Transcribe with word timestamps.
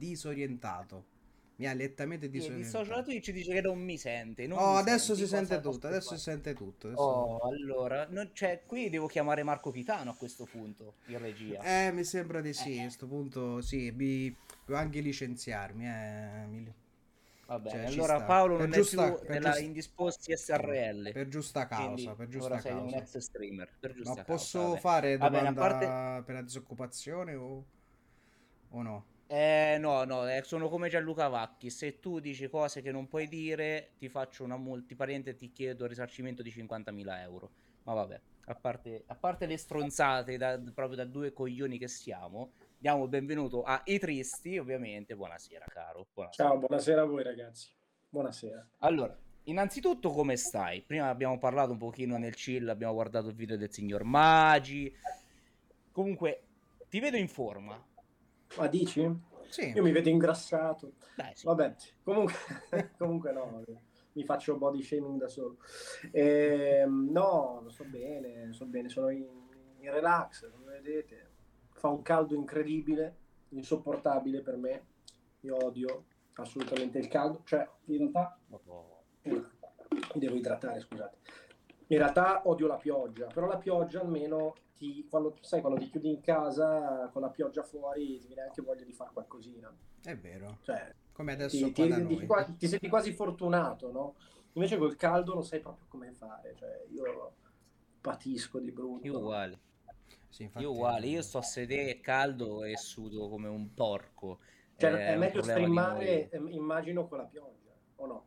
disorientato. 0.00 1.04
Mi 1.56 1.66
ha 1.68 1.74
lettamente 1.74 2.30
disorientato. 2.30 2.78
dissocio 2.78 2.94
da 2.98 3.02
Twitch 3.04 3.32
dice 3.32 3.52
che 3.52 3.60
non 3.60 3.78
mi 3.78 3.98
sente. 3.98 4.46
Non 4.46 4.56
Oh, 4.58 4.72
mi 4.72 4.78
adesso 4.78 5.14
si 5.14 5.26
sente 5.26 5.56
cosa 5.56 5.70
tutto, 5.70 5.86
adesso 5.88 6.16
si 6.16 6.22
sente 6.22 6.54
tutto. 6.54 6.86
adesso- 6.86 7.02
Oh, 7.02 7.38
allora, 7.40 8.06
non- 8.08 8.30
cioè, 8.32 8.62
qui 8.64 8.88
devo 8.88 9.06
chiamare 9.06 9.42
Marco 9.42 9.70
Pitano 9.70 10.10
a 10.10 10.14
questo 10.14 10.46
punto, 10.50 10.94
in 11.08 11.18
regia. 11.18 11.60
Eh, 11.60 11.92
mi 11.92 12.02
sembra 12.04 12.40
di 12.40 12.54
sì, 12.54 12.76
Eh. 12.76 12.78
a 12.78 12.82
questo 12.84 13.06
punto 13.06 13.60
sì, 13.60 13.90
mi... 13.90 14.34
devo 14.64 14.78
anche 14.78 15.00
licenziarmi, 15.00 15.86
eh. 15.86 16.46
mi- 16.48 16.72
Va 17.44 17.58
bene, 17.58 17.78
cioè, 17.82 17.90
ci 17.90 17.98
allora. 17.98 18.22
Paolo 18.22 18.56
Per 18.56 18.68
non 18.68 18.78
giusta- 18.78 19.06
è 19.06 19.18
più 19.20 19.28
nella 19.28 19.48
giusta- 19.50 19.64
Indisposti 19.64 20.32
SRL. 20.36 21.12
Per 21.12 21.28
giusta 21.28 21.66
causa, 21.66 22.14
per 22.14 22.26
ora 22.28 22.28
giusta 22.38 22.60
sei 22.60 22.72
un 22.72 22.78
causa. 22.90 22.96
ex 22.96 23.18
streamer. 23.18 23.68
Per 23.78 23.92
giusta 23.92 24.08
Ma 24.10 24.14
causa, 24.16 24.32
posso 24.32 24.62
vabbè. 24.68 24.80
fare 24.80 25.18
domanda 25.18 25.52
parte- 25.52 26.22
per 26.24 26.34
la 26.36 26.42
disoccupazione 26.42 27.34
o... 27.34 27.64
o 28.70 28.82
no? 28.82 29.04
Eh, 29.32 29.76
no, 29.78 30.02
no, 30.02 30.28
eh, 30.28 30.42
sono 30.42 30.68
come 30.68 30.88
Gianluca 30.88 31.28
Vacchi. 31.28 31.70
Se 31.70 32.00
tu 32.00 32.18
dici 32.18 32.48
cose 32.48 32.82
che 32.82 32.90
non 32.90 33.06
puoi 33.06 33.28
dire, 33.28 33.92
ti 33.96 34.08
faccio 34.08 34.42
una 34.42 34.56
multi 34.56 34.96
parente 34.96 35.30
e 35.30 35.36
ti 35.36 35.52
chiedo 35.52 35.84
il 35.84 35.90
risarcimento 35.90 36.42
di 36.42 36.50
50.000 36.50 37.20
euro. 37.20 37.50
Ma 37.84 37.94
vabbè, 37.94 38.20
a 38.46 38.54
parte, 38.56 39.04
a 39.06 39.14
parte 39.14 39.46
le 39.46 39.56
stronzate 39.56 40.36
da, 40.36 40.60
proprio 40.74 40.96
da 40.96 41.04
due 41.04 41.32
coglioni 41.32 41.78
che 41.78 41.86
siamo, 41.86 42.54
diamo 42.76 43.04
il 43.04 43.08
benvenuto 43.08 43.62
a 43.62 43.80
I 43.84 44.00
Tristi, 44.00 44.58
ovviamente. 44.58 45.14
Buonasera, 45.14 45.64
caro. 45.68 46.08
Buonasera. 46.12 46.48
Ciao, 46.48 46.58
buonasera 46.58 47.02
a 47.02 47.04
voi 47.04 47.22
ragazzi. 47.22 47.70
Buonasera. 48.08 48.68
Allora, 48.78 49.16
innanzitutto 49.44 50.10
come 50.10 50.34
stai? 50.34 50.82
Prima 50.82 51.08
abbiamo 51.08 51.38
parlato 51.38 51.70
un 51.70 51.78
pochino 51.78 52.18
nel 52.18 52.34
chill, 52.34 52.68
abbiamo 52.68 52.94
guardato 52.94 53.28
il 53.28 53.36
video 53.36 53.56
del 53.56 53.70
signor 53.70 54.02
Magi. 54.02 54.92
Comunque, 55.92 56.42
ti 56.88 56.98
vedo 56.98 57.16
in 57.16 57.28
forma. 57.28 57.80
Ma 58.56 58.66
dici? 58.66 59.28
Sì, 59.48 59.72
Io 59.74 59.82
mi 59.82 59.92
vedo 59.92 60.08
ingrassato. 60.08 60.94
Dai, 61.16 61.34
sì. 61.34 61.46
Vabbè, 61.46 61.74
comunque, 62.02 62.34
comunque 62.98 63.32
no, 63.32 63.62
mi 64.12 64.24
faccio 64.24 64.56
body 64.56 64.82
shaming 64.82 65.18
da 65.18 65.28
solo. 65.28 65.56
Ehm, 66.12 67.08
no, 67.10 67.64
sto 67.68 67.84
bene, 67.84 68.52
sto 68.52 68.66
bene, 68.66 68.88
sono 68.88 69.08
in, 69.10 69.26
in 69.78 69.90
relax, 69.90 70.50
come 70.50 70.80
vedete. 70.80 71.28
Fa 71.72 71.88
un 71.88 72.02
caldo 72.02 72.34
incredibile, 72.34 73.16
insopportabile 73.50 74.40
per 74.42 74.56
me. 74.56 74.86
Io 75.40 75.56
odio 75.64 76.04
assolutamente 76.34 76.98
il 76.98 77.08
caldo. 77.08 77.42
Cioè, 77.44 77.68
in 77.86 77.96
realtà 77.98 78.38
Oh. 78.50 79.02
mi 79.22 79.40
devo 80.14 80.34
idratare, 80.36 80.80
scusate. 80.80 81.18
In 81.90 81.98
realtà 81.98 82.42
odio 82.48 82.68
la 82.68 82.76
pioggia, 82.76 83.26
però 83.26 83.46
la 83.48 83.58
pioggia 83.58 84.00
almeno 84.00 84.54
ti, 84.76 85.06
quando, 85.10 85.36
sai, 85.40 85.60
quando 85.60 85.80
ti 85.80 85.90
chiudi 85.90 86.08
in 86.08 86.20
casa 86.20 87.08
con 87.12 87.20
la 87.20 87.30
pioggia 87.30 87.64
fuori 87.64 88.18
ti 88.20 88.28
viene 88.28 88.42
anche 88.42 88.62
voglia 88.62 88.84
di 88.84 88.92
fare 88.92 89.10
qualcosina. 89.12 89.74
è 90.04 90.16
vero. 90.16 90.58
Cioè, 90.62 90.94
Come 91.12 91.32
adesso 91.32 91.56
ti, 91.66 91.72
qua 91.72 91.84
ti- 91.84 91.90
da 91.90 91.96
ti- 91.96 92.02
noi. 92.02 92.26
qua- 92.26 92.44
ti 92.44 92.68
senti 92.68 92.88
quasi 92.88 93.12
fortunato, 93.12 93.90
no? 93.90 94.14
Invece 94.52 94.78
col 94.78 94.94
caldo 94.94 95.34
non 95.34 95.44
sai 95.44 95.58
proprio 95.60 95.86
come 95.88 96.12
fare, 96.12 96.54
cioè 96.56 96.84
io 96.90 97.32
patisco 98.00 98.60
di 98.60 98.70
brutto. 98.70 99.06
Io 99.06 99.18
uguale. 99.18 99.58
Sì, 100.28 100.44
infatti- 100.44 100.64
Io 100.64 100.70
uguale, 100.70 101.06
io 101.08 101.22
sto 101.22 101.38
a 101.38 101.42
sedere 101.42 101.90
è 101.90 102.00
caldo 102.00 102.62
e 102.62 102.76
sudo 102.76 103.28
come 103.28 103.48
un 103.48 103.74
porco. 103.74 104.38
Cioè, 104.76 105.06
è 105.06 105.12
un 105.14 105.18
meglio 105.18 105.42
streamare, 105.42 106.30
immagino, 106.50 107.08
con 107.08 107.18
la 107.18 107.24
pioggia, 107.24 107.72
o 107.96 108.06
no? 108.06 108.26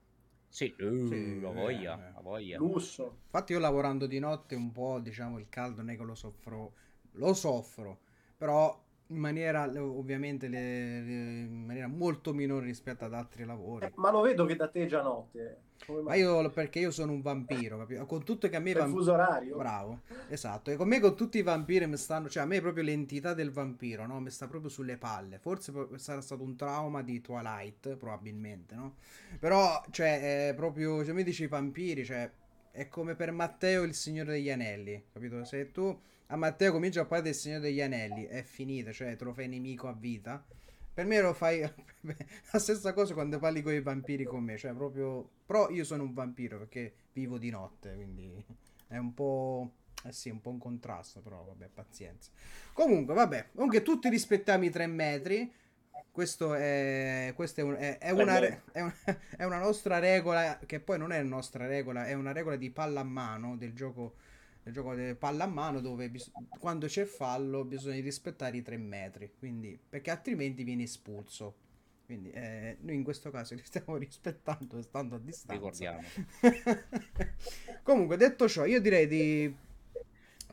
Sì, 0.53 0.75
uh, 0.79 1.07
Sì, 1.07 1.39
la 1.41 1.50
eh, 1.50 1.53
voglia, 1.53 1.94
eh. 1.95 2.13
la 2.13 2.21
voglia. 2.21 2.57
Lusso. 2.59 3.17
Infatti 3.25 3.53
io 3.53 3.59
lavorando 3.59 4.05
di 4.05 4.19
notte 4.19 4.53
un 4.53 4.71
po', 4.71 5.00
diciamo, 5.00 5.39
il 5.39 5.50
caldo 5.50 5.81
non 5.81 5.89
è 5.89 5.97
che 5.97 6.03
lo 6.03 6.13
soffro, 6.13 6.73
lo 7.13 7.33
soffro, 7.33 8.01
però 8.38 8.79
in 9.07 9.17
maniera, 9.17 9.63
ovviamente, 9.81 10.47
le- 10.47 11.01
le- 11.01 11.39
in 11.45 11.65
maniera 11.65 11.88
molto 11.88 12.33
minore 12.33 12.67
rispetto 12.67 13.03
ad 13.03 13.13
altri 13.15 13.44
lavori. 13.45 13.91
Ma 13.95 14.11
lo 14.11 14.21
vedo 14.21 14.45
che 14.45 14.55
da 14.55 14.67
te 14.69 14.83
è 14.83 14.85
già 14.85 15.01
notte. 15.01 15.61
Ma 16.03 16.15
io, 16.15 16.50
perché 16.50 16.80
io 16.80 16.91
sono 16.91 17.12
un 17.12 17.21
vampiro, 17.21 17.77
capito? 17.77 18.06
Con 18.06 18.24
tutto 18.24 18.47
che 18.50 18.56
a 18.56 18.59
me 18.59 18.71
i 18.71 18.74
Per 18.74 18.83
vamp- 18.83 18.95
fuso 18.95 19.13
orario? 19.13 19.57
Bravo, 19.57 20.01
esatto. 20.30 20.71
E 20.71 20.75
con 20.75 20.88
me 20.88 21.00
con 21.00 21.15
tutti 21.15 21.38
i 21.38 21.41
vampiri 21.41 21.88
mi 21.88 21.97
stanno, 21.97 22.30
cioè 22.30 22.44
a 22.44 22.45
me 22.45 22.62
proprio 22.62 22.83
l'entità 22.83 23.33
del 23.33 23.51
vampiro, 23.51 24.06
no? 24.06 24.19
Mi 24.19 24.30
sta 24.30 24.47
proprio 24.47 24.69
sulle 24.69 24.97
palle. 24.97 25.39
Forse 25.39 25.71
sarà 25.95 26.21
stato 26.21 26.44
un 26.44 26.56
trauma 26.56 27.01
di 27.01 27.21
Twilight, 27.21 27.95
probabilmente, 27.95 28.75
no? 28.75 28.95
Però, 29.39 29.83
cioè, 29.89 30.50
è 30.50 30.53
proprio, 30.53 31.03
cioè, 31.03 31.13
mi 31.13 31.24
dici 31.24 31.44
i 31.44 31.47
vampiri, 31.47 32.06
cioè, 32.06 32.29
è 32.71 32.88
come 32.88 33.15
per 33.15 33.31
Matteo 33.31 33.83
il 33.83 33.94
Signore 33.94 34.33
degli 34.33 34.50
Anelli, 34.50 35.03
capito? 35.12 35.44
Se 35.44 35.71
tu 35.71 36.00
a 36.27 36.36
Matteo 36.36 36.71
cominci 36.71 37.00
a 37.00 37.06
parlare 37.06 37.29
del 37.29 37.36
Signore 37.36 37.62
degli 37.62 37.81
Anelli, 37.81 38.25
è 38.25 38.41
finita, 38.44 38.91
cioè, 38.91 39.15
te 39.15 39.24
lo 39.24 39.33
fai 39.33 39.47
nemico 39.47 39.88
a 39.88 39.94
vita. 39.94 40.44
Per 40.93 41.05
me 41.05 41.21
lo 41.21 41.33
fai 41.33 41.61
la 42.51 42.59
stessa 42.59 42.93
cosa 42.93 43.13
quando 43.13 43.39
parli 43.39 43.62
con 43.62 43.73
i 43.73 43.81
vampiri 43.81 44.25
con 44.25 44.43
me, 44.43 44.57
cioè 44.57 44.73
proprio... 44.73 45.27
Però 45.45 45.69
io 45.69 45.83
sono 45.83 46.03
un 46.03 46.13
vampiro 46.13 46.57
perché 46.59 46.93
vivo 47.13 47.38
di 47.38 47.50
notte, 47.50 47.93
quindi 47.95 48.43
è 48.88 48.97
un 48.97 49.13
po'... 49.13 49.71
Eh 50.05 50.12
sì, 50.12 50.29
un 50.29 50.41
po' 50.41 50.50
un 50.50 50.59
contrasto, 50.59 51.21
però 51.21 51.43
vabbè, 51.45 51.69
pazienza. 51.73 52.29
Comunque, 52.73 53.13
vabbè, 53.13 53.50
comunque 53.53 53.81
tutti 53.81 54.09
rispettiamo 54.09 54.65
i 54.65 54.69
tre 54.69 54.85
metri. 54.85 55.51
Questo 56.12 56.53
è, 56.53 57.31
questo 57.35 57.62
è, 57.62 57.63
un- 57.63 57.75
è- 57.75 57.97
è 57.97 58.12
una, 58.12 58.38
è, 58.71 58.81
un- 58.81 58.93
è 59.38 59.43
una 59.45 59.57
nostra 59.59 59.97
regola, 60.00 60.59
che 60.65 60.79
poi 60.79 60.97
non 61.00 61.12
è 61.12 61.21
nostra 61.23 61.65
regola, 61.65 62.05
è 62.05 62.13
una 62.13 62.31
regola 62.33 62.55
di 62.55 62.69
palla 62.69 63.00
a 63.00 63.03
mano 63.03 63.55
del 63.57 63.73
gioco, 63.73 64.15
del 64.63 64.74
gioco 64.74 64.96
di 64.96 65.13
palla 65.15 65.43
a 65.43 65.48
mano 65.48 65.82
dove 65.82 66.10
bis- 66.10 66.32
quando 66.60 66.88
c'è 66.88 67.05
fallo 67.05 67.65
bisogna 67.65 68.01
rispettare 68.01 68.58
i 68.58 68.62
tre 68.62 68.77
metri, 68.77 69.32
quindi, 69.38 69.77
perché 69.89 70.10
altrimenti 70.12 70.63
viene 70.63 70.84
espulso. 70.84 71.55
Quindi 72.05 72.32
eh, 72.32 72.77
noi 72.82 72.96
in 72.96 73.03
questo 73.03 73.29
caso 73.32 73.55
li 73.55 73.63
stiamo 73.63 73.98
rispettando 73.98 74.77
e 74.77 74.82
stando 74.84 75.15
a 75.15 75.20
distanza. 75.20 75.53
Ricordiamo. 75.53 76.01
Comunque, 77.84 78.17
detto 78.17 78.48
ciò, 78.48 78.65
io 78.65 78.79
direi 78.82 79.08
di... 79.08 79.55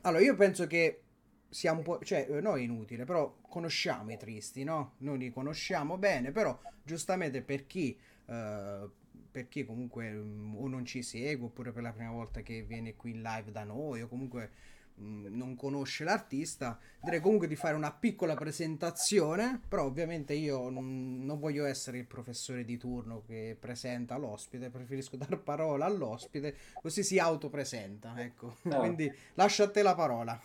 Allora, 0.01 0.23
io 0.23 0.35
penso 0.35 0.67
che 0.67 1.01
sia 1.49 1.71
un 1.71 1.81
po'... 1.83 1.99
Cioè, 2.03 2.27
eh, 2.29 2.41
no 2.41 2.55
è 2.55 2.61
inutile, 2.61 3.05
però 3.05 3.37
conosciamo 3.41 4.11
i 4.11 4.17
tristi, 4.17 4.63
no? 4.63 4.95
Noi 4.99 5.17
li 5.17 5.31
conosciamo 5.31 5.97
bene, 5.97 6.31
però 6.31 6.57
giustamente 6.83 7.41
per 7.41 7.65
chi... 7.67 7.97
eh, 8.25 8.89
per 9.31 9.47
chi 9.47 9.65
comunque 9.65 10.11
mm, 10.11 10.55
o 10.55 10.67
non 10.67 10.85
ci 10.85 11.01
segue 11.01 11.45
oppure 11.45 11.71
per 11.71 11.83
la 11.83 11.91
prima 11.91 12.11
volta 12.11 12.41
che 12.41 12.61
viene 12.61 12.95
qui 12.95 13.11
in 13.11 13.21
live 13.21 13.51
da 13.51 13.63
noi 13.63 14.01
o 14.01 14.07
comunque 14.07 14.51
mm, 14.99 15.27
non 15.29 15.55
conosce 15.55 16.03
l'artista, 16.03 16.77
direi 17.01 17.21
comunque 17.21 17.47
di 17.47 17.55
fare 17.55 17.75
una 17.75 17.93
piccola 17.93 18.33
presentazione, 18.35 19.61
però 19.67 19.85
ovviamente 19.85 20.33
io 20.33 20.69
non, 20.69 21.23
non 21.23 21.39
voglio 21.39 21.65
essere 21.65 21.97
il 21.97 22.05
professore 22.05 22.65
di 22.65 22.77
turno 22.77 23.23
che 23.25 23.55
presenta 23.59 24.17
l'ospite, 24.17 24.69
preferisco 24.69 25.15
dar 25.17 25.39
parola 25.39 25.85
all'ospite, 25.85 26.55
così 26.81 27.03
si 27.03 27.17
autopresenta, 27.17 28.13
ecco. 28.17 28.57
Ah. 28.63 28.79
Quindi 28.79 29.11
lascio 29.35 29.63
a 29.63 29.69
te 29.69 29.81
la 29.81 29.95
parola. 29.95 30.39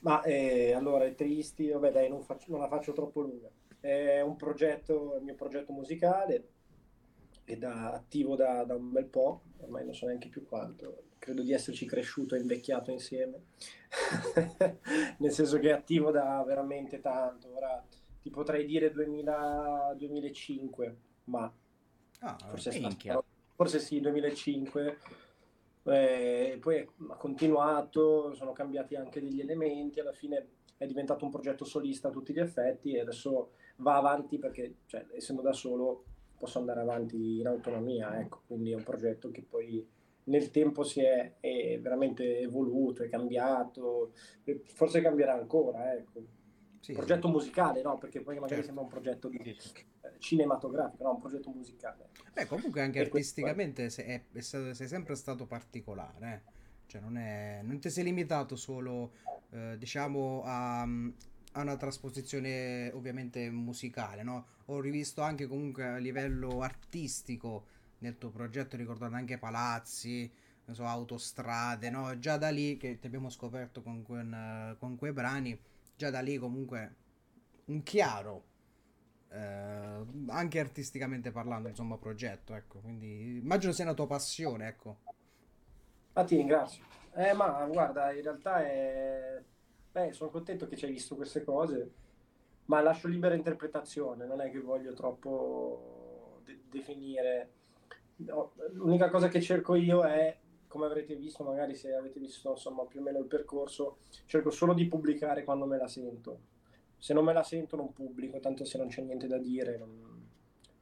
Ma 0.00 0.22
eh, 0.22 0.72
allora, 0.72 1.04
i 1.04 1.14
tristi, 1.14 1.68
vabbè 1.68 1.92
dai, 1.92 2.08
non, 2.08 2.22
faccio- 2.22 2.50
non 2.50 2.60
la 2.60 2.68
faccio 2.68 2.92
troppo 2.92 3.20
lunga. 3.20 3.50
È 3.78 4.20
un 4.20 4.36
progetto, 4.36 5.16
il 5.16 5.24
mio 5.24 5.34
progetto 5.34 5.72
musicale, 5.72 6.48
è 7.54 7.58
da, 7.58 7.92
attivo 7.92 8.36
da, 8.36 8.64
da 8.64 8.74
un 8.74 8.90
bel 8.90 9.06
po', 9.06 9.42
ormai 9.58 9.84
non 9.84 9.94
so 9.94 10.06
neanche 10.06 10.28
più 10.28 10.46
quanto, 10.46 11.04
credo 11.18 11.42
di 11.42 11.52
esserci 11.52 11.86
cresciuto 11.86 12.34
e 12.34 12.40
invecchiato 12.40 12.90
insieme, 12.90 13.44
nel 15.18 15.32
senso 15.32 15.58
che 15.58 15.68
è 15.68 15.72
attivo 15.72 16.10
da 16.10 16.42
veramente 16.46 17.00
tanto, 17.00 17.54
ora 17.54 17.84
ti 18.20 18.30
potrei 18.30 18.64
dire 18.66 18.90
2000, 18.90 19.94
2005, 19.96 20.96
ma 21.24 21.52
Ah, 22.22 22.36
forse, 22.48 22.70
stato- 22.70 23.24
forse 23.54 23.78
sì, 23.78 24.00
2005. 24.00 24.98
Eh, 25.84 26.58
poi 26.60 26.86
ha 27.08 27.14
continuato, 27.16 28.34
sono 28.34 28.52
cambiati 28.52 28.94
anche 28.94 29.20
degli 29.20 29.40
elementi, 29.40 30.00
alla 30.00 30.12
fine 30.12 30.48
è 30.76 30.86
diventato 30.86 31.24
un 31.24 31.30
progetto 31.30 31.64
solista 31.64 32.08
a 32.08 32.10
tutti 32.10 32.32
gli 32.32 32.38
effetti 32.38 32.92
e 32.92 33.00
adesso 33.00 33.52
va 33.76 33.96
avanti 33.96 34.38
perché, 34.38 34.76
cioè, 34.86 35.06
essendo 35.14 35.40
da 35.42 35.52
solo, 35.52 36.04
posso 36.40 36.58
andare 36.58 36.80
avanti 36.80 37.38
in 37.38 37.46
autonomia, 37.46 38.18
ecco, 38.18 38.40
quindi 38.46 38.72
è 38.72 38.74
un 38.74 38.82
progetto 38.82 39.30
che 39.30 39.42
poi 39.42 39.86
nel 40.24 40.50
tempo 40.50 40.82
si 40.84 41.00
è, 41.02 41.34
è 41.38 41.78
veramente 41.80 42.38
evoluto, 42.40 43.02
è 43.02 43.10
cambiato, 43.10 44.12
forse 44.64 45.02
cambierà 45.02 45.34
ancora, 45.34 45.92
ecco. 45.92 46.22
sì, 46.80 46.92
Progetto 46.94 47.28
musicale, 47.28 47.82
no? 47.82 47.98
Perché 47.98 48.20
poi 48.22 48.34
magari 48.36 48.62
Certo. 48.62 48.64
sembra 48.66 48.84
un 48.84 48.88
progetto 48.88 49.28
di- 49.28 49.38
Sì, 49.44 49.54
sì. 49.58 49.84
eh, 50.00 50.12
cinematografico, 50.18 51.02
no? 51.02 51.10
Un 51.12 51.20
progetto 51.20 51.50
musicale. 51.50 52.08
Beh, 52.32 52.46
comunque 52.46 52.80
anche 52.80 53.00
E 53.00 53.08
questo 53.08 53.40
artisticamente 53.40 53.90
sei, 53.90 54.04
è- 54.06 54.22
è 54.32 54.40
sei 54.40 54.88
sempre 54.88 55.14
stato 55.14 55.44
particolare, 55.46 56.32
eh. 56.46 56.58
Cioè 56.86 57.00
non, 57.02 57.16
è, 57.18 57.60
non 57.62 57.78
ti 57.78 57.90
sei 57.90 58.04
limitato 58.04 58.56
solo, 58.56 59.12
eh, 59.50 59.76
diciamo, 59.78 60.42
a, 60.44 60.82
a 60.82 61.60
una 61.60 61.76
trasposizione 61.76 62.90
ovviamente 62.94 63.48
musicale, 63.50 64.22
no? 64.22 64.46
Ho 64.70 64.80
rivisto 64.80 65.20
anche 65.22 65.46
comunque 65.46 65.84
a 65.84 65.96
livello 65.96 66.62
artistico 66.62 67.66
nel 67.98 68.16
tuo 68.18 68.30
progetto, 68.30 68.76
ricordando 68.76 69.16
anche 69.16 69.36
palazzi, 69.36 70.30
so, 70.70 70.86
autostrade, 70.86 71.90
no? 71.90 72.18
Già 72.18 72.36
da 72.36 72.50
lì 72.50 72.76
che 72.76 72.98
ti 72.98 73.06
abbiamo 73.06 73.30
scoperto 73.30 73.82
con, 73.82 74.02
quel- 74.02 74.76
con 74.78 74.96
quei 74.96 75.12
brani, 75.12 75.58
già 75.96 76.10
da 76.10 76.20
lì 76.20 76.38
comunque 76.38 76.94
un 77.66 77.82
chiaro 77.82 78.44
anche 80.28 80.58
artisticamente 80.58 81.30
parlando, 81.30 81.68
insomma, 81.68 81.96
progetto, 81.96 82.54
ecco. 82.54 82.78
Quindi 82.80 83.38
immagino 83.38 83.72
sia 83.72 83.84
una 83.84 83.94
tua 83.94 84.06
passione, 84.06 84.66
ecco. 84.68 84.96
Ah, 86.14 86.24
ti 86.24 86.36
ringrazio. 86.36 86.84
Eh, 87.14 87.32
ma 87.32 87.66
guarda, 87.66 88.12
in 88.12 88.22
realtà 88.22 88.62
è... 88.62 89.42
Beh, 89.92 90.12
sono 90.12 90.30
contento 90.30 90.68
che 90.68 90.76
ci 90.76 90.84
hai 90.84 90.92
visto 90.92 91.16
queste 91.16 91.42
cose, 91.44 91.90
ma 92.70 92.80
lascio 92.80 93.08
libera 93.08 93.34
interpretazione, 93.34 94.26
non 94.26 94.40
è 94.40 94.48
che 94.48 94.60
voglio 94.60 94.94
troppo 94.94 96.40
de- 96.44 96.60
definire. 96.70 97.50
No, 98.18 98.52
l'unica 98.74 99.10
cosa 99.10 99.26
che 99.26 99.40
cerco 99.40 99.74
io 99.74 100.04
è, 100.04 100.38
come 100.68 100.86
avrete 100.86 101.16
visto, 101.16 101.42
magari 101.42 101.74
se 101.74 101.92
avete 101.92 102.20
visto 102.20 102.50
insomma 102.50 102.84
più 102.84 103.00
o 103.00 103.02
meno 103.02 103.18
il 103.18 103.24
percorso, 103.24 103.98
cerco 104.26 104.50
solo 104.50 104.72
di 104.72 104.86
pubblicare 104.86 105.42
quando 105.42 105.66
me 105.66 105.78
la 105.78 105.88
sento. 105.88 106.38
Se 106.96 107.12
non 107.12 107.24
me 107.24 107.32
la 107.32 107.42
sento 107.42 107.74
non 107.74 107.92
pubblico, 107.92 108.38
tanto 108.38 108.64
se 108.64 108.78
non 108.78 108.86
c'è 108.86 109.02
niente 109.02 109.26
da 109.26 109.38
dire, 109.38 109.76
non... 109.76 110.28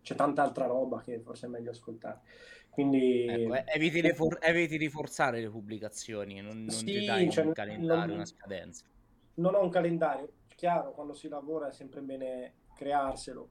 c'è 0.03 0.15
tanta 0.15 0.43
altra 0.43 0.67
roba 0.67 1.01
che 1.01 1.21
forse 1.21 1.47
è 1.47 1.49
meglio 1.49 1.71
ascoltare. 1.71 2.21
Quindi 2.69 3.25
ecco, 3.25 3.55
eviti, 3.65 4.03
di 4.03 4.13
for- 4.13 4.39
eviti, 4.43 4.77
di 4.77 4.91
forzare 4.91 5.41
le 5.41 5.49
pubblicazioni, 5.49 6.43
non, 6.43 6.65
non 6.65 6.71
sì, 6.71 6.85
ti 6.85 7.05
dai 7.07 7.31
cioè, 7.31 7.47
un 7.47 7.53
calendario, 7.53 8.07
non, 8.07 8.17
una 8.17 8.27
scadenza. 8.27 8.85
Non 9.35 9.55
ho 9.55 9.63
un 9.63 9.71
calendario, 9.71 10.33
chiaro, 10.59 10.91
quando 10.91 11.15
si 11.15 11.29
lavora 11.29 11.69
è 11.69 11.73
sempre 11.73 12.01
bene 12.01 12.55
crearselo, 12.75 13.49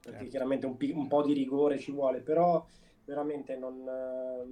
perché 0.00 0.18
certo. 0.18 0.30
chiaramente 0.30 0.66
un, 0.66 0.76
un, 0.94 1.06
po' 1.06 1.22
di 1.22 1.32
rigore 1.32 1.78
ci 1.78 1.92
vuole, 1.92 2.22
però 2.22 2.66
veramente 3.04 3.56
non, 3.56 3.84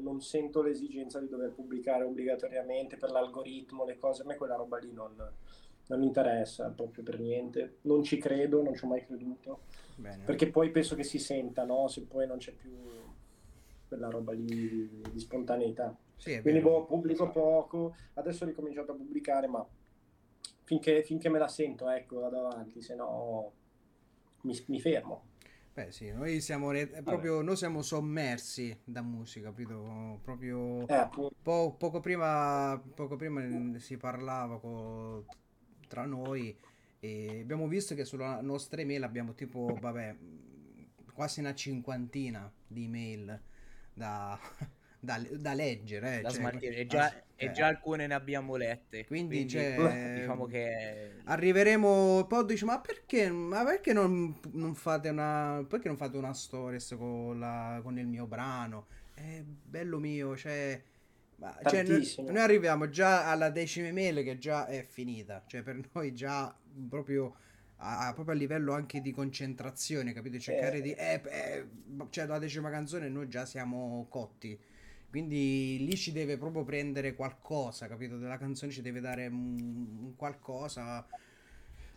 non, 0.00 0.20
sento 0.20 0.62
l'esigenza 0.62 1.18
di 1.18 1.26
dover 1.26 1.50
pubblicare 1.50 2.04
obbligatoriamente 2.04 2.96
per 2.96 3.10
l'algoritmo, 3.10 3.84
le 3.84 3.98
cose, 3.98 4.22
a 4.22 4.26
me 4.26 4.36
quella 4.36 4.54
roba 4.54 4.78
lì 4.78 4.92
non, 4.92 5.12
non 5.88 6.02
interessa 6.04 6.70
proprio 6.70 7.02
per 7.02 7.18
niente, 7.18 7.78
non 7.82 8.04
ci 8.04 8.16
credo, 8.18 8.62
non 8.62 8.76
ci 8.76 8.84
ho 8.84 8.88
mai 8.88 9.04
creduto, 9.04 9.62
Bene. 9.96 10.22
perché 10.22 10.50
poi 10.50 10.70
penso 10.70 10.94
che 10.94 11.02
si 11.02 11.18
senta, 11.18 11.64
no? 11.64 11.88
se 11.88 12.02
poi 12.02 12.28
non 12.28 12.38
c'è 12.38 12.52
più 12.52 12.70
quella 13.88 14.08
roba 14.08 14.32
lì 14.32 14.44
di, 14.44 15.02
di 15.10 15.18
spontaneità. 15.18 15.96
Sì, 16.14 16.40
Quindi 16.42 16.60
boh, 16.60 16.84
pubblico 16.84 17.24
esatto. 17.24 17.40
poco, 17.40 17.96
adesso 18.14 18.44
ho 18.44 18.46
ricominciato 18.46 18.92
a 18.92 18.94
pubblicare, 18.94 19.48
ma 19.48 19.66
finché, 20.68 21.02
finché 21.02 21.30
me 21.30 21.38
la 21.38 21.48
sento, 21.48 21.88
ecco, 21.88 22.20
vado 22.20 22.46
avanti, 22.46 22.82
se 22.82 22.94
no 22.94 23.52
mi, 24.42 24.54
mi 24.66 24.80
fermo. 24.80 25.22
Beh 25.72 25.92
sì, 25.92 26.10
noi 26.10 26.40
siamo, 26.40 26.72
re- 26.72 27.02
proprio, 27.04 27.40
noi 27.40 27.56
siamo 27.56 27.82
sommersi 27.82 28.76
da 28.84 29.00
musica, 29.00 29.48
capito? 29.48 30.18
Proprio 30.24 30.88
eh, 30.88 31.08
po- 31.40 31.74
poco, 31.78 32.00
prima, 32.00 32.80
poco 32.94 33.14
prima 33.16 33.78
si 33.78 33.96
parlava 33.96 34.58
co- 34.58 35.24
tra 35.86 36.04
noi 36.04 36.56
e 36.98 37.38
abbiamo 37.40 37.68
visto 37.68 37.94
che 37.94 38.04
sulla 38.04 38.40
nostra 38.40 38.80
email 38.80 39.04
abbiamo 39.04 39.34
tipo, 39.34 39.78
vabbè, 39.80 40.16
quasi 41.14 41.38
una 41.40 41.54
cinquantina 41.54 42.50
di 42.66 42.84
email 42.84 43.40
da, 43.94 44.36
da, 45.00 45.20
da 45.32 45.54
leggere. 45.54 46.18
Eh, 46.18 46.20
da 46.22 46.30
cioè, 46.30 46.58
e, 46.60 46.86
già, 46.86 47.04
ah, 47.04 47.22
e 47.36 47.46
eh. 47.46 47.50
già 47.52 47.66
alcune 47.66 48.06
ne 48.06 48.14
abbiamo 48.14 48.56
lette. 48.56 49.06
Quindi, 49.06 49.46
quindi 49.46 49.52
cioè, 49.52 50.16
diciamo 50.20 50.46
che 50.46 51.16
arriveremo. 51.24 52.26
Poi 52.28 52.44
dice: 52.44 52.64
Ma 52.64 52.80
perché, 52.80 53.30
ma 53.30 53.64
perché 53.64 53.92
non, 53.92 54.38
non, 54.52 54.74
fate 54.74 55.08
una. 55.08 55.64
Perché 55.68 55.88
non 55.88 55.96
fate 55.96 56.16
una 56.16 56.32
stories 56.32 56.94
con, 56.96 57.38
la, 57.38 57.80
con 57.82 57.98
il 57.98 58.06
mio 58.06 58.26
brano? 58.26 58.86
È 59.14 59.42
bello 59.42 59.98
mio, 59.98 60.36
cioè. 60.36 60.80
Ma, 61.36 61.56
cioè, 61.66 61.84
noi, 61.84 62.14
noi, 62.18 62.38
arriviamo 62.38 62.88
già 62.88 63.30
alla 63.30 63.50
decima 63.50 63.86
email 63.86 64.24
che 64.24 64.38
già 64.38 64.66
è 64.66 64.82
finita. 64.82 65.44
Cioè, 65.46 65.62
per 65.62 65.78
noi 65.92 66.12
già 66.12 66.52
proprio 66.88 67.36
a, 67.80 68.12
proprio 68.12 68.34
a 68.34 68.38
livello 68.38 68.72
anche 68.72 69.00
di 69.00 69.12
concentrazione, 69.12 70.12
capito? 70.12 70.38
Cercare 70.38 70.78
eh. 70.78 70.82
di... 70.82 70.92
Eh, 70.92 71.22
eh, 71.24 71.66
cioè, 72.10 72.26
la 72.26 72.38
decima 72.38 72.70
canzone 72.70 73.08
noi 73.08 73.28
già 73.28 73.46
siamo 73.46 74.06
cotti. 74.08 74.58
Quindi 75.10 75.78
lì 75.86 75.96
ci 75.96 76.12
deve 76.12 76.36
proprio 76.36 76.64
prendere 76.64 77.14
qualcosa, 77.14 77.86
capito? 77.86 78.18
Della 78.18 78.36
canzone 78.36 78.70
ci 78.70 78.82
deve 78.82 79.00
dare 79.00 79.26
un, 79.26 80.12
qualcosa. 80.16 81.06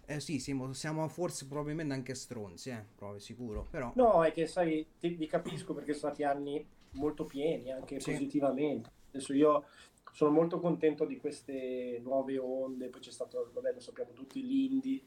Eh 0.05 0.19
sì, 0.21 0.39
siamo, 0.39 0.71
siamo, 0.73 1.07
forse 1.09 1.45
probabilmente 1.45 1.93
anche 1.93 2.15
stronzi, 2.15 2.69
eh, 2.69 2.83
proprio 2.95 3.19
sicuro, 3.19 3.67
però... 3.69 3.91
No, 3.95 4.23
è 4.23 4.31
che 4.31 4.47
sai, 4.47 4.85
ti, 4.97 5.09
vi 5.09 5.27
capisco 5.27 5.73
perché 5.73 5.93
sono 5.93 6.13
stati 6.13 6.23
anni 6.23 6.65
molto 6.91 7.25
pieni, 7.25 7.71
anche 7.71 7.99
sì. 7.99 8.11
positivamente. 8.11 8.89
Adesso 9.09 9.33
io 9.33 9.65
sono 10.13 10.31
molto 10.31 10.59
contento 10.59 11.05
di 11.05 11.17
queste 11.17 11.99
nuove 12.01 12.37
onde, 12.37 12.87
poi 12.87 13.01
c'è 13.01 13.11
stato, 13.11 13.51
vabbè, 13.53 13.73
lo 13.73 13.79
sappiamo 13.81 14.11
tutti, 14.13 14.45
l'indie, 14.45 15.01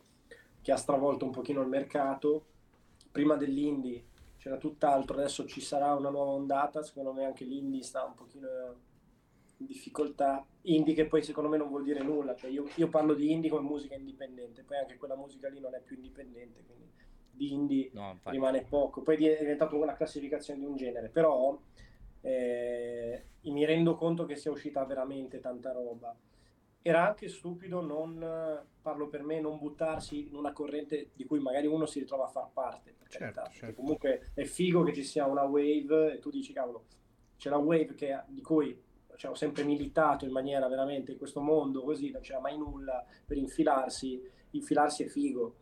che 0.60 0.72
ha 0.72 0.76
stravolto 0.76 1.24
un 1.24 1.30
pochino 1.30 1.62
il 1.62 1.68
mercato. 1.68 2.46
Prima 3.10 3.36
dell'indie 3.36 4.12
c'era 4.44 4.58
tutt'altro, 4.58 5.16
adesso 5.16 5.46
ci 5.46 5.62
sarà 5.62 5.94
una 5.94 6.10
nuova 6.10 6.32
ondata, 6.32 6.82
secondo 6.82 7.14
me 7.14 7.24
anche 7.24 7.46
l'indie 7.46 7.82
sta 7.82 8.04
un 8.04 8.12
pochino 8.12 8.46
in 9.56 9.64
difficoltà. 9.64 10.44
Indie 10.64 10.92
che 10.92 11.06
poi 11.06 11.22
secondo 11.22 11.48
me 11.48 11.56
non 11.56 11.68
vuol 11.68 11.82
dire 11.82 12.02
nulla, 12.02 12.34
cioè 12.34 12.50
io, 12.50 12.68
io 12.74 12.88
parlo 12.90 13.14
di 13.14 13.32
indie 13.32 13.48
come 13.48 13.66
musica 13.66 13.94
indipendente, 13.94 14.62
poi 14.62 14.76
anche 14.76 14.98
quella 14.98 15.16
musica 15.16 15.48
lì 15.48 15.60
non 15.60 15.74
è 15.74 15.80
più 15.80 15.96
indipendente, 15.96 16.62
quindi 16.62 16.92
di 17.30 17.52
indie 17.54 17.88
no, 17.94 18.20
rimane 18.24 18.66
poco. 18.68 19.00
Poi 19.00 19.14
è 19.14 19.38
diventato 19.38 19.80
una 19.80 19.94
classificazione 19.94 20.60
di 20.60 20.66
un 20.66 20.76
genere, 20.76 21.08
però 21.08 21.58
eh, 22.20 23.24
mi 23.44 23.64
rendo 23.64 23.94
conto 23.94 24.26
che 24.26 24.36
sia 24.36 24.50
uscita 24.50 24.84
veramente 24.84 25.40
tanta 25.40 25.72
roba 25.72 26.14
era 26.86 27.08
anche 27.08 27.28
stupido 27.28 27.80
non, 27.80 28.62
parlo 28.82 29.08
per 29.08 29.22
me, 29.22 29.40
non 29.40 29.56
buttarsi 29.56 30.28
in 30.28 30.36
una 30.36 30.52
corrente 30.52 31.12
di 31.14 31.24
cui 31.24 31.40
magari 31.40 31.66
uno 31.66 31.86
si 31.86 31.98
ritrova 31.98 32.26
a 32.26 32.28
far 32.28 32.50
parte. 32.52 32.96
Certo, 33.08 33.42
certo. 33.52 33.80
Comunque 33.80 34.32
è 34.34 34.44
figo 34.44 34.82
che 34.82 34.92
ci 34.92 35.02
sia 35.02 35.24
una 35.24 35.44
wave 35.44 36.12
e 36.12 36.18
tu 36.18 36.28
dici, 36.28 36.52
cavolo, 36.52 36.84
c'è 37.38 37.48
la 37.48 37.56
wave 37.56 37.94
che, 37.94 38.20
di 38.26 38.42
cui 38.42 38.78
cioè, 39.16 39.30
ho 39.30 39.34
sempre 39.34 39.64
militato 39.64 40.26
in 40.26 40.30
maniera 40.30 40.68
veramente 40.68 41.12
in 41.12 41.16
questo 41.16 41.40
mondo 41.40 41.82
così, 41.82 42.10
non 42.10 42.20
c'era 42.20 42.40
mai 42.40 42.58
nulla 42.58 43.02
per 43.24 43.38
infilarsi, 43.38 44.20
infilarsi 44.50 45.04
è 45.04 45.06
figo 45.06 45.56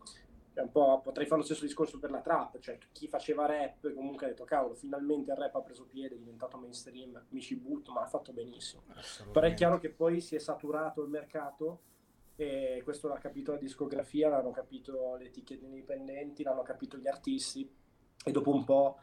potrei 1.03 1.27
fare 1.27 1.41
lo 1.41 1.47
stesso 1.47 1.65
discorso 1.65 1.99
per 1.99 2.11
la 2.11 2.21
trap, 2.21 2.59
cioè 2.59 2.79
chi 2.93 3.09
faceva 3.09 3.47
rap 3.47 3.93
comunque 3.95 4.27
ha 4.27 4.29
detto 4.29 4.45
cavolo, 4.45 4.75
finalmente 4.75 5.31
il 5.31 5.37
rap 5.37 5.55
ha 5.55 5.63
preso 5.63 5.85
piede, 5.85 6.15
è 6.15 6.19
diventato 6.19 6.59
mainstream, 6.59 7.25
mi 7.31 7.41
ci 7.41 7.57
butto, 7.57 7.93
ma 7.93 8.03
ha 8.03 8.07
fatto 8.07 8.33
benissimo. 8.33 8.83
Però 9.33 9.47
è 9.47 9.55
chiaro 9.55 9.79
che 9.79 9.91
poi 9.91 10.21
si 10.21 10.35
è 10.35 10.39
saturato 10.39 11.03
il 11.03 11.09
mercato 11.09 11.81
e 12.37 12.81
questo 12.85 13.09
l'ha 13.09 13.19
capito 13.19 13.53
la 13.53 13.59
discografia, 13.59 14.29
l'hanno 14.29 14.51
capito 14.51 15.17
le 15.17 15.27
etichette 15.27 15.65
indipendenti, 15.65 16.43
l'hanno 16.43 16.63
capito 16.63 16.99
gli 16.99 17.09
artisti 17.09 17.69
e 18.25 18.31
dopo 18.31 18.53
un 18.53 18.65
po' 18.65 18.99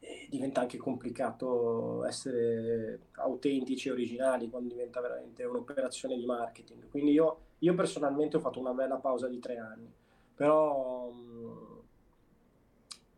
eh, 0.00 0.26
diventa 0.28 0.60
anche 0.60 0.76
complicato 0.76 2.04
essere 2.04 3.08
autentici 3.12 3.88
e 3.88 3.92
originali 3.92 4.50
quando 4.50 4.68
diventa 4.68 5.00
veramente 5.00 5.44
un'operazione 5.44 6.16
di 6.16 6.26
marketing. 6.26 6.88
Quindi 6.88 7.12
io, 7.12 7.38
io 7.58 7.74
personalmente 7.74 8.36
ho 8.36 8.40
fatto 8.40 8.60
una 8.60 8.72
bella 8.72 8.96
pausa 8.96 9.28
di 9.28 9.38
tre 9.38 9.56
anni 9.56 10.02
però 10.34 11.08
mh, 11.10 11.82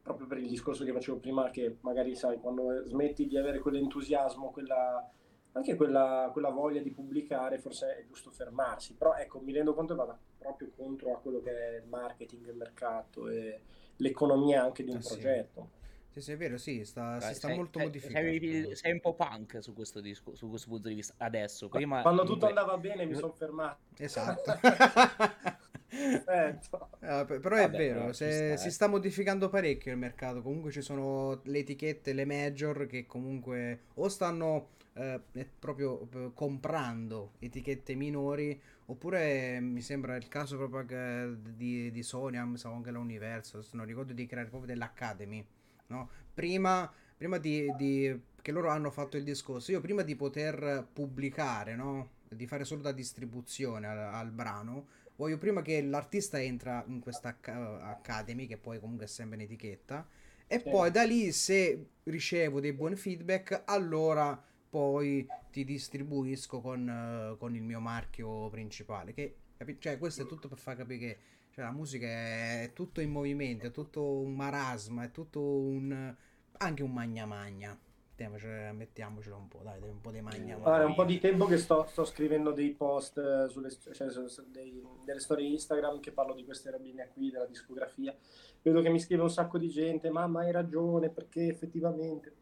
proprio 0.03 0.27
per 0.27 0.39
il 0.39 0.49
discorso 0.49 0.85
che 0.85 0.93
facevo 0.93 1.19
prima 1.19 1.51
che 1.51 1.79
magari 1.81 2.15
sai 2.15 2.39
quando 2.39 2.87
smetti 2.87 3.27
di 3.27 3.37
avere 3.37 3.59
quell'entusiasmo 3.59 4.51
quella, 4.51 5.11
anche 5.53 5.75
quella, 5.75 6.29
quella, 6.33 6.51
voglia 6.51 6.81
di 6.81 6.91
pubblicare 6.91 7.59
forse 7.59 7.97
è 7.97 8.05
giusto 8.07 8.31
fermarsi 8.31 8.95
però 8.95 9.15
ecco 9.15 9.41
mi 9.41 9.53
rendo 9.53 9.75
conto 9.75 9.95
che 9.95 10.01
vada 10.01 10.19
proprio 10.39 10.71
contro 10.77 11.15
a 11.15 11.19
quello 11.19 11.41
che 11.41 11.51
è 11.51 11.77
il 11.79 11.89
marketing 11.89 12.47
il 12.47 12.57
mercato 12.57 13.29
e 13.29 13.61
l'economia 13.97 14.63
anche 14.63 14.85
di 14.85 14.91
un 14.91 15.01
sì. 15.01 15.09
progetto 15.09 15.85
sì, 16.17 16.23
sì, 16.23 16.33
è 16.33 16.37
vero, 16.39 16.57
sì, 16.57 16.83
sta, 16.87 17.19
Beh, 17.19 17.27
si 17.27 17.35
sta 17.35 17.49
sei, 17.49 17.57
molto 17.59 17.79
modificando. 17.79 18.31
Sei, 18.31 18.75
sei, 18.75 18.93
un 18.93 19.01
po' 19.01 19.13
punk 19.13 19.63
su 19.63 19.75
questo, 19.75 20.01
disco, 20.01 20.35
su 20.35 20.49
questo 20.49 20.71
punto 20.71 20.89
di 20.89 20.95
vista 20.95 21.13
adesso. 21.19 21.69
Prima, 21.69 22.01
Quando 22.01 22.25
tutto 22.25 22.47
andava 22.47 22.79
bene 22.79 23.05
mi 23.05 23.15
sono 23.15 23.33
fermato. 23.33 23.81
Esatto. 23.99 24.51
eh, 25.89 26.59
però 26.99 27.57
è 27.57 27.71
vero, 27.71 28.13
se, 28.13 28.57
si 28.57 28.71
sta 28.71 28.87
modificando 28.89 29.49
parecchio 29.49 29.93
il 29.93 29.99
mercato. 29.99 30.43
Comunque 30.43 30.71
ci 30.71 30.83
sono 30.83 31.41
le 31.45 31.59
etichette, 31.59 32.13
le 32.13 32.25
major 32.25 32.87
che 32.87 33.07
comunque 33.07 33.81
o 33.95 34.09
stanno 34.09 34.71
eh, 34.95 35.21
proprio 35.59 36.09
eh, 36.13 36.31
comprando 36.35 37.33
etichette 37.39 37.95
minori 37.95 38.61
oppure 38.87 39.61
mi 39.61 39.81
sembra 39.81 40.17
il 40.17 40.29
caso 40.29 40.57
proprio 40.57 41.35
di, 41.35 41.91
di 41.91 42.03
Sony, 42.03 42.39
mi 42.45 42.57
sa 42.57 42.71
anche 42.71 42.91
la 42.91 42.99
Universal, 42.99 43.65
non 43.73 43.85
ricordo 43.85 44.13
di 44.13 44.27
creare 44.27 44.49
proprio 44.49 44.73
dell'Academy 44.73 45.45
no? 45.89 46.09
Prima, 46.33 46.91
prima 47.17 47.39
di, 47.39 47.73
di, 47.77 48.21
che 48.41 48.53
loro 48.53 48.69
hanno 48.69 48.91
fatto 48.91 49.17
il 49.17 49.25
discorso, 49.25 49.73
io 49.73 49.81
prima 49.81 50.03
di 50.03 50.17
poter 50.17 50.87
pubblicare, 50.93 51.75
no? 51.75 52.11
Di 52.29 52.47
fare 52.47 52.65
solo 52.65 52.83
la 52.83 52.93
distribuzione 52.93 53.87
al, 53.87 53.99
al 53.99 54.31
brano, 54.31 54.87
voglio 55.17 55.39
prima 55.39 55.63
che 55.63 55.83
l'artista 55.83 56.41
entra 56.41 56.85
in 56.87 57.01
questa 57.01 57.37
academy, 57.41 58.47
che 58.47 58.57
poi 58.57 58.79
comunque 58.79 59.07
è 59.07 59.09
sempre 59.09 59.37
in 59.37 59.43
etichetta, 59.43 60.07
e 60.47 60.61
sì. 60.61 60.69
poi 60.71 60.91
da 60.91 61.03
lì 61.03 61.33
se 61.33 61.89
ricevo 62.05 62.61
dei 62.61 62.73
buoni 62.73 62.97
feedback, 62.97 63.63
allora 63.65 64.41
poi 64.69 65.27
ti 65.51 65.65
distribuisco 65.65 66.61
con, 66.61 67.33
uh, 67.33 67.37
con 67.39 67.55
il 67.55 67.63
mio 67.63 67.81
marchio 67.81 68.49
principale. 68.51 69.13
Che, 69.13 69.37
cioè, 69.79 69.99
questo 69.99 70.23
è 70.23 70.27
tutto 70.27 70.49
per 70.49 70.59
far 70.59 70.77
capire 70.77 70.99
che 70.99 71.19
Cioè, 71.57 71.65
la 71.65 71.73
musica 71.73 72.07
è 72.07 72.73
tutto 72.75 73.01
in 73.01 73.11
movimento, 73.11 73.67
è 73.67 73.71
tutto 73.71 74.19
un 74.21 74.35
marasma, 74.35 75.05
è 75.05 75.11
tutto 75.11 75.41
un... 75.41 76.15
anche 76.59 76.83
un 76.83 76.93
magna 76.93 77.25
magna. 77.25 77.79
Mettiamocelo, 78.17 78.73
mettiamocelo 78.73 79.37
un 79.37 79.49
po', 79.49 79.61
dai, 79.63 79.79
un 79.83 80.01
po' 80.01 80.11
di 80.11 80.23
magna. 80.23 80.55
Allora, 80.55 80.81
è 80.81 80.85
un 80.87 80.95
po' 80.95 81.05
di 81.05 81.19
tempo 81.19 81.45
che 81.45 81.59
sto, 81.59 81.85
sto 81.87 82.07
scrivendo 82.07 82.51
dei 82.51 82.71
post 82.71 83.19
eh, 83.19 83.47
sulle, 83.51 83.69
cioè, 83.71 84.09
dei, 84.47 84.83
delle 85.05 85.21
storie 85.21 85.47
Instagram 85.47 86.01
che 86.01 86.13
parlo 86.13 86.33
di 86.33 86.43
queste 86.43 86.71
robine 86.71 87.11
qui, 87.13 87.31
della 87.31 87.45
discografia. 87.45 88.17
Vedo 88.63 88.81
che 88.81 88.89
mi 88.89 89.01
scrive 89.01 89.21
un 89.21 89.29
sacco 89.29 89.59
di 89.59 89.69
gente, 89.69 90.09
mamma 90.09 90.41
hai 90.41 90.51
ragione, 90.51 91.11
perché 91.11 91.47
effettivamente 91.47 92.33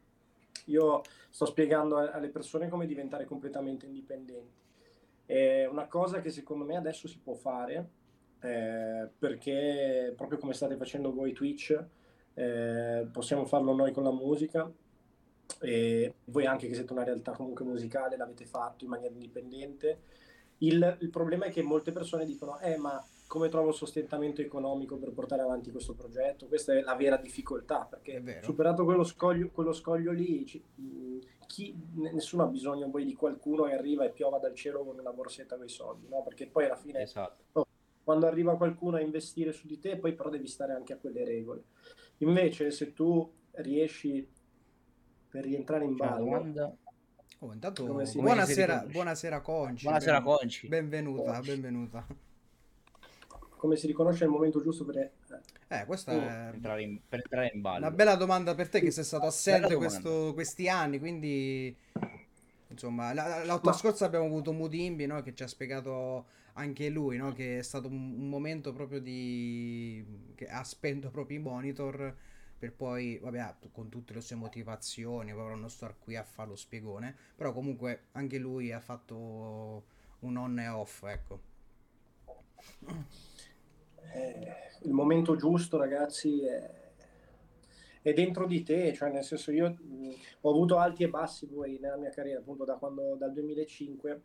io 0.67 1.03
sto 1.29 1.45
spiegando 1.45 1.97
alle 1.97 2.29
persone 2.29 2.69
come 2.69 2.87
diventare 2.87 3.25
completamente 3.25 3.87
indipendenti. 3.87 4.63
È 5.27 5.67
una 5.67 5.89
cosa 5.89 6.21
che 6.21 6.31
secondo 6.31 6.65
me 6.65 6.77
adesso 6.77 7.09
si 7.09 7.19
può 7.19 7.35
fare, 7.35 7.89
eh, 8.43 9.09
perché 9.19 10.15
proprio 10.17 10.39
come 10.39 10.53
state 10.53 10.77
facendo 10.77 11.13
voi 11.13 11.33
Twitch, 11.33 11.85
eh, 12.35 13.09
possiamo 13.11 13.45
farlo 13.45 13.75
noi 13.75 13.91
con 13.91 14.05
la 14.05 14.13
musica, 14.13 14.71
e 15.61 16.15
voi 16.27 16.47
anche 16.47 16.67
che 16.67 16.75
siete 16.75 16.93
una 16.93 17.05
realtà 17.05 17.33
comunque 17.33 17.65
musicale 17.65 18.17
l'avete 18.17 18.47
fatto 18.47 18.85
in 18.85 18.91
maniera 18.91 19.13
indipendente. 19.13 20.01
Il, 20.59 20.99
il, 21.01 21.11
problema 21.11 21.47
è 21.47 21.51
che 21.51 21.63
molte 21.63 21.93
persone 21.93 22.25
dicono, 22.25 22.59
eh 22.61 22.77
ma 22.77 23.03
come 23.27 23.49
trovo 23.49 23.73
sostentamento 23.73 24.41
economico 24.41 24.97
per 24.97 25.13
portare 25.13 25.43
avanti 25.43 25.71
questo 25.71 25.95
progetto? 25.95 26.47
Questa 26.47 26.75
è 26.75 26.81
la 26.81 26.95
vera 26.95 27.17
difficoltà, 27.17 27.87
perché 27.89 28.41
superato 28.43 28.85
quello 28.85 29.05
scoglio, 29.05 29.51
quello 29.51 29.73
scoglio 29.73 30.13
lì, 30.13 30.47
ci, 30.47 30.63
chi, 31.47 31.77
nessuno 31.95 32.45
ha 32.45 32.47
bisogno 32.47 32.89
poi 32.91 33.05
di 33.05 33.15
qualcuno 33.15 33.65
che 33.65 33.75
arriva 33.75 34.05
e 34.05 34.11
piova 34.11 34.39
dal 34.39 34.55
cielo 34.55 34.85
con 34.85 34.99
una 34.99 35.13
borsetta 35.13 35.57
con 35.57 35.65
i 35.65 35.69
soldi, 35.69 36.09
no? 36.09 36.23
Perché 36.23 36.47
poi 36.47 36.67
alla 36.67 36.77
fine... 36.77 37.03
Esatto. 37.03 37.45
Oh, 37.53 37.67
quando 38.05 38.27
arriva 38.27 38.57
qualcuno 38.57 38.97
a 38.97 39.01
investire 39.01 39.53
su 39.53 39.67
di 39.67 39.79
te, 39.79 39.97
poi 39.97 40.13
però 40.15 40.29
devi 40.29 40.47
stare 40.47 40.75
anche 40.75 40.93
a 40.93 40.99
quelle 40.99 41.25
regole. 41.25 41.65
Invece, 42.19 42.71
se 42.71 42.93
tu 42.93 43.29
riesci 43.53 44.29
per 45.35 45.43
rientrare 45.43 45.85
in 45.85 45.97
ballo. 45.97 46.79
Oh, 47.41 47.53
intanto, 47.53 47.85
buonasera, 47.85 48.87
buonasera 48.89 49.41
Conci. 49.41 49.83
Buonasera 49.83 50.23
Conci. 50.23 50.69
Benvenuta, 50.69 51.33
Conci. 51.33 51.51
benvenuta. 51.51 52.07
Come 53.57 53.75
si 53.75 53.89
riconosce 53.89 54.23
il 54.23 54.31
momento 54.31 54.63
giusto 54.63 54.85
per... 54.85 55.11
Eh, 55.67 55.85
questa 55.87 56.15
oh, 56.15 56.21
è 56.21 56.51
entrare 56.53 56.83
in, 56.83 57.01
per 57.09 57.19
entrare 57.19 57.51
in 57.53 57.61
ballo. 57.61 57.79
Una 57.79 57.91
bella 57.91 58.15
domanda 58.15 58.55
per 58.55 58.69
te 58.69 58.79
che 58.79 58.93
sei 58.93 59.03
stato 59.03 59.27
assente 59.27 59.75
questo, 59.75 60.31
questi 60.35 60.69
anni, 60.69 61.01
quindi... 61.01 61.77
Insomma, 62.69 63.13
l'auto 63.13 63.71
Ma... 63.71 63.73
scorsa 63.75 64.05
abbiamo 64.05 64.27
avuto 64.27 64.53
Mudimbi, 64.53 65.07
no? 65.07 65.21
che 65.23 65.35
ci 65.35 65.43
ha 65.43 65.49
spiegato 65.49 66.27
anche 66.53 66.89
lui, 66.91 67.17
no? 67.17 67.33
che 67.33 67.59
è 67.59 67.63
stato 67.63 67.89
un, 67.89 68.21
un 68.21 68.29
momento 68.29 68.73
proprio 68.73 69.01
di... 69.01 70.33
che 70.37 70.47
ha 70.47 70.63
spento 70.63 71.11
proprio 71.11 71.39
i 71.39 71.43
monitor 71.43 72.15
per 72.59 72.73
poi, 72.73 73.19
vabbè, 73.19 73.57
con 73.73 73.89
tutte 73.89 74.15
le 74.15 74.21
sue 74.21 74.37
motivazioni, 74.37 75.33
ora 75.33 75.55
non 75.55 75.69
sto 75.69 75.95
qui 75.99 76.17
a 76.17 76.23
fare 76.23 76.49
lo 76.49 76.57
spiegone, 76.57 77.15
però 77.35 77.53
comunque 77.53 78.07
anche 78.13 78.39
lui 78.39 78.73
ha 78.73 78.81
fatto 78.81 79.85
un 80.21 80.37
on 80.37 80.59
e 80.59 80.69
off, 80.69 81.03
ecco. 81.05 81.41
Eh, 84.13 84.53
il 84.83 84.93
momento 84.93 85.37
giusto, 85.37 85.77
ragazzi, 85.77 86.43
è, 86.45 86.93
è, 88.01 88.13
dentro 88.13 88.47
di 88.47 88.63
te, 88.63 88.93
cioè 88.95 89.11
nel 89.11 89.25
senso 89.25 89.51
io 89.51 89.71
mh, 89.71 90.11
ho 90.43 90.51
avuto 90.51 90.79
alti 90.79 91.03
e 91.03 91.09
bassi 91.09 91.47
poi 91.47 91.79
nella 91.81 91.97
mia 91.97 92.11
carriera, 92.11 92.41
appunto 92.41 92.65
da 92.65 92.77
quando, 92.77 93.17
dal 93.17 93.33
2005 93.33 94.23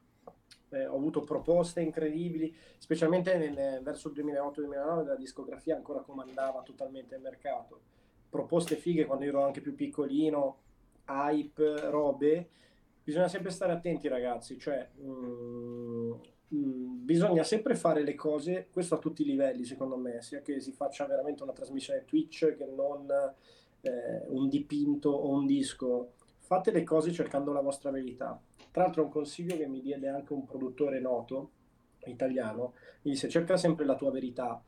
eh, 0.70 0.86
ho 0.86 0.96
avuto 0.96 1.22
proposte 1.24 1.82
incredibili, 1.82 2.56
specialmente 2.78 3.38
nel, 3.38 3.82
verso 3.82 4.10
il 4.10 4.24
2008-2009 4.24 5.06
la 5.06 5.16
discografia 5.16 5.76
ancora 5.76 6.02
comandava 6.02 6.62
totalmente 6.62 7.16
il 7.16 7.22
mercato 7.22 7.82
proposte 8.30 8.76
fighe 8.76 9.06
quando 9.06 9.26
ero 9.26 9.44
anche 9.44 9.62
più 9.62 9.76
piccolino, 9.76 10.58
hype, 11.08 11.90
robe. 11.90 12.50
Bisogna 13.04 13.28
sempre 13.28 13.50
stare 13.52 13.74
attenti, 13.74 14.08
ragazzi. 14.08 14.58
Cioè, 14.58 14.88
mm, 15.02 16.12
mm, 16.54 17.06
bisogna 17.06 17.44
sempre 17.44 17.76
fare 17.76 18.04
le 18.04 18.16
cose, 18.16 18.68
questo 18.72 18.96
a 18.96 19.00
tutti 19.00 19.24
i 19.24 19.26
livelli, 19.26 19.66
secondo 19.66 19.98
me, 19.98 20.22
sia 20.22 20.42
che 20.42 20.60
si 20.60 20.72
faccia 20.72 21.06
veramente 21.06 21.44
una 21.44 21.54
trasmissione 21.54 22.06
Twitch 22.06 22.56
che 22.56 22.66
non 22.66 23.08
eh, 23.82 24.24
un 24.28 24.48
dipinto 24.48 25.10
o 25.10 25.30
un 25.30 25.46
disco. 25.46 26.14
Fate 26.40 26.72
le 26.72 26.84
cose 26.84 27.12
cercando 27.12 27.52
la 27.52 27.62
vostra 27.62 27.92
verità. 27.92 28.40
Tra 28.72 28.84
l'altro, 28.84 29.04
un 29.04 29.10
consiglio 29.10 29.58
che 29.58 29.68
mi 29.68 29.82
diede 29.82 30.08
anche 30.08 30.34
un 30.34 30.46
produttore 30.46 31.00
noto 31.00 31.52
italiano, 32.06 32.74
mi 33.02 33.12
disse 33.12 33.28
cerca 33.28 33.58
sempre 33.58 33.86
la 33.86 33.96
tua 33.96 34.12
verità 34.12 34.64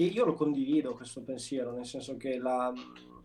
e 0.00 0.04
io 0.04 0.24
lo 0.24 0.34
condivido 0.34 0.94
questo 0.94 1.22
pensiero, 1.22 1.72
nel 1.72 1.84
senso 1.84 2.16
che 2.16 2.38
la, 2.38 2.72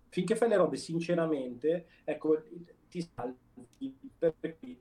finché 0.10 0.36
fai 0.36 0.50
le 0.50 0.56
robe 0.56 0.76
sinceramente, 0.76 1.86
ecco, 2.04 2.42
ti 2.90 3.08
salvi. 3.14 3.96
Perché 4.18 4.80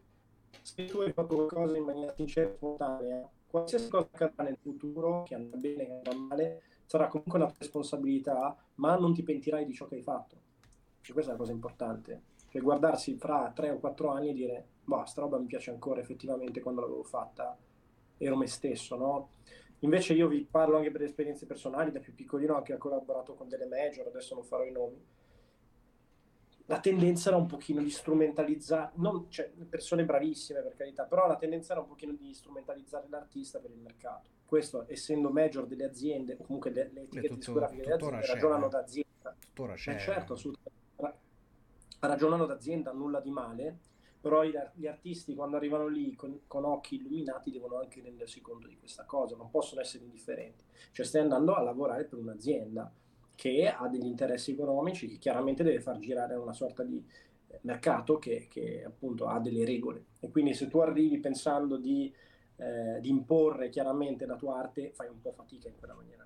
se 0.62 0.86
tu 0.86 1.00
hai 1.00 1.12
fatto 1.12 1.34
qualcosa 1.34 1.76
in 1.76 1.84
maniera 1.84 2.14
sincera 2.14 2.48
e 2.48 2.54
spontanea, 2.54 3.30
qualsiasi 3.46 3.90
cosa 3.90 4.08
accadrà 4.10 4.44
nel 4.44 4.56
futuro, 4.56 5.24
che 5.24 5.34
andrà 5.34 5.58
bene, 5.58 5.84
che 5.84 5.92
andrà 5.92 6.14
male, 6.14 6.62
sarà 6.86 7.08
comunque 7.08 7.38
una 7.38 7.52
responsabilità, 7.58 8.56
ma 8.76 8.96
non 8.96 9.12
ti 9.12 9.22
pentirai 9.22 9.66
di 9.66 9.74
ciò 9.74 9.86
che 9.86 9.96
hai 9.96 10.02
fatto. 10.02 10.36
E 11.06 11.12
questa 11.12 11.32
è 11.32 11.34
una 11.34 11.42
cosa 11.42 11.52
importante. 11.52 12.22
Cioè 12.48 12.62
guardarsi 12.62 13.16
fra 13.16 13.52
tre 13.54 13.68
o 13.68 13.78
quattro 13.78 14.08
anni 14.08 14.30
e 14.30 14.32
dire, 14.32 14.66
boh, 14.82 15.04
sta 15.04 15.20
roba 15.20 15.38
mi 15.38 15.44
piace 15.44 15.70
ancora 15.70 16.00
effettivamente 16.00 16.62
quando 16.62 16.80
l'avevo 16.80 17.02
fatta, 17.02 17.54
ero 18.16 18.36
me 18.38 18.46
stesso, 18.46 18.96
no? 18.96 19.28
Invece 19.82 20.14
io 20.14 20.28
vi 20.28 20.46
parlo 20.48 20.76
anche 20.76 20.90
per 20.90 21.02
esperienze 21.02 21.44
personali, 21.46 21.90
da 21.90 21.98
più 21.98 22.14
piccolino 22.14 22.54
ho 22.54 22.56
anche 22.58 22.76
collaborato 22.76 23.34
con 23.34 23.48
delle 23.48 23.66
major, 23.66 24.06
adesso 24.06 24.34
non 24.34 24.44
farò 24.44 24.64
i 24.64 24.70
nomi. 24.70 25.04
La 26.66 26.78
tendenza 26.78 27.30
era 27.30 27.36
un 27.36 27.46
pochino 27.46 27.82
di 27.82 27.90
strumentalizzare, 27.90 28.92
non, 28.94 29.28
cioè, 29.28 29.50
persone 29.68 30.04
bravissime 30.04 30.60
per 30.60 30.76
carità, 30.76 31.04
però 31.04 31.26
la 31.26 31.36
tendenza 31.36 31.72
era 31.72 31.80
un 31.80 31.88
pochino 31.88 32.12
di 32.12 32.32
strumentalizzare 32.32 33.08
l'artista 33.08 33.58
per 33.58 33.70
il 33.70 33.78
mercato. 33.78 34.30
Questo, 34.46 34.84
essendo 34.86 35.30
major 35.30 35.66
delle 35.66 35.84
aziende, 35.84 36.36
o 36.38 36.44
comunque 36.44 36.70
le, 36.70 36.90
le 36.92 37.02
etichette 37.02 37.34
discografiche 37.34 37.82
delle 37.82 37.94
aziende, 37.94 38.26
ragionano 38.26 38.68
d'azienda. 38.68 39.36
Tuttora 39.38 39.74
c'è. 39.74 39.94
Eh, 39.94 39.98
certo, 39.98 40.32
assolutamente. 40.34 40.80
Ragionano 41.98 42.46
d'azienda, 42.46 42.92
nulla 42.92 43.20
di 43.20 43.30
male, 43.30 43.78
però 44.22 44.44
gli 44.44 44.86
artisti 44.86 45.34
quando 45.34 45.56
arrivano 45.56 45.88
lì 45.88 46.14
con, 46.14 46.42
con, 46.46 46.64
occhi 46.64 46.94
illuminati 46.94 47.50
devono 47.50 47.80
anche 47.80 48.00
rendersi 48.00 48.40
conto 48.40 48.68
di 48.68 48.78
questa 48.78 49.04
cosa, 49.04 49.34
non 49.34 49.50
possono 49.50 49.80
essere 49.80 50.04
indifferenti. 50.04 50.62
Cioè 50.92 51.04
stai 51.04 51.22
andando 51.22 51.54
a 51.54 51.60
lavorare 51.60 52.04
per 52.04 52.20
un'azienda 52.20 52.90
che 53.34 53.66
ha 53.66 53.88
degli 53.88 54.06
interessi 54.06 54.52
economici, 54.52 55.08
che 55.08 55.18
chiaramente 55.18 55.64
deve 55.64 55.80
far 55.80 55.98
girare 55.98 56.36
una 56.36 56.52
sorta 56.52 56.84
di 56.84 57.04
eh, 57.48 57.58
mercato 57.62 58.20
che, 58.20 58.46
che 58.48 58.84
appunto 58.84 59.26
ha 59.26 59.40
delle 59.40 59.64
regole. 59.64 60.04
E 60.20 60.30
quindi 60.30 60.54
se 60.54 60.68
tu 60.68 60.78
arrivi 60.78 61.18
pensando 61.18 61.76
di, 61.76 62.14
eh, 62.58 63.00
di 63.00 63.08
imporre 63.08 63.70
chiaramente 63.70 64.24
la 64.24 64.36
tua 64.36 64.56
arte, 64.56 64.92
fai 64.92 65.08
un 65.08 65.20
po' 65.20 65.32
fatica 65.32 65.66
in 65.66 65.74
quella 65.76 65.94
maniera. 65.94 66.24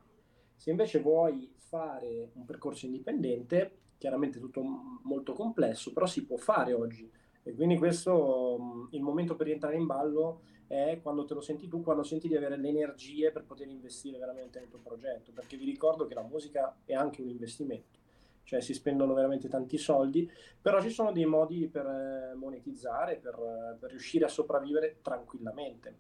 Se 0.55 0.69
invece 0.69 1.01
vuoi 1.01 1.51
fare 1.57 2.29
un 2.35 2.45
percorso 2.45 2.85
indipendente, 2.85 3.79
chiaramente 3.97 4.39
tutto 4.39 4.63
molto 5.03 5.33
complesso, 5.33 5.95
però 5.95 6.05
si 6.05 6.27
può 6.27 6.37
fare 6.37 6.75
oggi 6.75 7.11
e 7.47 7.55
quindi 7.55 7.79
questo, 7.79 8.89
il 8.91 9.03
momento 9.03 9.37
per 9.37 9.47
rientrare 9.47 9.77
in 9.77 9.87
ballo 9.87 10.41
è 10.67 10.99
quando 11.01 11.25
te 11.25 11.35
lo 11.35 11.41
senti 11.41 11.69
tu, 11.69 11.81
quando 11.81 12.03
senti 12.03 12.27
di 12.27 12.37
avere 12.37 12.57
le 12.57 12.69
energie 12.69 13.31
per 13.31 13.45
poter 13.45 13.69
investire 13.69 14.19
veramente 14.19 14.59
nel 14.59 14.69
tuo 14.69 14.81
progetto, 14.81 15.31
perché 15.31 15.57
vi 15.57 15.65
ricordo 15.65 16.09
che 16.09 16.15
la 16.15 16.25
musica 16.25 16.77
è 16.85 16.93
anche 16.93 17.23
un 17.23 17.29
investimento, 17.29 18.01
cioè 18.43 18.61
si 18.61 18.75
spendono 18.75 19.15
veramente 19.15 19.47
tanti 19.47 19.79
soldi, 19.79 20.29
però 20.61 20.83
ci 20.83 20.91
sono 20.91 21.13
dei 21.13 21.25
modi 21.25 21.69
per 21.69 21.87
eh, 21.87 22.35
monetizzare, 22.35 23.15
per, 23.19 23.77
per 23.79 23.91
riuscire 23.91 24.25
a 24.25 24.29
sopravvivere 24.29 24.99
tranquillamente. 25.01 25.99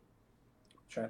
Cioè, 0.88 1.09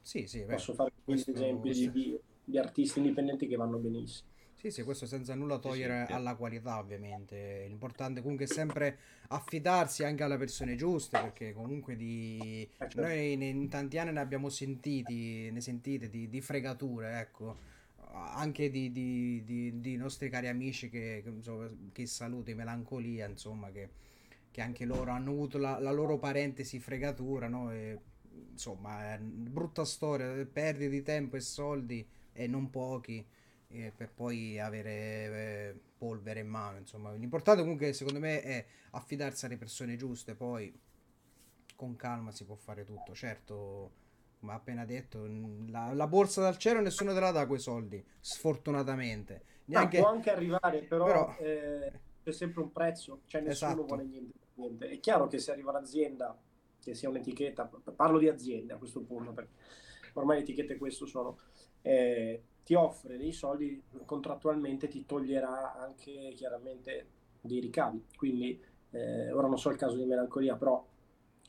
sì, 0.00 0.26
sì, 0.26 0.40
beh, 0.44 0.54
posso 0.54 0.74
fare 0.74 0.90
questi 1.04 1.30
esempi 1.30 1.90
di, 1.92 2.20
di 2.42 2.58
artisti 2.58 2.98
indipendenti 2.98 3.46
che 3.46 3.54
vanno 3.54 3.78
benissimo. 3.78 4.30
Sì, 4.60 4.70
sì, 4.70 4.82
questo 4.82 5.06
senza 5.06 5.34
nulla 5.34 5.56
togliere 5.56 6.04
sì, 6.06 6.12
alla 6.12 6.34
qualità, 6.34 6.78
ovviamente. 6.78 7.64
L'importante 7.66 8.20
comunque 8.20 8.44
è 8.44 8.48
sempre 8.48 8.98
affidarsi 9.28 10.04
anche 10.04 10.22
alle 10.22 10.36
persone 10.36 10.76
giuste, 10.76 11.18
perché 11.18 11.54
comunque 11.54 11.96
di... 11.96 12.38
Eh, 12.60 12.68
certo. 12.76 13.00
noi 13.00 13.32
in 13.32 13.70
tanti 13.70 13.96
anni 13.96 14.12
ne 14.12 14.20
abbiamo 14.20 14.50
sentiti, 14.50 15.50
ne 15.50 15.60
sentite 15.62 16.10
di, 16.10 16.28
di 16.28 16.40
fregature, 16.42 17.20
ecco. 17.20 17.56
Anche 18.12 18.68
di, 18.68 18.92
di, 18.92 19.42
di, 19.46 19.80
di, 19.80 19.96
nostri 19.96 20.28
cari 20.28 20.48
amici 20.48 20.90
che, 20.90 21.22
che, 21.24 21.30
insomma, 21.30 21.66
che 21.90 22.04
saluti, 22.04 22.52
melancolia, 22.52 23.26
insomma, 23.26 23.70
che, 23.70 23.88
che 24.50 24.60
anche 24.60 24.84
loro 24.84 25.10
hanno 25.10 25.30
avuto 25.30 25.56
la, 25.56 25.78
la 25.78 25.90
loro 25.90 26.18
parentesi 26.18 26.78
fregatura, 26.80 27.48
no? 27.48 27.72
E, 27.72 27.98
insomma, 28.50 29.16
brutta 29.18 29.86
storia, 29.86 30.26
perdite 30.44 30.90
di 30.90 31.00
tempo 31.00 31.36
e 31.36 31.40
soldi 31.40 32.06
e 32.34 32.46
non 32.46 32.68
pochi 32.68 33.24
eh, 33.70 33.92
per 33.96 34.10
poi 34.10 34.58
avere 34.58 34.92
eh, 34.92 35.80
polvere 35.96 36.40
in 36.40 36.48
mano. 36.48 36.78
Insomma, 36.78 37.12
l'importante 37.12 37.62
comunque 37.62 37.92
secondo 37.92 38.18
me 38.18 38.42
è 38.42 38.64
affidarsi 38.90 39.46
alle 39.46 39.56
persone 39.56 39.96
giuste, 39.96 40.34
poi 40.34 40.72
con 41.76 41.96
calma 41.96 42.30
si 42.32 42.44
può 42.44 42.56
fare 42.56 42.84
tutto. 42.84 43.14
Certo, 43.14 43.92
come 44.40 44.52
appena 44.52 44.84
detto, 44.84 45.26
la, 45.68 45.92
la, 45.92 46.06
borsa 46.06 46.40
dal 46.40 46.56
cielo 46.56 46.80
nessuno 46.80 47.12
te 47.12 47.20
la 47.20 47.30
dà 47.30 47.46
quei 47.46 47.60
soldi, 47.60 48.04
sfortunatamente. 48.20 49.44
Neanche... 49.66 49.98
Ah, 49.98 50.02
può 50.02 50.10
anche 50.10 50.30
arrivare, 50.30 50.82
però, 50.82 51.04
però... 51.04 51.36
Eh, 51.38 52.08
c'è 52.22 52.32
sempre 52.32 52.62
un 52.62 52.72
prezzo, 52.72 53.22
cioè 53.26 53.40
nessuno 53.40 53.70
esatto. 53.72 53.86
vuole 53.86 54.04
niente, 54.04 54.38
niente. 54.54 54.88
È 54.88 55.00
chiaro 55.00 55.26
che 55.26 55.38
se 55.38 55.52
arriva 55.52 55.70
un'azienda, 55.70 56.38
che 56.78 56.94
sia 56.94 57.08
un'etichetta, 57.08 57.70
parlo 57.94 58.18
di 58.18 58.28
aziende 58.28 58.72
a 58.72 58.76
questo 58.76 59.00
punto, 59.00 59.32
perché 59.32 59.52
ormai 60.14 60.36
le 60.36 60.42
etichette 60.42 60.76
questo 60.76 61.06
sono, 61.06 61.38
eh, 61.82 62.42
ti 62.64 62.74
offre 62.74 63.16
dei 63.16 63.32
soldi, 63.32 63.82
contrattualmente 64.04 64.88
ti 64.88 65.04
toglierà 65.06 65.74
anche 65.74 66.32
chiaramente 66.34 67.06
dei 67.40 67.60
ricavi. 67.60 68.04
Quindi 68.16 68.62
eh, 68.90 69.32
ora 69.32 69.48
non 69.48 69.58
so 69.58 69.70
il 69.70 69.76
caso 69.76 69.96
di 69.96 70.04
melancolia, 70.04 70.56
però 70.56 70.84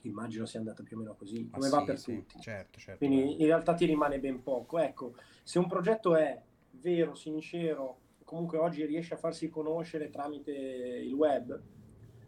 immagino 0.04 0.46
sia 0.46 0.60
andata 0.60 0.84
più 0.84 0.98
o 0.98 1.00
meno 1.00 1.16
così, 1.16 1.50
come 1.50 1.66
sì, 1.66 1.72
va 1.72 1.84
per 1.84 2.00
sì, 2.00 2.16
tutti. 2.16 2.40
Certo, 2.40 2.80
certo, 2.80 3.06
Quindi 3.06 3.40
in 3.40 3.46
realtà 3.46 3.74
ti 3.74 3.86
rimane 3.86 4.20
ben 4.20 4.42
poco. 4.42 4.80
Ecco, 4.80 5.16
se 5.44 5.60
un 5.60 5.68
progetto 5.68 6.16
è 6.16 6.42
vero, 6.72 7.14
sincero, 7.14 8.00
comunque 8.24 8.58
oggi 8.58 8.86
riesce 8.86 9.14
a 9.14 9.18
farsi 9.18 9.50
conoscere 9.50 10.10
tramite 10.10 10.52
il 10.52 11.14
web, 11.14 11.60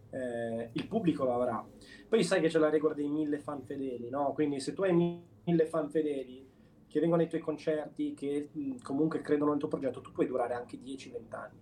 eh, 0.10 0.70
il 0.72 0.88
pubblico 0.88 1.24
lo 1.24 1.34
avrà. 1.34 1.66
Poi 2.08 2.24
sai 2.24 2.42
che 2.42 2.48
c'è 2.48 2.60
la 2.60 2.70
regola 2.70 2.94
dei 2.94 3.08
mille 3.08 3.40
fan 3.40 3.64
fedeli, 3.64 4.10
no? 4.10 4.34
Quindi 4.34 4.60
se 4.60 4.74
tu 4.74 4.84
hai 4.84 4.94
mille 4.94 5.66
fan 5.66 5.90
fedeli 5.90 6.52
che 6.94 7.00
vengono 7.00 7.24
ai 7.24 7.28
tuoi 7.28 7.42
concerti, 7.42 8.14
che 8.14 8.52
comunque 8.84 9.20
credono 9.22 9.50
nel 9.50 9.60
tuo 9.60 9.68
progetto, 9.68 10.00
tu 10.00 10.12
puoi 10.12 10.28
durare 10.28 10.54
anche 10.54 10.78
10-20 10.78 11.36
anni. 11.36 11.60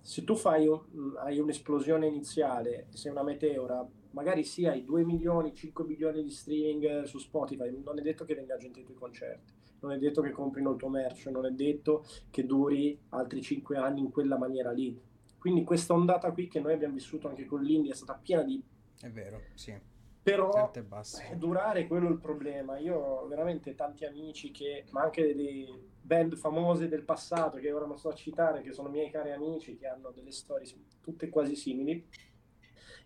Se 0.00 0.24
tu 0.24 0.34
un, 0.44 1.14
hai 1.18 1.38
un'esplosione 1.38 2.06
iniziale, 2.06 2.86
sei 2.88 3.10
una 3.10 3.22
meteora, 3.22 3.86
magari 4.12 4.44
sì, 4.44 4.64
hai 4.64 4.82
2 4.82 5.04
milioni, 5.04 5.54
5 5.54 5.84
milioni 5.84 6.22
di 6.22 6.30
streaming 6.30 7.02
su 7.02 7.18
Spotify, 7.18 7.70
non 7.84 7.98
è 7.98 8.00
detto 8.02 8.24
che 8.24 8.34
venga 8.34 8.56
gente 8.56 8.78
ai 8.78 8.86
tuoi 8.86 8.96
concerti, 8.96 9.52
non 9.80 9.92
è 9.92 9.98
detto 9.98 10.22
che 10.22 10.30
comprino 10.30 10.70
il 10.70 10.78
tuo 10.78 10.88
merch, 10.88 11.26
non 11.26 11.44
è 11.44 11.50
detto 11.50 12.06
che 12.30 12.46
duri 12.46 12.98
altri 13.10 13.42
5 13.42 13.76
anni 13.76 14.00
in 14.00 14.10
quella 14.10 14.38
maniera 14.38 14.70
lì. 14.70 14.98
Quindi 15.36 15.64
questa 15.64 15.92
ondata 15.92 16.32
qui 16.32 16.48
che 16.48 16.60
noi 16.60 16.72
abbiamo 16.72 16.94
vissuto 16.94 17.28
anche 17.28 17.44
con 17.44 17.60
l'India 17.60 17.92
è 17.92 17.96
stata 17.96 18.14
piena 18.14 18.42
di... 18.42 18.62
È 19.02 19.10
vero, 19.10 19.38
sì. 19.52 19.78
Però 20.22 20.70
eh, 20.72 21.36
durare 21.36 21.86
quello 21.86 22.08
è 22.08 22.10
il 22.10 22.18
problema. 22.18 22.78
Io 22.78 22.96
ho 22.96 23.26
veramente 23.26 23.74
tanti 23.74 24.04
amici 24.04 24.50
che, 24.52 24.84
ma 24.90 25.02
anche 25.02 25.34
dei 25.34 25.90
band 26.00 26.36
famose 26.36 26.88
del 26.88 27.02
passato 27.02 27.58
che 27.58 27.72
ora 27.72 27.86
non 27.86 27.98
sto 27.98 28.10
a 28.10 28.14
citare, 28.14 28.62
che 28.62 28.72
sono 28.72 28.88
miei 28.88 29.10
cari 29.10 29.32
amici, 29.32 29.76
che 29.76 29.88
hanno 29.88 30.10
delle 30.10 30.30
storie 30.30 30.66
tutte 31.00 31.28
quasi 31.28 31.56
simili 31.56 32.06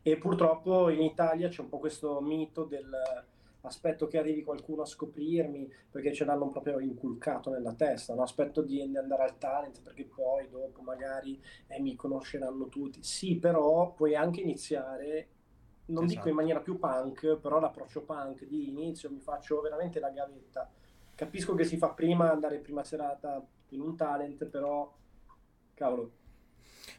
e 0.07 0.17
purtroppo 0.19 0.89
in 0.89 1.03
Italia 1.03 1.49
c'è 1.49 1.63
un 1.63 1.69
po' 1.69 1.81
questo 1.81 2.21
mito 2.21 2.63
del 2.63 2.89
aspetto 3.63 4.07
che 4.07 4.19
arrivi 4.19 4.45
qualcuno 4.45 4.83
a 4.83 4.87
scoprirmi 4.87 5.69
perché 5.91 6.13
ce 6.13 6.25
l'hanno 6.25 6.49
proprio 6.51 6.79
inculcato 6.79 7.51
nella 7.51 7.75
testa, 7.75 8.15
no? 8.15 8.23
aspetto 8.23 8.63
di 8.63 8.81
andare 8.97 9.25
al 9.25 9.37
talent 9.37 9.83
perché 9.83 10.05
poi 10.05 10.49
dopo 10.49 10.81
magari 10.83 11.43
eh, 11.67 11.81
mi 11.81 11.97
conosceranno 11.97 12.69
tutti. 12.69 13.03
Sì, 13.03 13.37
però 13.39 13.93
puoi 13.95 14.15
anche 14.15 14.43
iniziare, 14.43 15.29
non 15.87 16.05
esatto. 16.05 16.19
dico 16.19 16.29
in 16.29 16.35
maniera 16.35 16.61
più 16.61 16.79
punk, 16.79 17.37
però 17.37 17.61
l'approccio 17.61 18.03
punk 18.03 18.45
di 18.45 18.69
inizio 18.69 19.11
mi 19.11 19.21
faccio 19.21 19.61
veramente 19.61 20.01
la 20.01 20.11
gavetta. 20.11 20.71
Capisco 21.15 21.55
che 21.55 21.65
si 21.65 21.77
fa 21.77 21.91
prima 21.91 22.31
andare 22.31 22.59
prima 22.59 22.85
serata 22.85 23.45
in 23.71 23.81
un 23.81 23.97
talent, 23.97 24.45
però 24.47 24.93
cavolo, 25.75 26.11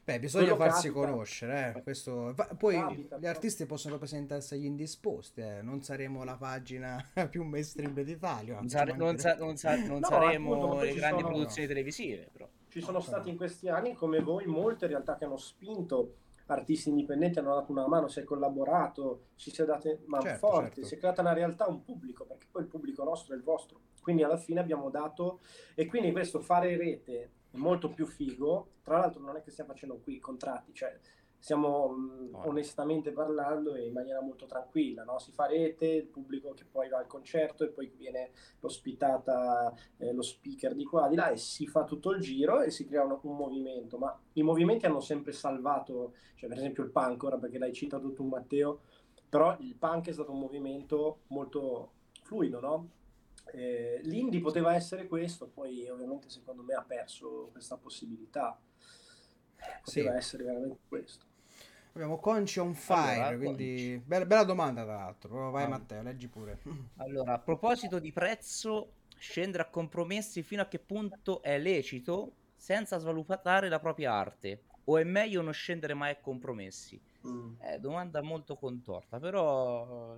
Beh, 0.04 0.20
bisogna 0.20 0.56
Quello 0.56 0.70
farsi 0.70 0.88
capita. 0.88 1.06
conoscere. 1.06 1.74
Eh. 1.76 1.82
Questo... 1.84 2.34
Poi 2.58 2.76
capita, 2.76 3.18
gli 3.18 3.26
artisti 3.26 3.66
possono 3.66 3.98
presentarsi 3.98 4.54
agli 4.54 4.66
indisposti, 4.66 5.42
eh. 5.42 5.62
non 5.62 5.82
saremo 5.82 6.24
la 6.24 6.36
pagina 6.36 7.04
più 7.30 7.44
mainstream 7.44 7.94
d'Italia. 8.02 8.56
Non, 8.56 8.70
sare- 8.70 8.96
non, 8.96 9.18
sa- 9.18 9.36
non, 9.36 9.58
sa- 9.58 9.76
non 9.76 10.00
no, 10.00 10.08
saremo 10.08 10.54
appunto, 10.56 10.84
le 10.84 10.94
grandi 10.94 11.22
sono... 11.22 11.34
produzioni 11.34 11.68
televisive. 11.68 12.30
Però. 12.32 12.48
Ci 12.70 12.82
sono 12.82 13.00
stati 13.00 13.30
in 13.30 13.38
questi 13.38 13.70
anni, 13.70 13.94
come 13.94 14.20
voi, 14.20 14.46
molte 14.46 14.88
realtà 14.88 15.18
che 15.18 15.26
hanno 15.26 15.38
spinto 15.38 16.16
artisti 16.48 16.90
indipendenti, 16.90 17.40
hanno 17.40 17.54
dato 17.54 17.72
una 17.72 17.88
mano, 17.88 18.08
si 18.08 18.20
è 18.20 18.24
collaborato, 18.24 19.28
ci 19.36 19.52
si 19.52 19.62
è 19.62 19.66
date 19.66 20.04
man 20.06 20.22
certo, 20.22 20.48
forti, 20.48 20.74
certo. 20.76 20.88
si 20.88 20.96
è 20.96 20.98
creata 20.98 21.22
una 21.22 21.34
realtà, 21.34 21.68
un 21.68 21.84
pubblico, 21.84 22.26
perché 22.26 22.48
poi 22.50 22.64
il 22.64 22.68
pubblico 22.68 23.04
nostro 23.04 23.34
è 23.34 23.38
il 23.38 23.44
vostro. 23.44 23.82
Quindi 24.02 24.24
alla 24.24 24.38
fine 24.38 24.60
abbiamo 24.60 24.90
dato, 24.90 25.40
e 25.76 25.86
quindi 25.86 26.12
questo 26.12 26.40
fare 26.40 26.78
rete 26.78 27.32
molto 27.52 27.92
più 27.92 28.06
figo. 28.06 28.72
Tra 28.82 29.00
l'altro 29.00 29.22
non 29.22 29.36
è 29.36 29.42
che 29.42 29.52
stiamo 29.52 29.72
facendo 29.72 30.00
qui 30.00 30.20
contratti, 30.20 30.74
cioè 30.74 30.98
stiamo 31.40 31.88
mh, 31.90 32.30
onestamente 32.46 33.12
parlando 33.12 33.76
in 33.76 33.94
maniera 33.94 34.22
molto 34.22 34.46
tranquilla, 34.46 35.04
no? 35.04 35.20
si 35.20 35.32
fa 35.32 35.46
rete, 35.46 35.88
il 35.88 36.08
pubblico 36.08 36.54
che 36.54 36.66
poi 36.66 36.90
va 36.90 36.98
al 36.98 37.08
concerto 37.08 37.64
e 37.64 37.70
poi 37.70 37.92
viene 37.96 38.32
ospitata 38.62 39.74
eh, 39.98 40.14
lo 40.14 40.22
speaker 40.22 40.76
di 40.76 40.84
qua, 40.84 41.08
di 41.08 41.16
là 41.16 41.30
e 41.30 41.38
si 41.38 41.68
fa 41.68 41.84
tutto 41.84 42.12
il 42.12 42.22
giro 42.22 42.62
e 42.62 42.72
si 42.72 42.86
crea 42.86 43.04
un, 43.04 43.18
un, 43.22 43.36
movimento, 43.36 43.98
ma 43.98 44.18
i 44.34 44.44
movimenti 44.44 44.86
hanno 44.86 45.00
sempre 45.00 45.32
salvato, 45.32 46.14
cioè 46.36 46.50
per 46.50 46.58
esempio 46.58 46.84
il 46.84 46.90
punk, 46.90 47.24
ora 47.24 47.38
perché 47.38 47.58
l'hai 47.58 47.74
citato 47.74 48.12
tu 48.14 48.26
Matteo, 48.26 48.82
però 49.30 49.56
il 49.60 49.76
punk 49.76 50.08
è 50.08 50.14
stato 50.14 50.32
un 50.32 50.40
movimento 50.40 51.20
molto 51.28 51.92
fluido, 52.24 52.60
no? 52.60 52.90
Eh, 53.54 54.02
L'Indy 54.04 54.40
poteva 54.40 54.76
essere 54.76 55.08
questo, 55.08 55.48
poi 55.48 55.88
ovviamente 55.90 56.30
secondo 56.30 56.64
me 56.64 56.74
ha 56.74 56.84
perso 56.84 57.50
questa 57.52 57.78
possibilità. 57.78 58.60
Poteva 59.84 60.12
sì. 60.12 60.18
essere 60.18 60.44
veramente 60.44 60.80
questo. 60.88 61.26
Abbiamo 61.94 62.20
Conci 62.20 62.60
on 62.60 62.76
fire, 62.76 63.22
allora, 63.22 63.38
quindi 63.38 64.02
bella, 64.06 64.26
bella, 64.26 64.44
domanda 64.44 64.84
tra 64.84 64.96
l'altro. 64.96 65.50
Vai 65.50 65.64
ah. 65.64 65.70
Matteo, 65.70 66.02
leggi 66.04 66.28
pure. 66.28 66.60
Allora, 66.98 67.34
a 67.34 67.40
proposito 67.40 67.98
di 68.00 68.12
prezzo, 68.12 68.94
scendere 69.18 69.64
a 69.64 69.70
compromessi 69.70 70.44
fino 70.44 70.62
a 70.62 70.68
che 70.68 70.78
punto 70.78 71.42
è 71.42 71.58
lecito 71.58 72.34
senza 72.56 73.00
svalutare 73.00 73.68
la 73.68 73.80
propria 73.80 74.14
arte? 74.14 74.64
O 74.86 74.98
è 74.98 75.04
meglio 75.04 75.42
non 75.42 75.54
scendere 75.54 75.96
mai 75.96 76.12
a 76.12 76.18
compromessi? 76.18 77.02
Mm. 77.28 77.54
È 77.58 77.80
domanda 77.80 78.22
molto 78.22 78.56
contorta, 78.56 79.20
però 79.20 80.18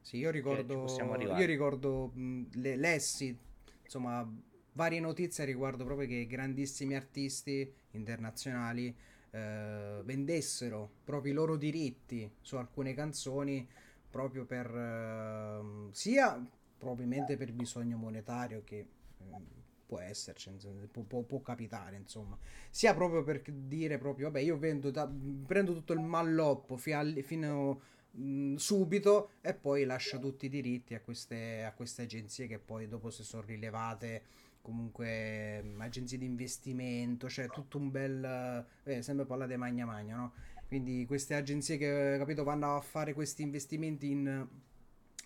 sì, 0.00 0.16
io 0.16 0.30
ricordo, 0.30 0.86
io 0.86 1.46
ricordo 1.46 2.10
mh, 2.14 2.60
le, 2.60 2.76
lessi, 2.76 3.36
insomma, 3.82 4.26
varie 4.72 5.00
notizie 5.00 5.44
riguardo 5.44 5.84
proprio 5.84 6.06
che 6.06 6.26
grandissimi 6.26 6.94
artisti 6.94 7.72
internazionali 7.92 8.94
eh, 9.30 10.00
vendessero 10.04 10.90
proprio 11.04 11.32
i 11.32 11.34
loro 11.34 11.56
diritti 11.56 12.30
su 12.40 12.56
alcune 12.56 12.94
canzoni 12.94 13.66
proprio 14.10 14.44
per 14.44 14.66
eh, 14.66 15.88
sia 15.92 16.44
probabilmente 16.78 17.36
per 17.36 17.52
bisogno 17.52 17.96
monetario 17.96 18.62
che 18.64 18.78
eh, 18.78 19.58
può 19.90 19.98
esserci, 19.98 20.50
può, 20.90 21.02
può, 21.02 21.22
può, 21.22 21.40
capitare, 21.40 21.96
insomma, 21.96 22.38
sia 22.70 22.94
proprio 22.94 23.24
per 23.24 23.42
dire 23.42 23.98
proprio, 23.98 24.26
vabbè, 24.26 24.38
io 24.38 24.56
vendo, 24.56 24.92
da, 24.92 25.10
prendo 25.46 25.74
tutto 25.74 25.92
il 25.92 26.00
malloppo 26.00 26.76
fino, 26.76 27.20
fino 27.22 27.80
mh, 28.12 28.54
subito 28.54 29.30
e 29.40 29.52
poi 29.52 29.84
lascia 29.84 30.18
tutti 30.18 30.46
i 30.46 30.48
diritti 30.48 30.94
a 30.94 31.00
queste, 31.00 31.64
a 31.64 31.72
queste 31.72 32.02
agenzie 32.02 32.46
che 32.46 32.60
poi 32.60 32.86
dopo 32.86 33.10
si 33.10 33.24
sono 33.24 33.42
rilevate 33.42 34.22
comunque 34.60 35.62
mh, 35.62 35.80
agenzie 35.80 36.18
di 36.18 36.24
investimento, 36.24 37.28
cioè 37.28 37.48
tutto 37.48 37.78
un 37.78 37.90
bel... 37.90 38.66
Eh, 38.84 39.02
sempre 39.02 39.26
parlate 39.26 39.56
magna 39.56 39.84
magna, 39.84 40.16
no? 40.16 40.32
Quindi 40.66 41.04
queste 41.06 41.34
agenzie 41.34 41.76
che, 41.76 42.16
capito, 42.18 42.44
vanno 42.44 42.76
a 42.76 42.80
fare 42.80 43.12
questi 43.12 43.42
investimenti 43.42 44.10
in 44.10 44.48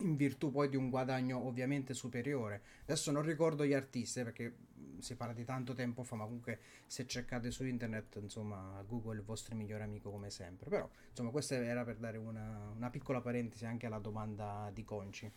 in 0.01 0.17
virtù 0.17 0.51
poi 0.51 0.69
di 0.69 0.77
un 0.77 0.91
guadagno 0.91 1.47
ovviamente 1.47 1.95
superiore. 1.95 2.63
Adesso 2.83 3.13
non 3.13 3.23
ricordo 3.23 3.65
gli 3.65 3.75
artisti 3.75 4.23
perché 4.23 4.55
si 4.99 5.15
parla 5.15 5.35
di 5.35 5.45
tanto 5.45 5.73
tempo 5.73 6.03
fa, 6.03 6.17
ma 6.17 6.25
comunque 6.25 6.59
se 6.87 7.07
cercate 7.07 7.51
su 7.51 7.65
internet, 7.65 8.19
insomma, 8.21 8.83
Google 8.87 9.15
è 9.17 9.19
il 9.19 9.25
vostro 9.25 9.55
migliore 9.55 9.85
amico 9.85 10.11
come 10.11 10.31
sempre. 10.31 10.69
Però, 10.69 10.89
insomma, 11.11 11.31
questa 11.31 11.55
era 11.57 11.85
per 11.85 11.97
dare 11.97 12.17
una, 12.17 12.73
una 12.75 12.91
piccola 12.91 13.21
parentesi 13.21 13.67
anche 13.67 13.87
alla 13.87 13.99
domanda 13.99 14.71
di 14.73 14.85
Conci. 14.85 15.31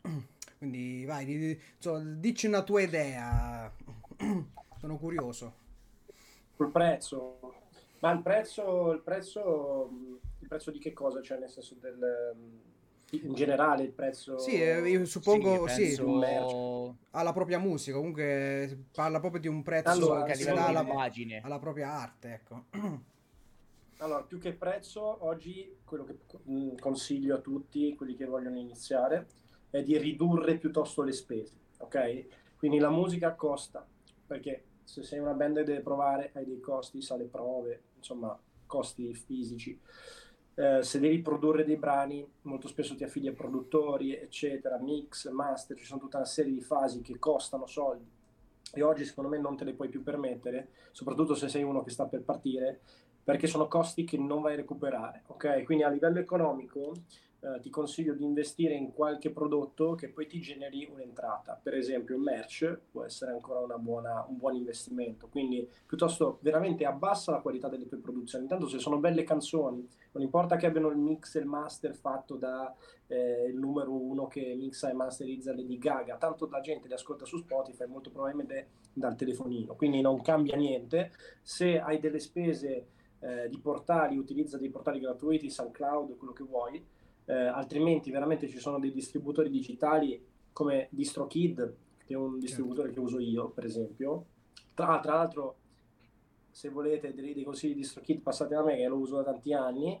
Quindi 0.58 1.04
vai, 1.04 1.24
di, 1.24 1.60
insomma, 1.76 2.00
dici 2.00 2.46
una 2.46 2.62
tua 2.62 2.82
idea. 2.82 3.72
Sono 4.78 4.98
curioso. 4.98 5.54
Sul 6.54 6.70
prezzo. 6.70 7.38
Ma 8.00 8.10
il 8.12 8.22
prezzo, 8.22 8.92
il 8.92 9.00
prezzo, 9.00 9.90
il 10.40 10.48
prezzo 10.48 10.70
di 10.70 10.78
che 10.78 10.92
cosa? 10.92 11.22
Cioè, 11.22 11.38
nel 11.38 11.50
senso 11.50 11.76
del 11.80 12.36
in 13.20 13.34
generale 13.34 13.82
il 13.82 13.92
prezzo 13.92 14.38
sì 14.38 14.60
eh, 14.60 14.88
io 14.88 15.04
suppongo 15.04 15.66
sì, 15.68 15.94
penso... 15.96 16.96
alla 17.10 17.32
propria 17.32 17.58
musica 17.58 17.96
comunque 17.96 18.86
parla 18.92 19.20
proprio 19.20 19.40
di 19.40 19.48
un 19.48 19.62
prezzo 19.62 19.90
allora, 19.90 20.22
che 20.22 20.32
arriva 20.32 20.66
alla, 20.66 20.86
alla 21.42 21.58
propria 21.58 21.92
arte 21.92 22.32
ecco 22.32 22.64
allora 23.98 24.22
più 24.22 24.38
che 24.38 24.52
prezzo 24.54 25.24
oggi 25.26 25.76
quello 25.84 26.04
che 26.04 26.16
mm, 26.48 26.76
consiglio 26.78 27.36
a 27.36 27.40
tutti 27.40 27.94
quelli 27.94 28.16
che 28.16 28.24
vogliono 28.24 28.58
iniziare 28.58 29.26
è 29.72 29.82
di 29.82 29.98
ridurre 29.98 30.56
piuttosto 30.56 31.02
le 31.02 31.12
spese 31.12 31.60
ok? 31.82 32.56
Quindi 32.56 32.78
la 32.78 32.90
musica 32.90 33.34
costa 33.34 33.86
perché 34.26 34.64
se 34.84 35.02
sei 35.02 35.18
una 35.18 35.34
band 35.34 35.58
e 35.58 35.64
deve 35.64 35.80
provare 35.80 36.30
hai 36.34 36.44
dei 36.44 36.60
costi 36.60 37.02
sale 37.02 37.24
prove 37.24 37.82
insomma 37.96 38.36
costi 38.66 39.14
fisici. 39.14 39.78
Eh, 40.54 40.82
se 40.82 40.98
devi 40.98 41.20
produrre 41.20 41.64
dei 41.64 41.76
brani, 41.76 42.26
molto 42.42 42.68
spesso 42.68 42.94
ti 42.94 43.04
affidi 43.04 43.28
a 43.28 43.32
produttori, 43.32 44.14
eccetera, 44.14 44.78
mix, 44.78 45.30
master, 45.30 45.76
ci 45.76 45.84
sono 45.84 46.00
tutta 46.00 46.18
una 46.18 46.26
serie 46.26 46.52
di 46.52 46.60
fasi 46.60 47.00
che 47.00 47.18
costano 47.18 47.66
soldi. 47.66 48.08
E 48.74 48.82
oggi 48.82 49.04
secondo 49.04 49.30
me 49.30 49.38
non 49.38 49.56
te 49.56 49.64
le 49.64 49.74
puoi 49.74 49.88
più 49.88 50.02
permettere, 50.02 50.70
soprattutto 50.92 51.34
se 51.34 51.48
sei 51.48 51.62
uno 51.62 51.82
che 51.82 51.90
sta 51.90 52.06
per 52.06 52.22
partire, 52.22 52.80
perché 53.22 53.46
sono 53.46 53.68
costi 53.68 54.04
che 54.04 54.16
non 54.16 54.40
vai 54.40 54.54
a 54.54 54.56
recuperare, 54.56 55.22
ok? 55.26 55.62
Quindi 55.64 55.84
a 55.84 55.88
livello 55.88 56.18
economico 56.18 56.94
eh, 57.44 57.58
ti 57.58 57.70
consiglio 57.70 58.14
di 58.14 58.22
investire 58.22 58.74
in 58.74 58.92
qualche 58.92 59.30
prodotto 59.30 59.96
che 59.96 60.08
poi 60.10 60.28
ti 60.28 60.40
generi 60.40 60.88
un'entrata. 60.88 61.58
Per 61.60 61.74
esempio, 61.74 62.14
il 62.14 62.20
merch 62.20 62.78
può 62.88 63.02
essere 63.02 63.32
ancora 63.32 63.78
buona, 63.78 64.24
un 64.28 64.36
buon 64.36 64.54
investimento. 64.54 65.26
Quindi, 65.26 65.68
piuttosto, 65.84 66.38
veramente 66.42 66.84
abbassa 66.84 67.32
la 67.32 67.40
qualità 67.40 67.68
delle 67.68 67.88
tue 67.88 67.98
produzioni. 67.98 68.44
Intanto, 68.44 68.68
se 68.68 68.78
sono 68.78 68.98
belle 68.98 69.24
canzoni, 69.24 69.84
non 70.12 70.22
importa 70.22 70.54
che 70.54 70.66
abbiano 70.66 70.88
il 70.90 70.98
mix 70.98 71.34
e 71.34 71.40
il 71.40 71.46
master 71.46 71.96
fatto 71.96 72.36
da 72.36 72.72
eh, 73.08 73.48
il 73.48 73.58
numero 73.58 73.90
uno 73.92 74.28
che 74.28 74.54
mixa 74.54 74.88
e 74.88 74.92
masterizza 74.92 75.52
Lady 75.52 75.78
Gaga, 75.78 76.18
tanto 76.18 76.48
la 76.48 76.60
gente 76.60 76.86
li 76.86 76.94
ascolta 76.94 77.24
su 77.24 77.38
Spotify, 77.38 77.86
molto 77.86 78.10
probabilmente 78.10 78.68
dal 78.92 79.16
telefonino. 79.16 79.74
Quindi 79.74 80.00
non 80.00 80.22
cambia 80.22 80.54
niente. 80.54 81.10
Se 81.42 81.80
hai 81.80 81.98
delle 81.98 82.20
spese 82.20 82.86
eh, 83.18 83.48
di 83.48 83.58
portali, 83.58 84.16
utilizza 84.16 84.58
dei 84.58 84.70
portali 84.70 85.00
gratuiti, 85.00 85.50
SoundCloud, 85.50 86.16
quello 86.16 86.32
che 86.32 86.44
vuoi 86.44 87.00
eh, 87.32 87.46
altrimenti 87.46 88.10
veramente 88.10 88.46
ci 88.46 88.58
sono 88.58 88.78
dei 88.78 88.92
distributori 88.92 89.48
digitali 89.48 90.22
come 90.52 90.88
DistroKid, 90.90 91.76
che 92.04 92.12
è 92.12 92.16
un 92.16 92.38
distributore 92.38 92.88
certo. 92.88 93.00
che 93.00 93.06
uso 93.06 93.18
io, 93.18 93.48
per 93.48 93.64
esempio. 93.64 94.26
Tra, 94.74 95.00
tra 95.00 95.14
l'altro, 95.14 95.56
se 96.50 96.68
volete 96.68 97.14
dei, 97.14 97.32
dei 97.32 97.42
consigli 97.42 97.72
di 97.72 97.80
DistroKid 97.80 98.20
passate 98.20 98.54
da 98.54 98.62
me, 98.62 98.76
che 98.76 98.86
lo 98.86 98.98
uso 98.98 99.16
da 99.16 99.24
tanti 99.24 99.54
anni, 99.54 99.98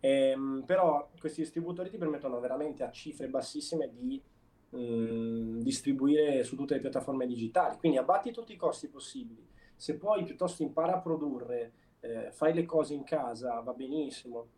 ehm, 0.00 0.62
però 0.64 1.10
questi 1.20 1.42
distributori 1.42 1.90
ti 1.90 1.98
permettono 1.98 2.40
veramente 2.40 2.84
a 2.84 2.90
cifre 2.90 3.28
bassissime 3.28 3.90
di 3.92 4.22
mh, 4.70 4.78
mm, 4.78 5.60
distribuire 5.60 6.42
su 6.42 6.56
tutte 6.56 6.74
le 6.74 6.80
piattaforme 6.80 7.26
digitali. 7.26 7.76
Quindi 7.76 7.98
abbatti 7.98 8.30
tutti 8.30 8.54
i 8.54 8.56
costi 8.56 8.88
possibili. 8.88 9.46
Se 9.76 9.98
poi 9.98 10.24
piuttosto 10.24 10.62
impara 10.62 10.94
a 10.94 11.00
produrre, 11.00 11.72
eh, 12.00 12.30
fai 12.32 12.54
le 12.54 12.64
cose 12.64 12.94
in 12.94 13.04
casa, 13.04 13.60
va 13.60 13.74
benissimo. 13.74 14.48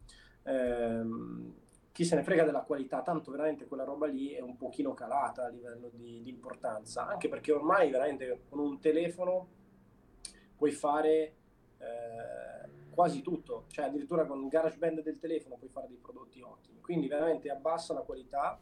Ehm, 0.44 1.62
chi 1.94 2.04
se 2.04 2.16
ne 2.16 2.24
frega 2.24 2.42
della 2.42 2.62
qualità, 2.62 3.02
tanto 3.02 3.30
veramente 3.30 3.66
quella 3.66 3.84
roba 3.84 4.08
lì 4.08 4.30
è 4.32 4.40
un 4.40 4.56
pochino 4.56 4.94
calata 4.94 5.44
a 5.44 5.48
livello 5.48 5.90
di, 5.92 6.22
di 6.24 6.28
importanza, 6.28 7.06
anche 7.06 7.28
perché 7.28 7.52
ormai 7.52 7.88
veramente 7.88 8.40
con 8.48 8.58
un 8.58 8.80
telefono 8.80 9.46
puoi 10.56 10.72
fare 10.72 11.34
eh, 11.78 12.68
quasi 12.90 13.22
tutto, 13.22 13.66
cioè 13.68 13.84
addirittura 13.84 14.26
con 14.26 14.42
il 14.42 14.48
GarageBand 14.48 15.02
del 15.02 15.20
telefono 15.20 15.54
puoi 15.54 15.70
fare 15.70 15.86
dei 15.86 15.98
prodotti 15.98 16.40
ottimi, 16.40 16.80
quindi 16.80 17.06
veramente 17.06 17.48
abbassa 17.48 17.94
la 17.94 18.00
qualità. 18.00 18.58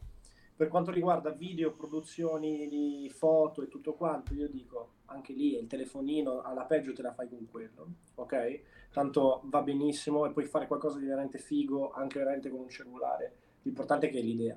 Per 0.62 0.70
quanto 0.70 0.92
riguarda 0.92 1.30
video, 1.30 1.72
produzioni 1.72 2.68
di 2.68 3.10
foto 3.12 3.62
e 3.62 3.68
tutto 3.68 3.94
quanto, 3.94 4.32
io 4.32 4.48
dico 4.48 4.90
anche 5.06 5.32
lì 5.32 5.58
il 5.58 5.66
telefonino 5.66 6.40
alla 6.40 6.62
peggio 6.62 6.92
te 6.92 7.02
la 7.02 7.12
fai 7.12 7.28
con 7.28 7.48
quello, 7.50 7.88
ok? 8.14 8.60
tanto 8.92 9.40
va 9.46 9.60
benissimo 9.62 10.24
e 10.24 10.30
puoi 10.30 10.44
fare 10.44 10.68
qualcosa 10.68 11.00
di 11.00 11.06
veramente 11.06 11.38
figo 11.38 11.90
anche 11.90 12.20
veramente 12.20 12.48
con 12.48 12.60
un 12.60 12.68
cellulare. 12.68 13.34
L'importante 13.62 14.06
è 14.06 14.10
che 14.12 14.20
è 14.20 14.22
l'idea. 14.22 14.56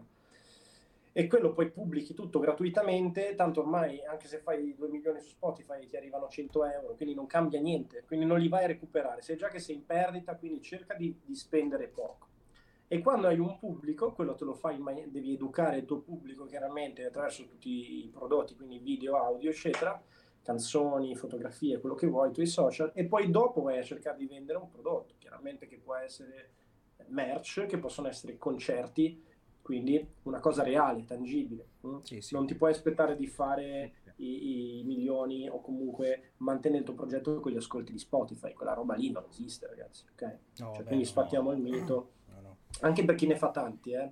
E 1.11 1.25
quello 1.25 1.53
poi 1.53 1.71
pubblichi 1.71 2.13
tutto 2.13 2.37
gratuitamente, 2.37 3.33
tanto 3.33 3.61
ormai 3.61 4.05
anche 4.05 4.27
se 4.27 4.37
fai 4.37 4.75
2 4.75 4.87
milioni 4.87 5.19
su 5.21 5.29
Spotify 5.29 5.87
ti 5.87 5.97
arrivano 5.97 6.27
100 6.27 6.65
euro, 6.65 6.93
quindi 6.93 7.15
non 7.15 7.25
cambia 7.25 7.59
niente, 7.59 8.03
quindi 8.05 8.27
non 8.27 8.37
li 8.37 8.47
vai 8.47 8.65
a 8.65 8.67
recuperare. 8.67 9.23
Sai 9.23 9.37
già 9.37 9.47
che 9.47 9.57
sei 9.57 9.77
in 9.77 9.85
perdita, 9.87 10.35
quindi 10.35 10.61
cerca 10.61 10.93
di, 10.93 11.19
di 11.25 11.33
spendere 11.33 11.87
poco. 11.87 12.33
E 12.87 12.99
quando 13.01 13.27
hai 13.27 13.39
un 13.39 13.57
pubblico, 13.57 14.11
quello 14.11 14.35
te 14.35 14.45
lo 14.45 14.53
fai, 14.53 14.77
man- 14.77 15.09
devi 15.09 15.33
educare 15.33 15.77
il 15.77 15.85
tuo 15.85 15.99
pubblico 15.99 16.45
chiaramente 16.45 17.03
attraverso 17.03 17.45
tutti 17.45 18.05
i 18.05 18.09
prodotti, 18.09 18.55
quindi 18.55 18.77
video, 18.77 19.17
audio, 19.17 19.49
eccetera, 19.49 20.01
canzoni, 20.43 21.15
fotografie, 21.15 21.79
quello 21.79 21.95
che 21.95 22.05
vuoi, 22.05 22.29
i 22.29 22.33
tuoi 22.33 22.45
social, 22.45 22.91
e 22.93 23.05
poi 23.05 23.31
dopo 23.31 23.63
vai 23.63 23.79
a 23.79 23.83
cercare 23.83 24.17
di 24.17 24.27
vendere 24.27 24.59
un 24.59 24.69
prodotto, 24.69 25.15
chiaramente 25.17 25.65
che 25.67 25.79
può 25.79 25.95
essere 25.95 26.51
merch, 27.07 27.65
che 27.65 27.79
possono 27.79 28.07
essere 28.07 28.37
concerti, 28.37 29.23
quindi 29.61 30.07
una 30.23 30.39
cosa 30.39 30.61
reale, 30.61 31.05
tangibile. 31.05 31.69
Mm? 31.87 31.97
Sì, 32.01 32.21
sì. 32.21 32.35
Non 32.35 32.45
ti 32.45 32.53
puoi 32.53 32.69
aspettare 32.69 33.15
di 33.15 33.25
fare 33.25 33.93
i, 34.17 34.79
i, 34.79 34.83
milioni 34.83 35.49
o 35.49 35.59
comunque 35.59 36.33
mantenere 36.37 36.81
il 36.81 36.85
tuo 36.85 36.93
progetto 36.93 37.39
con 37.39 37.51
gli 37.51 37.57
ascolti 37.57 37.91
di 37.91 37.97
Spotify, 37.97 38.53
quella 38.53 38.73
roba 38.73 38.93
lì 38.93 39.09
non 39.09 39.25
esiste, 39.27 39.65
ragazzi. 39.65 40.05
Okay? 40.11 40.37
No, 40.57 40.73
cioè, 40.73 40.83
beh, 40.83 40.89
quindi 40.89 41.09
no. 41.31 41.51
il 41.51 41.59
mito, 41.59 42.11
anche 42.81 43.05
per 43.05 43.15
chi 43.15 43.27
ne 43.27 43.35
fa 43.35 43.51
tanti, 43.51 43.91
eh. 43.91 44.11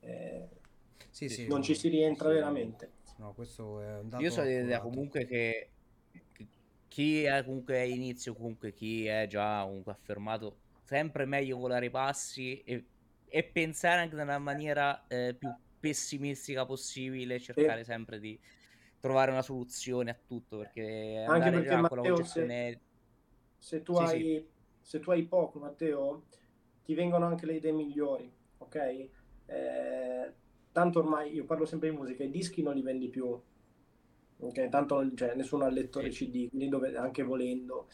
Eh, 0.00 0.48
sì, 1.10 1.46
non 1.46 1.62
ci 1.62 1.74
si 1.74 1.88
rientra 1.88 2.28
veramente. 2.28 2.92
No, 3.18 3.32
questo 3.32 3.80
è 3.80 3.98
un 3.98 4.08
dato 4.10 4.22
Io 4.22 4.30
sono 4.30 4.46
dell'idea 4.46 4.80
comunque 4.80 5.24
che 5.24 5.70
chi 6.88 7.24
è 7.24 7.44
comunque 7.44 7.86
inizio, 7.86 8.34
comunque 8.34 8.72
chi 8.72 9.06
è 9.06 9.26
già 9.26 9.62
comunque 9.64 9.92
affermato, 9.92 10.58
sempre 10.82 11.24
meglio 11.24 11.58
volare 11.58 11.86
i 11.86 11.90
passi 11.90 12.62
e, 12.62 12.84
e 13.26 13.44
pensare 13.44 14.02
anche 14.02 14.14
nella 14.14 14.38
maniera 14.38 15.06
eh, 15.08 15.34
più 15.38 15.52
pessimistica 15.78 16.64
possibile, 16.64 17.40
cercare 17.40 17.84
sempre 17.84 18.18
di 18.18 18.38
trovare 19.00 19.30
una 19.30 19.42
soluzione 19.42 20.10
a 20.10 20.18
tutto, 20.26 20.58
perché 20.58 21.24
anche 21.26 21.50
perché 21.50 21.76
Matteo, 21.76 21.88
con 21.88 21.96
la 21.98 22.08
concezione... 22.14 22.80
se, 23.58 23.76
se, 23.76 23.82
tu 23.82 23.94
sì, 23.94 24.02
hai, 24.02 24.22
sì. 24.22 24.46
se 24.80 25.00
tu 25.00 25.10
hai 25.10 25.22
poco, 25.24 25.58
Matteo, 25.58 26.24
ti 26.86 26.94
vengono 26.94 27.26
anche 27.26 27.46
le 27.46 27.54
idee 27.54 27.72
migliori, 27.72 28.32
ok? 28.58 29.08
Eh, 29.46 30.32
tanto 30.70 31.00
ormai 31.00 31.34
io 31.34 31.44
parlo 31.44 31.66
sempre 31.66 31.90
di 31.90 31.96
musica, 31.96 32.22
i 32.22 32.30
dischi 32.30 32.62
non 32.62 32.74
li 32.74 32.80
vendi 32.82 33.08
più, 33.08 33.26
ok? 34.38 34.68
Tanto 34.68 35.14
cioè, 35.14 35.34
nessuno 35.34 35.64
ha 35.64 35.68
il 35.68 35.74
lettore 35.74 36.10
CD, 36.10 36.48
quindi 36.48 36.68
dove, 36.68 36.96
anche 36.96 37.24
volendo. 37.24 37.88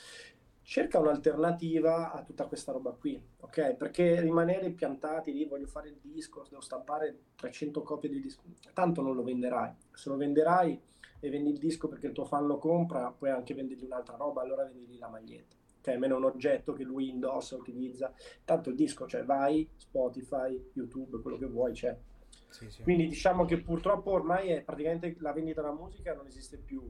Cerca 0.61 0.98
un'alternativa 0.98 2.12
a 2.12 2.22
tutta 2.22 2.44
questa 2.44 2.70
roba 2.70 2.90
qui, 2.90 3.20
ok? 3.40 3.76
Perché 3.76 4.20
rimanere 4.20 4.68
piantati 4.70 5.33
lì, 5.33 5.46
voglio 5.46 5.66
fare 5.66 5.88
il 5.88 5.98
disco, 5.98 6.44
devo 6.50 6.61
stampare 6.61 7.16
300 7.37 7.83
copie 7.83 8.11
di 8.11 8.20
disco, 8.20 8.42
tanto 8.74 9.00
non 9.00 9.14
lo 9.14 9.22
venderai. 9.22 9.72
Se 9.90 10.11
lo 10.11 10.16
venderai 10.16 10.78
e 11.18 11.31
vendi 11.31 11.48
il 11.48 11.59
disco 11.59 11.88
perché 11.88 12.09
il 12.09 12.12
tuo 12.12 12.26
fan 12.26 12.46
lo 12.46 12.59
compra, 12.59 13.11
puoi 13.11 13.31
anche 13.31 13.55
vendergli 13.55 13.85
un'altra 13.85 14.16
roba, 14.16 14.42
allora 14.42 14.64
vendigli 14.64 14.98
la 14.98 15.09
maglietta. 15.09 15.57
Ok, 15.82 15.88
almeno 15.88 16.16
un 16.16 16.24
oggetto 16.24 16.72
che 16.72 16.84
lui 16.84 17.08
indossa, 17.08 17.56
utilizza. 17.56 18.14
Tanto 18.44 18.70
il 18.70 18.76
disco, 18.76 19.08
cioè 19.08 19.24
vai, 19.24 19.68
Spotify, 19.76 20.70
YouTube, 20.74 21.20
quello 21.20 21.36
che 21.36 21.46
vuoi, 21.46 21.72
c'è. 21.72 21.98
Sì, 22.48 22.70
sì. 22.70 22.82
Quindi 22.82 23.08
diciamo 23.08 23.44
che 23.44 23.60
purtroppo 23.60 24.12
ormai 24.12 24.50
è 24.50 24.62
praticamente 24.62 25.16
la 25.18 25.32
vendita 25.32 25.60
della 25.60 25.74
musica 25.74 26.14
non 26.14 26.26
esiste 26.26 26.56
più, 26.56 26.80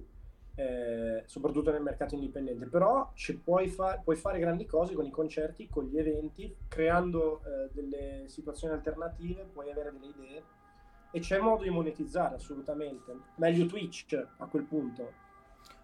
eh, 0.57 1.23
soprattutto 1.25 1.71
nel 1.73 1.81
mercato 1.81 2.15
indipendente, 2.15 2.67
però 2.67 3.11
puoi, 3.43 3.69
fa- 3.69 3.99
puoi, 4.05 4.17
fare 4.17 4.39
grandi 4.39 4.67
cose 4.67 4.93
con 4.93 5.07
i 5.07 5.11
concerti, 5.11 5.71
con 5.71 5.85
gli 5.85 5.99
eventi, 5.99 6.55
creando 6.69 7.41
eh, 7.45 7.71
delle 7.73 8.25
situazioni 8.27 8.75
alternative, 8.75 9.49
puoi 9.51 9.71
avere 9.71 9.91
delle 9.93 10.13
idee 10.15 10.43
e 11.13 11.21
c'è 11.21 11.39
modo 11.39 11.63
di 11.63 11.71
monetizzare 11.71 12.35
assolutamente. 12.35 13.17
Meglio 13.37 13.65
Twitch 13.65 14.15
a 14.37 14.47
quel 14.47 14.65
punto. 14.65 15.31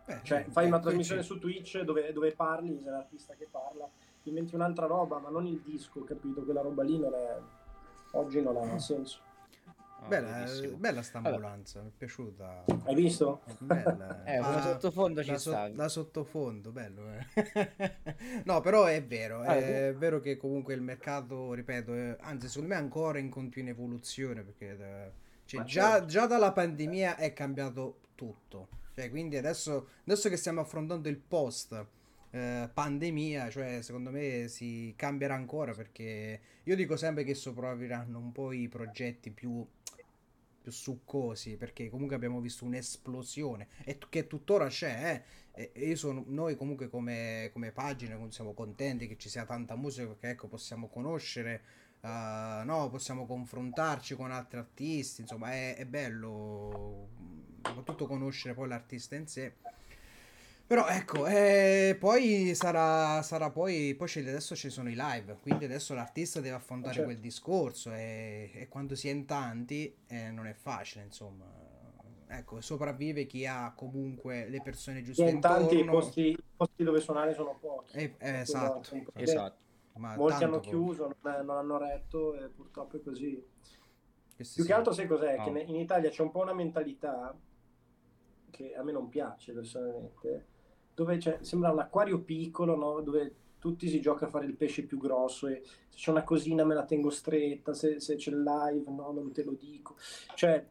Beh, 0.08 0.20
cioè, 0.22 0.46
fai 0.48 0.66
una 0.68 0.78
trasmissione 0.78 1.20
Twitch. 1.20 1.34
su 1.34 1.38
Twitch 1.38 1.80
dove, 1.82 2.12
dove 2.14 2.32
parli, 2.32 2.82
c'è 2.82 2.88
l'artista 2.88 3.34
che 3.34 3.46
parla, 3.50 3.86
ti 4.22 4.30
inventi 4.30 4.54
un'altra 4.54 4.86
roba, 4.86 5.18
ma 5.18 5.28
non 5.28 5.46
il 5.46 5.60
disco, 5.60 6.02
capito? 6.02 6.42
Quella 6.44 6.62
roba 6.62 6.82
lì 6.82 6.98
non 6.98 7.12
è... 7.12 7.36
oggi 8.12 8.40
non 8.40 8.56
ha 8.56 8.78
senso. 8.78 9.20
Oh, 10.00 10.06
bella, 10.06 10.46
bella 10.76 11.02
sta 11.02 11.18
ambulanza, 11.18 11.80
allora. 11.80 11.90
mi 11.90 11.90
è 11.90 11.98
piaciuta. 11.98 12.64
Hai 12.84 12.94
visto? 12.94 13.42
Bella. 13.58 14.24
eh, 14.24 14.36
ah, 14.40 14.62
sottofondo 14.62 15.22
ci 15.22 15.36
sta. 15.36 15.66
So, 15.66 15.74
la 15.74 15.88
sottofondo, 15.88 16.70
bello. 16.70 17.02
Eh. 17.12 17.82
no, 18.46 18.60
però 18.62 18.84
è 18.84 19.04
vero, 19.04 19.40
ah, 19.40 19.56
è 19.56 19.90
tu? 19.92 19.98
vero 19.98 20.20
che 20.20 20.38
comunque 20.38 20.72
il 20.72 20.80
mercato, 20.80 21.52
ripeto, 21.52 21.92
è, 21.92 22.16
anzi 22.20 22.48
secondo 22.48 22.68
me 22.68 22.80
è 22.80 22.82
ancora 22.82 23.18
in 23.18 23.28
continua 23.28 23.70
evoluzione 23.70 24.42
perché 24.42 24.70
eh, 24.70 25.10
cioè, 25.44 25.64
già, 25.64 25.90
certo. 25.90 26.06
già, 26.06 26.26
dalla 26.26 26.52
pandemia 26.52 27.16
è 27.16 27.34
cambiato 27.34 27.98
tutto. 28.14 28.68
Cioè, 28.98 29.10
quindi 29.10 29.36
adesso, 29.36 29.90
adesso 30.02 30.28
che 30.28 30.36
stiamo 30.36 30.60
affrontando 30.60 31.08
il 31.08 31.18
post 31.18 31.86
eh, 32.30 32.68
pandemia, 32.74 33.48
cioè 33.48 33.80
secondo 33.80 34.10
me 34.10 34.48
si 34.48 34.92
cambierà 34.96 35.34
ancora 35.34 35.72
perché 35.72 36.40
io 36.64 36.74
dico 36.74 36.96
sempre 36.96 37.22
che 37.22 37.34
sopravviveranno 37.34 38.18
un 38.18 38.32
po' 38.32 38.50
i 38.50 38.66
progetti 38.66 39.30
più 39.30 39.64
più 40.60 40.72
succosi 40.72 41.56
perché 41.56 41.88
comunque 41.88 42.16
abbiamo 42.16 42.40
visto 42.40 42.64
un'esplosione 42.64 43.68
e 43.84 43.98
t- 43.98 44.08
che 44.08 44.26
tuttora 44.26 44.66
c'è 44.66 45.22
eh? 45.54 45.70
e, 45.72 45.94
sono, 45.94 46.24
noi 46.26 46.56
comunque 46.56 46.88
come, 46.88 47.50
come 47.52 47.70
pagina 47.70 48.18
siamo 48.30 48.52
contenti 48.52 49.06
che 49.06 49.16
ci 49.16 49.28
sia 49.28 49.44
tanta 49.44 49.76
musica 49.76 50.08
perché 50.08 50.30
ecco 50.30 50.48
possiamo 50.48 50.88
conoscere 50.88 51.62
uh, 52.00 52.64
no, 52.64 52.88
possiamo 52.90 53.26
confrontarci 53.26 54.16
con 54.16 54.32
altri 54.32 54.58
artisti 54.58 55.20
insomma 55.20 55.52
è, 55.52 55.76
è 55.76 55.86
bello 55.86 57.46
soprattutto 57.62 58.06
conoscere 58.06 58.54
poi 58.54 58.68
l'artista 58.68 59.14
in 59.16 59.26
sé 59.26 59.54
Però 60.66 60.86
ecco, 60.86 61.26
eh, 61.26 61.96
poi 61.98 62.54
sarà, 62.54 63.22
sarà 63.22 63.48
poi, 63.48 63.94
poi 63.96 64.06
c'è- 64.06 64.20
adesso 64.20 64.54
ci 64.54 64.68
sono 64.68 64.90
i 64.90 64.94
live, 64.94 65.38
quindi 65.40 65.64
adesso 65.64 65.94
l'artista 65.94 66.40
deve 66.40 66.56
affrontare 66.56 66.92
Certo. 66.92 67.08
quel 67.08 67.20
discorso 67.22 67.90
e, 67.92 68.50
e 68.52 68.68
quando 68.68 68.94
si 68.94 69.08
è 69.08 69.12
in 69.12 69.24
tanti 69.24 69.94
eh, 70.08 70.30
non 70.30 70.46
è 70.46 70.52
facile, 70.52 71.04
insomma. 71.04 71.46
Ecco, 72.30 72.60
sopravvive 72.60 73.24
chi 73.24 73.46
ha 73.46 73.72
comunque 73.74 74.46
le 74.50 74.60
persone 74.60 75.02
giuste 75.02 75.22
in 75.30 75.40
tanti 75.40 75.76
i 75.76 75.78
intorno. 75.78 76.00
posti, 76.00 76.20
i 76.28 76.38
posti 76.54 76.84
dove 76.84 77.00
suonare 77.00 77.32
sono 77.32 77.56
pochi. 77.58 77.96
Eh, 77.96 78.14
eh, 78.18 78.40
esatto, 78.40 78.80
problema. 78.80 79.10
Esatto. 79.14 79.56
ma 79.94 80.14
Molti 80.16 80.38
tanto 80.40 80.44
hanno 80.44 80.60
chiuso, 80.60 81.16
non, 81.22 81.46
non 81.46 81.56
hanno 81.56 81.78
retto 81.78 82.34
e 82.34 82.48
purtroppo 82.48 82.98
è 82.98 83.02
così. 83.02 83.42
Questo 84.36 84.54
Più 84.54 84.62
sì. 84.62 84.68
che 84.68 84.74
altro 84.74 84.92
sai 84.92 85.06
cos'è? 85.06 85.36
No. 85.38 85.44
Che 85.44 85.60
in 85.60 85.76
Italia 85.76 86.10
c'è 86.10 86.20
un 86.20 86.30
po' 86.30 86.40
una 86.42 86.52
mentalità 86.52 87.34
che 88.50 88.74
a 88.74 88.82
me 88.82 88.92
non 88.92 89.08
piace 89.08 89.52
personalmente, 89.52 90.46
dove 90.94 91.16
c'è, 91.16 91.38
sembra 91.42 91.70
un 91.70 91.78
acquario 91.78 92.20
piccolo, 92.20 92.76
no? 92.76 93.00
dove 93.00 93.34
tutti 93.58 93.88
si 93.88 94.00
gioca 94.00 94.26
a 94.26 94.28
fare 94.28 94.46
il 94.46 94.54
pesce 94.54 94.84
più 94.84 94.98
grosso 94.98 95.46
e 95.48 95.62
se 95.88 95.96
c'è 95.96 96.10
una 96.10 96.22
cosina 96.22 96.64
me 96.64 96.74
la 96.74 96.84
tengo 96.84 97.10
stretta, 97.10 97.72
se, 97.72 98.00
se 98.00 98.16
c'è 98.16 98.30
il 98.30 98.42
live 98.42 98.90
no, 98.90 99.12
non 99.12 99.32
te 99.32 99.44
lo 99.44 99.52
dico. 99.52 99.96
Cioè, 100.34 100.64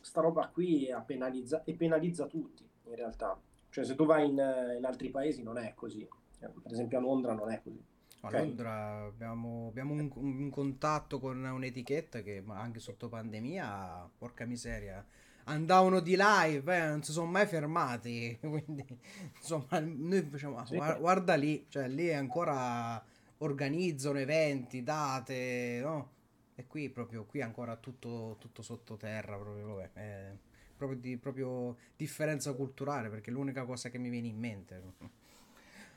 sta 0.00 0.20
roba 0.20 0.48
qui 0.48 0.86
è 0.86 1.02
penalizza, 1.04 1.64
e 1.64 1.74
penalizza 1.74 2.26
tutti 2.26 2.68
in 2.84 2.94
realtà. 2.94 3.40
Cioè, 3.68 3.84
se 3.84 3.94
tu 3.94 4.04
vai 4.04 4.28
in, 4.28 4.74
in 4.76 4.84
altri 4.84 5.10
paesi 5.10 5.42
non 5.42 5.58
è 5.58 5.72
così. 5.74 6.06
Cioè, 6.38 6.50
Per 6.50 6.72
esempio 6.72 6.98
a 6.98 7.00
Londra 7.00 7.34
non 7.34 7.50
è 7.50 7.60
così. 7.62 7.82
A. 8.24 8.30
Londra 8.30 9.04
abbiamo, 9.04 9.68
abbiamo 9.68 9.94
un, 9.94 10.10
un 10.14 10.50
contatto 10.50 11.18
con 11.18 11.42
un'etichetta 11.42 12.20
che 12.20 12.44
anche 12.48 12.78
sotto 12.78 13.08
pandemia, 13.08 14.08
porca 14.16 14.44
miseria, 14.44 15.04
andavano 15.44 16.00
di 16.00 16.16
live, 16.18 16.76
eh, 16.76 16.86
non 16.88 17.02
si 17.02 17.12
sono 17.12 17.30
mai 17.30 17.46
fermati. 17.46 18.36
Quindi, 18.40 18.84
insomma, 19.36 19.78
noi 19.80 20.22
facciamo, 20.30 20.64
Sì. 20.66 20.76
"Gua- 20.76 20.94
guarda 20.94 21.34
lì, 21.34 21.66
cioè 21.68 21.88
lì 21.88 22.12
ancora 22.12 23.02
organizzano 23.38 24.18
eventi, 24.18 24.82
date, 24.82 25.80
no? 25.82 26.10
E 26.54 26.66
qui 26.66 26.88
proprio, 26.90 27.24
qui 27.24 27.40
ancora 27.42 27.76
tutto, 27.76 28.36
tutto 28.38 28.62
sottoterra, 28.62 29.36
proprio, 29.36 29.74
vabbè, 29.74 29.90
è 29.94 30.32
proprio, 30.76 30.98
di, 30.98 31.16
proprio 31.16 31.76
differenza 31.96 32.52
culturale, 32.54 33.08
perché 33.08 33.30
è 33.30 33.32
l'unica 33.32 33.64
cosa 33.64 33.88
che 33.88 33.98
mi 33.98 34.08
viene 34.10 34.28
in 34.28 34.38
mente. 34.38 34.82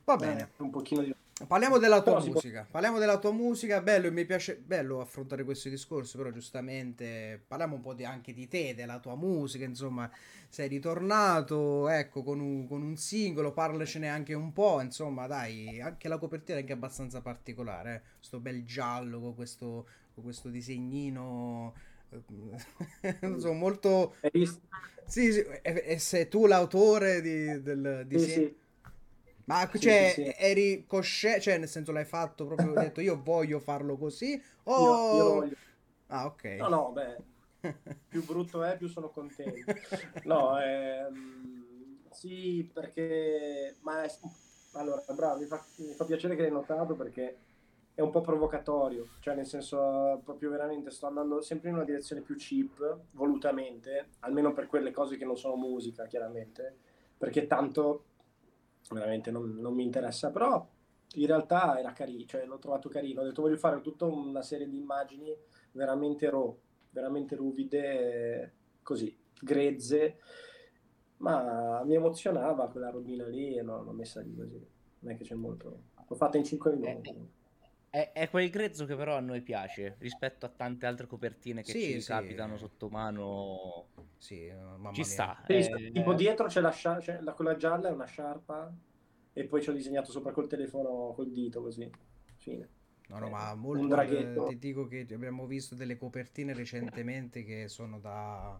Va 0.05 0.15
bene. 0.15 0.41
Eh, 0.58 0.63
un 0.63 0.69
pochino 0.69 1.01
di... 1.01 1.13
Parliamo 1.48 1.78
della 1.80 2.02
tua 2.02 2.13
Però 2.13 2.21
si 2.21 2.30
può- 2.32 2.41
musica. 2.43 2.65
Parliamo 2.69 2.98
della 2.98 3.19
tua 3.19 3.32
musica. 3.34 3.82
Bello, 3.82 4.10
mi 4.10 4.24
piace 4.26 4.56
bello 4.56 5.02
affrontare 5.02 5.43
questo 5.43 5.67
discorso, 5.67 6.17
però 6.17 6.32
giustamente 6.32 7.43
parliamo 7.45 7.76
un 7.76 7.82
po' 7.82 7.93
di- 7.93 8.06
anche 8.06 8.34
di 8.34 8.48
te, 8.48 8.74
della 8.74 9.00
tua 9.00 9.15
musica, 9.15 9.65
insomma, 9.65 10.10
sei 10.48 10.69
ritornato, 10.69 11.89
ecco, 11.89 12.24
con 12.24 12.39
un, 12.39 12.65
con 12.67 12.82
un 12.82 12.95
singolo, 12.95 13.52
parlacene 13.52 14.08
anche 14.08 14.34
un 14.34 14.54
po', 14.54 14.80
insomma, 14.80 15.28
dai, 15.28 15.82
anche 15.82 16.08
la 16.08 16.17
copertina 16.17 16.58
è 16.58 16.62
anche 16.62 16.74
abbastanza 16.74 17.19
particolare, 17.21 17.95
eh. 17.95 18.02
Sto 18.21 18.39
bel 18.39 18.63
giallo 18.63 19.19
con 19.19 19.36
questo, 19.36 19.88
con 20.13 20.24
questo 20.24 20.48
disegnino, 20.50 21.74
eh, 22.12 22.21
non 23.21 23.39
so, 23.41 23.52
molto... 23.54 24.15
Sì, 25.08 25.32
sì, 25.32 25.39
e, 25.41 25.84
e 25.86 26.00
sei 26.00 26.28
tu 26.28 26.45
l'autore 26.48 27.21
di- 27.21 27.62
del 27.62 28.04
Sì, 28.12 28.17
disegno? 28.17 28.28
sì. 28.28 28.56
Ma 29.45 29.69
cioè, 29.77 30.13
sì, 30.15 30.23
sì. 30.23 30.36
eri 30.38 30.86
cosciente, 30.88 31.41
cioè 31.41 31.58
nel 31.60 31.67
senso 31.69 31.91
l'hai 31.91 32.05
fatto 32.05 32.45
proprio, 32.47 32.71
hai 32.71 32.77
detto 32.77 33.01
io 33.01 33.21
voglio 33.21 33.60
farlo 33.60 33.95
così 33.97 34.41
Io, 34.75 34.91
o... 34.93 35.08
io 35.10 35.23
lo 35.23 35.34
voglio. 35.34 35.55
Ah, 36.08 36.25
ok. 36.25 36.43
No, 36.58 36.69
no, 36.69 36.91
beh, 36.91 37.17
più 38.08 38.23
brutto 38.23 38.63
è, 38.63 38.77
più 38.77 38.88
sono 38.88 39.10
contento. 39.10 39.75
No, 40.23 40.60
ehm, 40.60 41.99
sì, 42.12 42.69
perché... 42.73 43.75
Ma 43.81 44.03
è- 44.03 44.12
allora, 44.73 45.03
bravo, 45.13 45.39
mi 45.39 45.45
fa, 45.45 45.63
mi 45.77 45.93
fa 45.93 46.05
piacere 46.05 46.36
che 46.36 46.41
l'hai 46.43 46.51
notato 46.51 46.95
perché 46.95 47.38
è 47.93 48.01
un 48.01 48.12
po' 48.12 48.21
provocatorio, 48.21 49.08
cioè 49.19 49.36
nel 49.36 49.45
senso 49.45 50.21
proprio 50.23 50.49
veramente 50.49 50.91
sto 50.91 51.08
andando 51.08 51.41
sempre 51.41 51.69
in 51.69 51.75
una 51.75 51.86
direzione 51.86 52.21
più 52.21 52.36
cheap, 52.36 52.99
volutamente, 53.12 54.10
almeno 54.19 54.53
per 54.53 54.67
quelle 54.67 54.91
cose 54.91 55.15
che 55.17 55.23
non 55.25 55.38
sono 55.38 55.55
musica, 55.55 56.05
chiaramente, 56.08 56.75
perché 57.17 57.47
tanto 57.47 58.03
veramente 58.89 59.32
non, 59.32 59.56
non 59.60 59.74
mi 59.74 59.84
interessa, 59.84 60.32
però 60.32 60.67
in 61.15 61.26
realtà 61.28 61.80
era 61.80 61.93
carino, 61.93 62.26
cioè 62.26 62.45
l'ho 62.45 62.60
trovato 62.60 62.89
carino, 62.89 63.21
ho 63.21 63.24
detto 63.24 63.41
voglio 63.41 63.58
fare 63.58 63.82
tutta 63.82 64.06
una 64.06 64.41
serie 64.41 64.67
di 64.67 64.78
immagini 64.78 65.36
veramente 65.71 66.30
raw, 66.30 66.58
veramente 66.89 67.36
ruvide, 67.36 68.41
eh, 68.43 68.52
così, 68.82 69.15
grezze, 69.41 70.17
ma 71.17 71.84
mi 71.84 71.95
emozionava 71.95 72.69
quella 72.69 72.89
robina 72.89 73.26
lì 73.28 73.56
e 73.56 73.62
l'ho, 73.62 73.82
l'ho 73.84 73.91
messa 73.91 74.21
lì 74.21 74.36
così, 74.36 74.65
non 75.00 75.13
è 75.13 75.17
che 75.17 75.24
c'è 75.24 75.36
molto, 75.36 75.84
l'ho 76.08 76.15
fatta 76.15 76.38
in 76.38 76.43
5 76.43 76.76
minuti. 76.76 77.43
È, 77.95 78.12
è 78.13 78.29
quel 78.29 78.49
grezzo 78.49 78.86
che 78.86 78.95
però 78.95 79.15
a 79.15 79.21
noi 79.21 79.41
piace 79.41 79.95
rispetto 79.99 80.45
a 80.45 80.49
tante 80.49 80.86
altre 80.86 81.08
copertine 81.08 81.63
che 81.63 81.71
Sì, 81.71 81.77
ci 81.77 82.01
sì. 82.01 82.03
capitano 82.03 82.58
sotto 82.58 82.89
mano. 82.89 83.88
Sì, 84.17 84.45
eh, 84.47 84.53
mamma 84.53 84.91
Ci 84.91 85.03
mia. 85.03 85.23
sta. 85.23 85.41
Sì, 85.45 85.53
eh, 85.53 85.91
tipo 85.91 86.13
dietro 86.13 86.47
c'è 86.47 86.62
la, 86.62 86.71
scia- 86.71 86.97
c'è 86.99 87.19
la- 87.21 87.34
quella 87.34 87.55
gialla 87.58 87.89
è 87.89 87.91
una 87.91 88.05
sciarpa 88.05 88.73
e 89.34 89.45
poi 89.45 89.62
ci 89.62 89.69
ho 89.69 89.73
disegnato 89.73 90.12
sopra 90.12 90.31
col 90.31 90.47
telefono 90.47 91.13
col 91.13 91.31
dito 91.31 91.62
così, 91.62 91.89
fine. 92.38 92.69
No, 93.10 93.19
no, 93.19 93.27
Eh, 93.27 93.29
ma 93.29 93.55
molto... 93.55 94.03
eh, 94.03 94.43
ti 94.43 94.58
dico 94.60 94.86
che 94.88 95.08
abbiamo 95.12 95.45
visto 95.47 95.73
delle 95.75 95.97
copertine 95.97 96.53
recentemente 96.53 97.43
che 97.43 97.67
sono 97.67 97.99
da... 97.99 98.60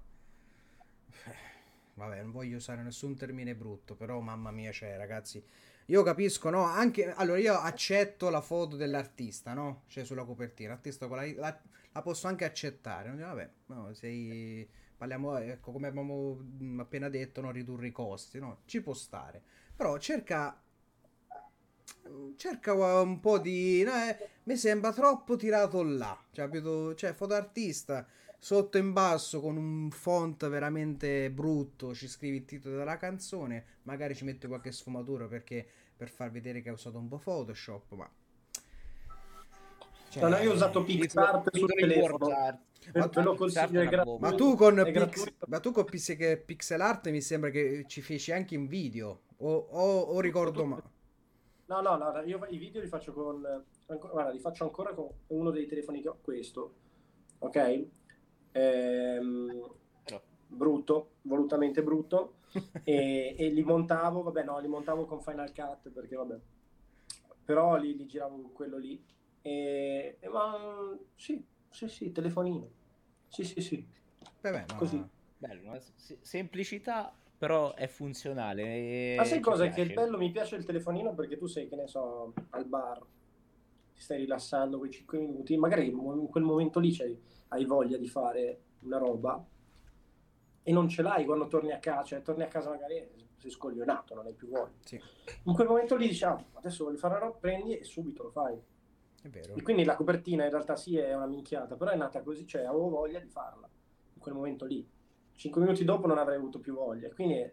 Vabbè, 1.96 2.22
non 2.22 2.32
voglio 2.32 2.58
usare 2.58 2.84
nessun 2.84 3.16
termine 3.16 3.56
brutto, 3.56 3.96
però 3.96 4.20
mamma 4.20 4.52
mia, 4.52 4.72
cioè, 4.72 4.98
ragazzi, 4.98 5.44
io 5.88 6.02
capisco, 6.04 6.50
no? 6.50 6.64
Anche, 6.64 7.14
allora, 7.14 7.38
io 7.40 7.54
accetto 7.54 8.30
la 8.30 8.42
foto 8.42 8.76
dell'artista, 8.76 9.54
no? 9.54 9.84
Cioè, 9.88 10.04
sulla 10.04 10.24
copertina, 10.24 10.70
l'artista 10.70 11.08
con 11.08 11.18
la, 11.18 11.32
la, 11.36 11.62
la 11.92 12.02
posso 12.02 12.28
anche 12.28 12.46
accettare. 12.46 13.12
Vabbè, 13.12 13.50
no, 13.68 13.94
sei... 13.94 14.68
Parliamo, 14.98 15.38
ecco, 15.38 15.72
come 15.72 15.88
abbiamo 15.88 16.40
appena 16.80 17.10
detto, 17.10 17.42
no? 17.42 17.52
Ridurre 17.52 17.88
i 17.88 17.92
costi, 17.92 18.40
no? 18.40 18.62
Ci 18.66 18.82
può 18.82 18.94
stare. 18.94 19.42
Però 19.76 19.98
cerca... 19.98 20.60
Cerca 22.36 22.74
un 23.02 23.20
po' 23.20 23.38
di... 23.38 23.84
no, 23.84 23.92
eh, 23.92 24.30
mi 24.44 24.58
sembra 24.58 24.92
troppo 24.92 25.36
tirato 25.36 25.84
là. 25.84 26.18
Cioè, 26.32 26.46
capito? 26.46 26.96
Cioè, 26.96 27.14
fotoartista 27.14 28.08
sotto 28.46 28.78
in 28.78 28.94
basso 28.94 29.42
con 29.42 29.58
un 29.58 29.90
font 29.90 30.48
veramente 30.48 31.32
brutto 31.32 31.96
ci 31.96 32.08
scrivi 32.08 32.38
il 32.38 32.46
titolo 32.46 32.76
della 32.78 32.96
canzone, 32.98 33.66
magari 33.84 34.14
ci 34.14 34.24
metti 34.24 34.46
qualche 34.46 34.72
sfumatura 34.72 35.26
perché 35.26 35.68
per 35.98 36.10
far 36.12 36.30
vedere 36.30 36.62
che 36.62 36.70
hai 36.70 36.76
usato 36.76 37.00
un 37.00 37.08
po' 37.08 37.18
Photoshop, 37.18 37.94
ma 37.94 38.08
cioè, 40.10 40.30
No, 40.30 40.38
io 40.38 40.52
ho 40.52 40.54
usato 40.54 40.84
PixArt 40.84 41.58
sul 41.58 41.74
telefono. 41.74 42.28
art. 42.28 42.60
Ma- 42.94 43.08
ve 43.08 43.22
lo 43.24 43.34
consiglio, 43.34 43.82
è 43.82 44.04
ma 44.20 44.36
tu 44.36 44.54
con 44.56 44.76
Pix- 44.94 45.34
ma 45.48 45.60
tu 45.60 45.72
con 45.72 45.86
pix- 45.86 46.44
pixel 46.46 46.82
art 46.82 47.10
mi 47.10 47.22
sembra 47.22 47.50
che 47.50 47.86
ci 47.88 48.04
feci 48.04 48.32
anche 48.32 48.54
in 48.54 48.68
video 48.68 49.22
o, 49.38 49.56
o- 49.56 50.02
o 50.02 50.20
ricordo 50.20 50.66
ma 50.66 50.80
No, 51.66 51.82
no, 51.82 51.98
no, 51.98 52.22
io 52.22 52.46
i 52.52 52.58
video 52.60 52.80
li 52.80 52.88
faccio 52.88 53.12
con... 53.12 53.44
ancora- 53.88 54.14
guarda, 54.14 54.30
li 54.30 54.40
faccio 54.40 54.66
ancora 54.66 54.94
con 54.94 55.10
uno 55.30 55.50
dei 55.50 55.66
telefoni 55.66 56.00
che 56.04 56.10
ho, 56.10 56.18
questo. 56.22 56.74
Ok? 57.40 57.86
Ehm, 58.56 59.70
brutto, 60.48 61.16
volutamente 61.24 61.84
brutto. 61.84 62.36
e, 62.84 63.36
e 63.38 63.50
li 63.50 63.64
montavo, 63.64 64.24
vabbè 64.24 64.44
no, 64.44 64.60
li 64.60 64.68
montavo 64.68 65.06
con 65.06 65.22
Final 65.22 65.54
Cut 65.54 65.90
perché 65.90 66.16
vabbè. 66.16 66.40
Però 67.44 67.76
li, 67.76 67.96
li 67.96 68.06
giravo 68.06 68.42
con 68.42 68.54
quello 68.54 68.78
lì. 68.78 69.04
E, 69.42 70.18
e 70.20 70.30
ma 70.30 70.98
sì, 71.16 71.44
sì, 71.70 71.88
sì, 71.90 72.12
telefonino. 72.12 72.70
Sì, 73.28 73.44
sì, 73.44 73.62
sì. 73.62 73.86
Vabbè, 74.42 74.66
no, 74.70 74.76
Così. 74.78 75.04
Bello, 75.38 75.72
no? 75.72 75.80
Se- 75.96 76.20
semplicità, 76.22 77.14
però 77.38 77.74
è 77.74 77.88
funzionale. 77.88 79.16
Ma 79.18 79.26
sai 79.26 79.42
cosa? 79.42 79.66
Che 79.66 79.74
piace. 79.74 79.90
il 79.90 79.94
bello 79.94 80.18
mi 80.18 80.32
piace 80.32 80.56
il 80.56 80.64
telefonino 80.64 81.14
perché 81.14 81.38
tu 81.38 81.46
sei, 81.46 81.68
che 81.68 81.76
ne 81.76 81.88
so, 81.88 82.34
al 82.52 82.66
bar, 82.66 83.00
ti 83.94 84.02
stai 84.02 84.20
rilassando 84.20 84.78
quei 84.78 84.92
5 84.92 85.20
minuti, 85.20 85.58
magari 85.58 85.88
in 85.90 86.28
quel 86.30 86.44
momento 86.44 86.80
lì 86.80 86.92
c'hai- 86.96 87.20
hai 87.50 87.66
voglia 87.66 87.98
di 87.98 88.08
fare 88.08 88.62
una 88.82 88.98
roba 88.98 89.44
e 90.64 90.72
non 90.72 90.88
ce 90.90 91.02
l'hai 91.02 91.26
quando 91.26 91.48
torni 91.48 91.72
a 91.72 91.80
casa, 91.80 92.04
cioè 92.04 92.22
torni 92.22 92.44
a 92.44 92.48
casa 92.48 92.70
magari 92.70 93.08
sei 93.38 93.52
scoglionato, 93.52 94.16
non 94.16 94.26
hai 94.26 94.34
più 94.34 94.48
voglia. 94.50 94.74
Sì, 94.84 95.00
In 95.44 95.54
quel 95.54 95.68
momento 95.68 95.96
lì 95.96 96.08
diciamo, 96.08 96.46
adesso 96.54 96.86
voglio 96.86 96.98
fare 96.98 97.16
una 97.16 97.26
roba, 97.26 97.38
prendi 97.38 97.78
e 97.78 97.84
subito 97.84 98.24
lo 98.24 98.32
fai. 98.32 98.60
è 99.22 99.30
vero. 99.30 99.54
E 99.56 99.62
quindi 99.62 99.84
la 99.84 99.96
copertina 99.96 100.44
in 100.44 100.50
realtà 100.50 100.76
sì 100.76 100.98
è 100.98 101.14
una 101.16 101.28
minchiata, 101.28 101.76
però 101.76 101.92
è 101.92 101.96
nata 101.96 102.22
così, 102.22 102.48
cioè 102.48 102.64
avevo 102.64 102.90
voglia 102.90 103.20
di 103.20 103.30
farla 103.30 103.70
in 104.14 104.20
quel 104.20 104.34
momento 104.34 104.66
lì. 104.66 104.88
Cinque 105.34 105.62
minuti 105.62 105.84
dopo 105.84 106.08
non 106.08 106.18
avrei 106.18 106.38
avuto 106.38 106.60
più 106.60 106.74
voglia. 106.74 107.10
Quindi, 107.14 107.52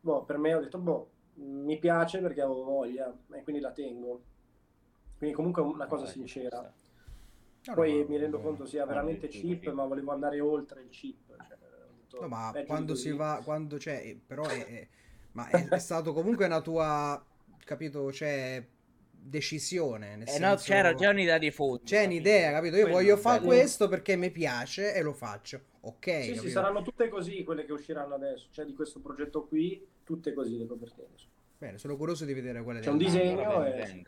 boh, 0.00 0.24
per 0.24 0.38
me 0.38 0.54
ho 0.54 0.60
detto, 0.60 0.78
boh, 0.78 1.10
mi 1.34 1.78
piace 1.78 2.20
perché 2.20 2.42
avevo 2.42 2.62
voglia 2.62 3.12
e 3.32 3.42
quindi 3.42 3.60
la 3.60 3.72
tengo. 3.72 4.22
Quindi 5.16 5.34
comunque 5.34 5.62
è 5.62 5.64
una 5.64 5.86
cosa 5.86 6.02
Vabbè, 6.02 6.12
ci 6.12 6.18
sincera. 6.18 6.72
No, 7.66 7.74
Poi 7.74 7.92
no, 7.92 8.06
mi 8.08 8.16
rendo 8.16 8.38
no, 8.38 8.42
conto 8.42 8.66
sia 8.66 8.84
veramente 8.86 9.28
cheap, 9.28 9.70
ma 9.72 9.84
volevo 9.84 10.12
andare 10.12 10.40
oltre 10.40 10.82
il 10.82 10.88
cheap. 10.90 11.36
Cioè, 11.46 11.56
detto, 11.96 12.20
No, 12.20 12.28
ma 12.28 12.52
quando 12.66 12.94
si 12.94 13.10
va, 13.12 13.40
quando 13.44 13.76
c'è, 13.76 14.16
però 14.26 14.48
è, 14.48 14.66
è- 14.66 14.88
Ma 15.32 15.48
è, 15.48 15.68
è 15.68 15.78
stato 15.78 16.12
comunque 16.12 16.46
una 16.46 16.60
tua, 16.60 17.24
capito, 17.64 18.10
cioè 18.12 18.66
decisione. 19.10 20.16
Nel 20.16 20.26
Eh, 20.28 20.32
senso... 20.32 20.46
no, 20.48 20.56
c'era 20.56 20.94
già 20.94 21.10
un'idea 21.10 21.38
di 21.38 21.50
fondo. 21.50 21.80
C'è 21.84 22.02
capito? 22.02 22.12
un'idea, 22.12 22.52
capito? 22.52 22.76
Io 22.76 22.82
Quello 22.82 22.96
voglio 22.96 23.16
fare 23.16 23.38
bello. 23.40 23.46
questo 23.54 23.88
perché 23.88 24.16
mi 24.16 24.30
piace 24.30 24.94
e 24.94 25.02
lo 25.02 25.12
faccio. 25.12 25.60
Ok, 25.82 26.06
Sì, 26.24 26.34
sì, 26.36 26.50
saranno 26.50 26.82
tutte 26.82 27.08
così 27.08 27.42
quelle 27.44 27.64
che 27.64 27.72
usciranno 27.72 28.14
adesso. 28.14 28.48
Cioè 28.50 28.64
di 28.64 28.74
questo 28.74 29.00
progetto 29.00 29.46
qui, 29.46 29.86
tutte 30.04 30.32
così 30.34 30.58
le 30.58 30.66
copertine. 30.66 31.08
Bene, 31.58 31.78
sono 31.78 31.96
curioso 31.96 32.24
di 32.24 32.32
vedere 32.32 32.62
quelle 32.62 32.80
C'è 32.80 32.90
un 32.90 32.98
disegno 32.98 33.64
e-. 33.64 34.04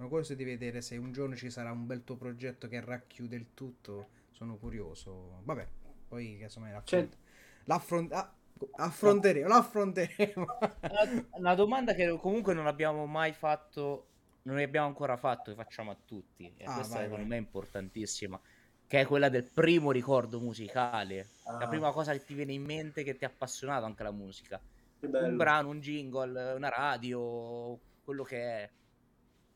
Sono 0.00 0.12
curioso 0.12 0.34
di 0.34 0.44
vedere 0.44 0.80
se 0.80 0.96
un 0.96 1.12
giorno 1.12 1.36
ci 1.36 1.50
sarà 1.50 1.70
un 1.72 1.84
bel 1.84 2.04
tuo 2.04 2.16
progetto 2.16 2.68
che 2.68 2.80
racchiude 2.80 3.36
il 3.36 3.48
tutto. 3.52 4.08
Sono 4.30 4.56
curioso. 4.56 5.42
Vabbè, 5.44 5.68
poi 6.08 6.38
casomai 6.40 6.72
l'affront- 6.72 7.16
l'affront- 7.64 8.12
ah, 8.14 8.34
affronteremo. 8.76 9.46
L'affronteremo. 9.48 10.46
Una, 10.80 11.26
una 11.32 11.54
domanda 11.54 11.92
che 11.92 12.16
comunque 12.18 12.54
non 12.54 12.66
abbiamo 12.66 13.04
mai 13.04 13.34
fatto, 13.34 14.06
non 14.44 14.56
abbiamo 14.56 14.86
ancora 14.86 15.18
fatto, 15.18 15.50
che 15.50 15.56
facciamo 15.62 15.90
a 15.90 15.96
tutti. 16.02 16.50
E 16.56 16.64
Ah, 16.64 16.72
questa 16.76 16.94
vai, 16.94 17.02
secondo 17.02 17.16
vai. 17.16 17.26
me 17.26 17.36
è 17.36 17.40
importantissima. 17.40 18.40
Che 18.86 19.00
è 19.00 19.04
quella 19.04 19.28
del 19.28 19.44
primo 19.44 19.90
ricordo 19.90 20.40
musicale. 20.40 21.26
La 21.44 21.58
Ah. 21.58 21.68
prima 21.68 21.92
cosa 21.92 22.12
che 22.12 22.24
ti 22.24 22.32
viene 22.32 22.54
in 22.54 22.64
mente 22.64 23.02
che 23.02 23.16
ti 23.18 23.26
ha 23.26 23.28
appassionato 23.28 23.84
anche 23.84 24.02
la 24.02 24.12
musica. 24.12 24.58
Un 25.00 25.36
brano, 25.36 25.68
un 25.68 25.80
jingle, 25.80 26.54
una 26.54 26.70
radio, 26.70 27.78
quello 28.02 28.22
che 28.22 28.38
è. 28.42 28.70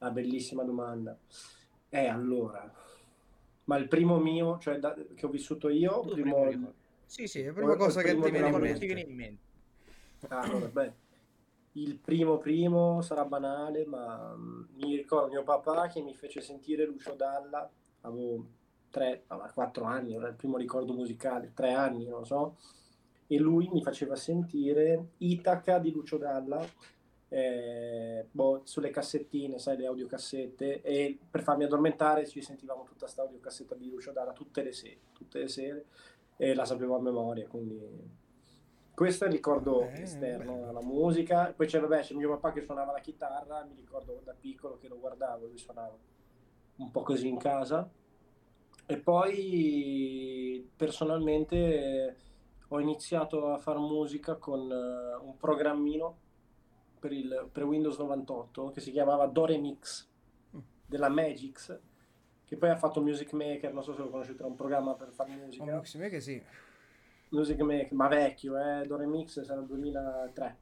Ah, 0.05 0.11
bellissima 0.11 0.63
domanda. 0.65 1.17
Eh, 1.89 2.07
allora, 2.07 2.71
ma 3.65 3.77
il 3.79 3.89
primo 3.89 4.19
mio, 4.19 4.59
cioè 4.59 4.79
da- 4.79 4.95
che 5.15 5.25
ho 5.25 5.31
vissuto 5.31 5.71
io, 5.71 6.01
Tu 6.01 6.11
primo... 6.11 6.43
primo. 6.47 6.73
Sì, 7.07 7.27
sì, 7.27 7.41
è 7.41 7.47
la 7.47 7.53
prima 7.53 7.73
o 7.73 7.77
cosa 7.77 8.01
il 8.01 8.07
che 8.07 8.15
ti 8.21 8.31
viene 8.31 8.49
in 8.49 8.59
mente. 8.59 8.87
viene 8.87 9.01
in 9.01 9.15
mente. 9.15 9.43
Ah, 10.29 10.41
allora, 10.41 10.67
beh, 10.67 10.93
il 11.73 11.97
primo 11.97 12.37
primo 12.39 13.01
sarà 13.01 13.25
banale, 13.25 13.87
ma 13.87 14.35
mm, 14.37 14.65
mi 14.75 14.97
ricordo 14.97 15.29
mio 15.29 15.43
papà 15.43 15.87
che 15.89 16.03
mi 16.03 16.15
fece 16.15 16.43
sentire 16.43 16.85
Lucio 16.85 17.15
Dalla, 17.15 17.71
avevo 18.03 18.47
tre, 18.91 19.25
ah, 19.29 19.51
quattro 19.55 19.85
anni, 19.85 20.15
era 20.15 20.29
il 20.29 20.35
primo 20.35 20.59
ricordo 20.59 20.93
musicale, 20.93 21.53
tre 21.55 21.73
anni, 21.73 22.07
non 22.07 22.21
lo 22.21 22.25
so, 22.25 22.57
e 23.27 23.39
lui 23.39 23.69
mi 23.73 23.83
faceva 23.83 24.17
sentire 24.17 25.13
Itaca 25.19 25.79
di 25.79 25.91
Lucio 25.91 26.19
Dalla, 26.19 26.63
eh, 27.29 28.27
boh, 28.31 28.63
sulle 28.65 28.91
cassettine, 28.91 29.59
sai, 29.59 29.77
le 29.77 29.87
audiocassette, 29.87 30.83
e 30.83 31.19
per 31.31 31.43
farmi 31.43 31.65
addormentare 31.65 32.27
ci 32.27 32.41
sentivamo 32.41 32.85
tutta 32.85 33.07
sta 33.07 33.23
audiocassetta 33.23 33.75
di 33.75 33.89
Lucio 33.89 34.13
Dalla 34.13 34.33
tutte 34.33 34.63
le 34.63 34.73
sere, 34.73 34.99
tutte 35.13 35.39
le 35.39 35.49
sere, 35.49 35.87
e 36.37 36.55
la 36.55 36.65
sapevo 36.65 36.97
a 36.97 37.01
memoria, 37.01 37.47
quindi... 37.49 38.23
Questo 38.95 39.25
è 39.25 39.27
il 39.27 39.33
ricordo 39.33 39.81
Eh, 39.89 40.03
esterno 40.03 40.69
alla 40.69 40.81
musica. 40.81 41.53
Poi 41.53 41.67
c'è, 41.67 41.81
vabbè, 41.81 42.03
c'è 42.03 42.15
mio 42.15 42.29
papà 42.29 42.53
che 42.53 42.61
suonava 42.61 42.93
la 42.93 43.01
chitarra, 43.01 43.65
mi 43.65 43.75
ricordo 43.75 44.21
da 44.23 44.37
piccolo 44.39 44.79
che 44.79 44.87
lo 44.87 45.01
guardavo, 45.01 45.47
lui 45.47 45.59
suonava 45.59 45.99
un 46.77 46.91
po' 46.93 47.03
così 47.03 47.27
in 47.27 47.37
casa. 47.37 47.91
E 48.87 48.97
poi 48.99 50.71
personalmente 50.77 52.17
ho 52.69 52.79
iniziato 52.79 53.49
a 53.49 53.59
fare 53.59 53.81
musica 53.81 54.37
con 54.37 54.71
eh, 54.71 55.17
un 55.25 55.37
programmino 55.39 56.19
per, 57.05 57.13
il, 57.13 57.49
per 57.53 57.65
Windows 57.65 57.99
98 57.99 58.71
che 58.71 58.81
si 58.81 58.91
chiamava 58.91 59.27
Doremix 59.27 60.09
della 60.87 61.11
Magix, 61.11 61.79
che 62.47 62.57
poi 62.57 62.71
ha 62.71 62.77
fatto 62.77 63.03
Music 63.03 63.35
Maker, 63.35 63.75
non 63.75 63.83
so 63.83 63.93
se 63.93 64.01
lo 64.01 64.09
conoscete, 64.09 64.39
era 64.39 64.49
un 64.49 64.55
programma 64.55 64.95
per 64.95 65.11
fare 65.13 65.33
Oh, 65.35 65.45
musica. 65.45 65.65
Maxime 65.67 66.09
che 66.09 66.21
sì. 66.21 66.43
Music 67.29 67.61
Maker, 67.61 67.93
ma 67.93 68.09
vecchio, 68.09 68.57
eh, 68.57 68.87
Doremix 68.87 69.43
sarà 69.43 69.61
il 69.61 69.67
2003. 69.67 70.59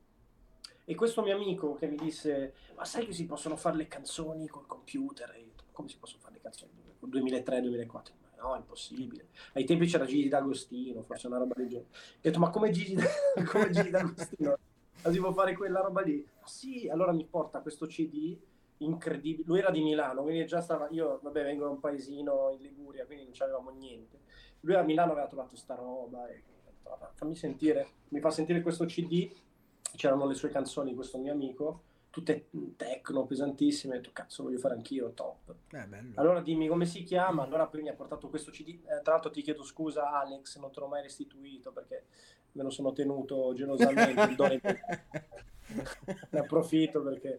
E 0.85 0.95
questo 0.97 1.23
mio 1.23 1.37
amico 1.37 1.75
che 1.75 1.87
mi 1.87 1.97
disse, 1.97 2.55
ma 2.75 2.85
sai 2.85 3.07
che 3.07 3.13
si 3.13 3.25
possono 3.25 3.55
fare 3.55 3.77
le 3.77 3.87
canzoni 3.87 4.49
col 4.49 4.67
computer? 4.67 5.31
E 5.37 5.41
io 5.43 5.53
come 5.71 5.89
si 5.89 5.97
possono 5.97 6.23
fare 6.23 6.35
le 6.35 6.41
canzoni? 6.41 6.73
2003-2004? 7.07 7.91
Ma 8.37 8.43
no, 8.43 8.55
è 8.57 8.59
impossibile. 8.59 9.29
Ai 9.53 9.65
tempi 9.65 9.87
c'era 9.87 10.07
Gigi 10.07 10.29
D'Agostino, 10.29 11.03
forse 11.03 11.29
una 11.29 11.39
roba 11.39 11.55
del 11.55 11.69
genere. 11.69 11.89
Ho 11.93 12.19
detto, 12.21 12.41
ma 12.41 12.51
come 12.51 12.71
Gigi, 12.73 12.97
come 13.47 13.71
Gigi 13.71 13.91
D'Agostino? 13.91 14.59
Ma 15.03 15.11
si 15.11 15.19
può 15.19 15.33
fare 15.33 15.55
quella 15.57 15.81
roba 15.81 16.01
lì? 16.01 16.27
Sì, 16.45 16.89
allora 16.89 17.13
mi 17.13 17.25
porta 17.25 17.61
questo 17.61 17.87
CD 17.87 18.39
incredibile. 18.79 19.45
Lui 19.47 19.59
era 19.59 19.71
di 19.71 19.83
Milano, 19.83 20.23
quindi 20.23 20.47
già 20.47 20.61
stava. 20.61 20.89
Io, 20.91 21.19
vabbè, 21.23 21.43
vengo 21.43 21.65
da 21.65 21.71
un 21.71 21.81
paesino 21.81 22.51
in 22.53 22.61
Liguria, 22.61 23.05
quindi 23.05 23.25
non 23.25 23.33
c'avevamo 23.35 23.71
niente. 23.71 24.21
Lui 24.61 24.75
a 24.75 24.83
Milano 24.83 25.13
aveva 25.13 25.27
trovato 25.27 25.57
sta 25.57 25.75
roba 25.75 26.29
e 26.29 26.43
ho 26.47 26.63
detto, 26.65 26.91
"Vabbè, 26.91 27.09
fammi 27.15 27.35
sentire, 27.35 27.89
mi 28.09 28.21
fa 28.21 28.31
sentire 28.31 28.61
questo 28.61 28.85
CD. 28.85 29.31
C'erano 29.95 30.27
le 30.27 30.35
sue 30.35 30.49
canzoni 30.51 30.95
questo 30.95 31.19
mio 31.19 31.33
amico, 31.33 31.83
tutte 32.11 32.49
techno, 32.77 33.27
pesantissime. 33.27 33.95
Ho 33.95 33.97
detto, 33.99 34.11
cazzo, 34.13 34.45
voglio 34.45 34.59
fare 34.59 34.75
anch'io, 34.75 35.13
top. 35.13 35.55
Eh. 35.73 36.13
Allora 36.15 36.41
dimmi 36.41 36.69
come 36.69 36.87
si 36.87 37.03
chiama. 37.03 37.43
Allora 37.43 37.67
poi 37.67 37.83
mi 37.83 37.89
ha 37.89 37.95
portato 37.95 38.29
questo 38.29 38.51
CD. 38.51 38.79
Eh, 38.85 39.03
tra 39.03 39.15
l'altro 39.15 39.31
ti 39.31 39.43
chiedo 39.43 39.65
scusa, 39.65 40.13
Alex, 40.13 40.59
non 40.59 40.71
te 40.71 40.81
l'ho 40.81 40.87
mai 40.87 41.03
restituito 41.03 41.73
perché 41.73 42.05
me 42.53 42.63
lo 42.63 42.71
sono 42.71 42.93
tenuto 42.93 43.53
gelosamente. 43.55 44.21
il 44.23 44.35
Dore- 44.37 44.61
ne 46.31 46.39
approfitto 46.39 47.03
perché 47.03 47.37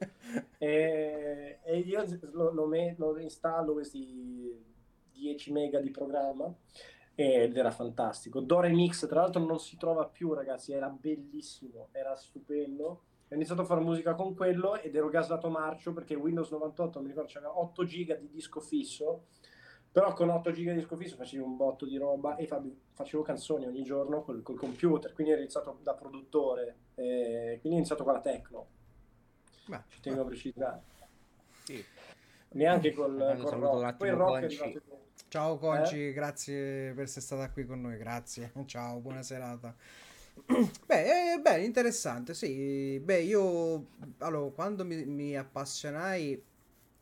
e, 0.57 1.59
e 1.64 1.78
io 1.80 2.03
lo, 2.32 2.51
lo, 2.51 2.66
me- 2.66 2.95
lo 2.97 3.18
installo 3.20 3.74
questi 3.74 4.59
10 5.11 5.51
mega 5.51 5.80
di 5.80 5.91
programma 5.91 6.51
ed 7.16 7.55
era 7.55 7.70
fantastico 7.70 8.39
Dore 8.39 8.70
Mix 8.70 9.07
tra 9.07 9.22
l'altro 9.22 9.43
non 9.43 9.59
si 9.59 9.78
trova 9.78 10.05
più 10.05 10.34
ragazzi 10.34 10.74
era 10.74 10.89
bellissimo 10.89 11.89
era 11.91 12.16
stupendo 12.16 13.03
ho 13.30 13.36
iniziato 13.36 13.61
a 13.61 13.66
fare 13.66 13.82
musica 13.82 14.16
con 14.16 14.34
quello 14.36 14.80
ed 14.80 14.95
ero 14.95 15.09
gasato 15.09 15.49
marcio 15.49 15.93
perché 15.93 16.16
Windows 16.16 16.49
98 16.51 17.01
mi 17.01 17.07
ricordo 17.07 17.30
c'aveva 17.32 17.59
8 17.59 17.84
giga 17.86 18.16
di 18.16 18.30
disco 18.30 18.59
fisso 18.59 19.26
però 19.94 20.12
con 20.14 20.28
8 20.30 20.52
giga 20.52 20.72
di 20.74 20.80
disco 20.80 20.98
fisso 20.98 21.16
facevo 21.16 21.46
un 21.46 21.56
botto 21.56 21.86
di 21.86 21.98
roba 21.98 22.36
e 22.36 22.48
fa- 22.48 22.62
facevo 22.94 23.22
canzoni 23.22 23.68
ogni 23.68 23.84
giorno 23.84 24.24
col, 24.24 24.41
col 24.41 24.58
computer 24.58 25.14
quindi 25.14 25.34
ho 25.34 25.38
iniziato 25.38 25.78
da 25.84 25.94
produttore 25.94 26.76
eh, 26.96 27.60
quindi 27.62 27.78
ho 27.78 27.82
iniziato 27.82 28.04
con 28.04 28.14
la 28.14 28.22
techno 28.22 28.68
Beh, 29.68 29.82
ci 29.89 30.00
tengo 30.02 30.24
a 30.24 30.26
precisare 30.26 30.82
Sì. 31.64 31.86
neanche 32.50 32.91
col, 32.91 33.38
col 33.39 33.52
rock 33.52 33.98
poi 33.98 34.08
il 34.10 34.16
rock 34.16 34.39
è 34.39 34.39
Conci. 34.41 34.62
arrivato 34.62 35.02
Ciao 35.28 35.58
Conci, 35.58 36.10
Eh? 36.10 36.14
grazie 36.14 36.91
per 36.94 37.06
essere 37.06 37.22
stata 37.22 37.50
qui 37.50 37.66
con 37.66 37.82
noi, 37.82 37.98
grazie. 37.98 38.52
Ciao, 38.68 39.00
buona 39.00 39.24
serata. 39.24 39.76
Beh, 40.86 41.34
eh, 41.34 41.39
beh, 41.39 41.64
interessante, 41.64 42.36
sì. 42.36 43.00
Beh, 43.00 43.22
io 43.22 43.88
allora, 44.20 44.52
quando 44.52 44.86
mi, 44.86 45.06
mi 45.06 45.36
appassionai, 45.36 46.39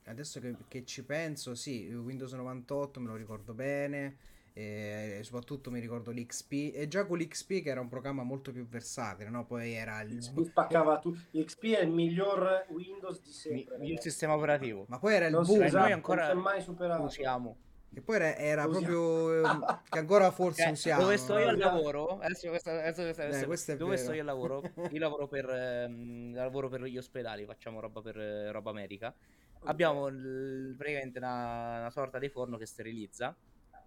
adesso 0.05 0.39
che, 0.39 0.55
che 0.67 0.83
ci 0.85 1.03
penso, 1.03 1.55
sì, 1.55 1.87
Windows 1.93 2.33
98 2.33 2.99
me 2.99 3.07
lo 3.07 3.15
ricordo 3.15 3.53
bene, 3.53 4.17
e 4.53 5.19
soprattutto 5.23 5.71
mi 5.71 5.79
ricordo 5.79 6.11
l'XP, 6.11 6.71
e 6.73 6.87
già 6.89 7.05
con 7.05 7.17
l'XP 7.17 7.61
che 7.61 7.69
era 7.69 7.79
un 7.79 7.87
programma 7.87 8.23
molto 8.23 8.51
più 8.51 8.67
versatile, 8.67 9.29
no? 9.29 9.45
Poi 9.45 9.71
era 9.73 10.01
il... 10.01 10.17
XP 10.17 10.41
spaccava 10.43 10.99
tu 10.99 11.15
XP 11.31 11.63
è 11.75 11.81
il 11.83 11.91
miglior 11.91 12.65
Windows 12.69 13.21
di 13.21 13.27
Mi- 13.29 13.33
sempre 13.33 13.75
il 13.75 13.81
ragazzi. 13.81 14.09
sistema 14.09 14.35
operativo. 14.35 14.85
Ma 14.89 14.99
poi 14.99 15.13
era 15.13 15.27
il 15.27 15.31
non 15.31 15.45
boom, 15.45 15.61
esatto. 15.61 15.77
noi 15.77 15.89
non 15.89 15.97
ancora 15.97 16.25
si 16.25 16.31
è 16.31 16.33
mai 16.33 16.61
superato 16.61 17.03
Usiamo. 17.03 17.57
che 17.93 18.01
poi 18.01 18.15
era, 18.17 18.35
era 18.35 18.67
proprio... 18.67 19.41
che 19.89 19.99
ancora 19.99 20.31
forse 20.31 20.63
Cioè, 20.63 20.71
usiamo. 20.71 21.01
dove 21.03 21.15
sto 21.17 21.37
io 21.37 21.47
al 21.47 21.57
lavoro? 21.57 22.19
Adesso, 22.19 22.49
questa- 22.49 22.71
adesso 22.71 23.03
questa- 23.03 23.23
Eh, 23.23 23.27
adesso- 23.27 23.45
questo 23.45 23.71
è 23.71 23.77
dove 23.77 23.91
vero. 23.91 24.03
sto 24.03 24.13
io 24.13 24.19
al 24.19 24.25
lavoro? 24.25 24.61
Io 24.91 24.99
lavoro 24.99 25.27
per, 25.29 25.49
ehm, 25.49 26.33
lavoro 26.35 26.67
per 26.67 26.83
gli 26.83 26.97
ospedali, 26.97 27.45
facciamo 27.45 27.79
roba 27.79 28.01
per 28.01 28.17
eh, 28.19 28.51
roba 28.51 28.69
America. 28.69 29.15
Abbiamo 29.63 30.07
il- 30.07 30.73
praticamente 30.77 31.19
una, 31.19 31.79
una 31.79 31.91
sorta 31.91 32.17
di 32.19 32.29
forno 32.29 32.57
che 32.57 32.65
sterilizza 32.65 33.35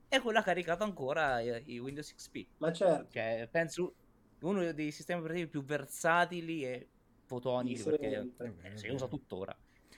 e 0.09 0.21
quello 0.21 0.39
ha 0.39 0.43
caricato 0.43 0.85
ancora 0.85 1.41
i, 1.41 1.63
i 1.67 1.79
Windows 1.79 2.15
XP. 2.15 2.47
ma 2.59 2.73
certo 2.73 3.09
Cioè, 3.11 3.49
penso 3.51 3.95
uno 4.41 4.73
dei 4.73 4.93
sistemi 4.93 5.21
operativi 5.21 5.49
più 5.49 5.65
versatili 5.65 6.65
e 6.65 6.89
fotonici 7.25 7.83
Di 7.83 7.83
perché. 7.83 8.31
Eh, 8.39 8.77
si 8.77 8.89
usa 8.89 9.09
tuttora. 9.09 9.57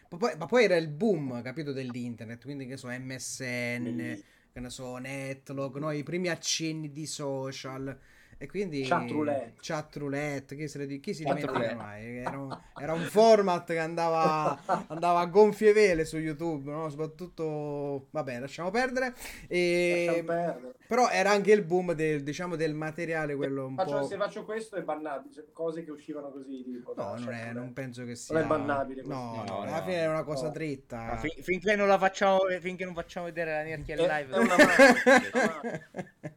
Ma 0.08 0.18
poi, 0.18 0.36
ma 0.36 0.46
poi 0.46 0.64
era 0.64 0.76
il 0.76 0.88
boom, 0.88 1.42
capito, 1.42 1.72
dell'internet, 1.72 2.42
quindi 2.44 2.66
che 2.66 2.76
so, 2.76 2.88
MSN, 2.88 4.22
che 4.52 4.60
ne 4.60 4.70
so, 4.70 4.96
Netlog, 4.98 5.78
no? 5.78 5.90
i 5.90 6.02
primi 6.02 6.28
accenni 6.28 6.92
di 6.92 7.06
social. 7.06 7.98
E 8.39 8.47
quindi 8.47 8.82
Chat 8.82 9.11
roulette. 9.11 9.55
chat 9.62 9.97
roulette, 9.97 10.57
chi, 10.57 10.68
se 10.68 10.76
le 10.76 10.87
di- 10.87 11.01
chi 11.01 11.14
si 11.14 11.24
dimentica 11.24 11.74
mai? 11.74 12.18
Era 12.18 12.39
un, 12.39 12.61
era 12.78 12.93
un 12.93 13.01
format 13.05 13.64
che 13.66 13.78
andava, 13.78 14.59
andava 14.89 15.20
a 15.20 15.24
gonfie 15.26 15.72
vele 15.72 16.05
su 16.05 16.18
YouTube, 16.18 16.70
no? 16.70 16.91
Soprattutto, 16.91 18.09
vabbè, 18.11 18.39
lasciamo 18.41 18.70
perdere. 18.70 19.14
E... 19.49 20.05
Lasciamo 20.07 20.26
perdere. 20.26 20.74
Però 20.87 21.09
era 21.09 21.30
anche 21.30 21.51
il 21.53 21.62
boom 21.64 21.93
del, 21.95 22.22
diciamo, 22.22 22.57
del 22.57 22.74
materiale, 22.74 23.34
quello 23.34 23.66
un 23.66 23.74
Faccio- 23.74 23.99
po'... 24.01 24.07
se 24.07 24.16
faccio 24.16 24.45
questo 24.45 24.76
è 24.76 24.82
bannabile 24.82 25.32
cioè, 25.34 25.45
cose 25.53 25.82
che 25.82 25.91
uscivano 25.91 26.30
così 26.30 26.62
tipo, 26.62 26.93
No, 26.95 27.14
non, 27.18 27.32
è- 27.32 27.53
non 27.53 27.72
penso 27.72 28.05
che 28.05 28.14
sia... 28.16 28.39
è 28.39 28.45
bannabile. 28.45 29.03
No, 29.03 29.34
No, 29.37 29.45
no, 29.49 29.61
alla 29.62 29.82
fine 29.82 30.03
è 30.03 30.09
una 30.09 30.22
cosa 30.24 30.47
no. 30.47 30.51
dritta. 30.53 31.16
Fin- 31.16 31.43
finché 31.43 31.74
non 31.74 31.89
la 31.89 31.99
facciamo, 31.99 32.41
finché 32.61 32.84
non 32.84 32.93
facciamo 32.95 33.24
vedere 33.26 33.51
la 33.53 33.62
Nerchia 33.62 33.95
È- 33.97 33.99
live, 33.99 34.34
è 34.34 34.39
una 34.39 34.57
non- 34.57 34.66
mano, 34.66 35.62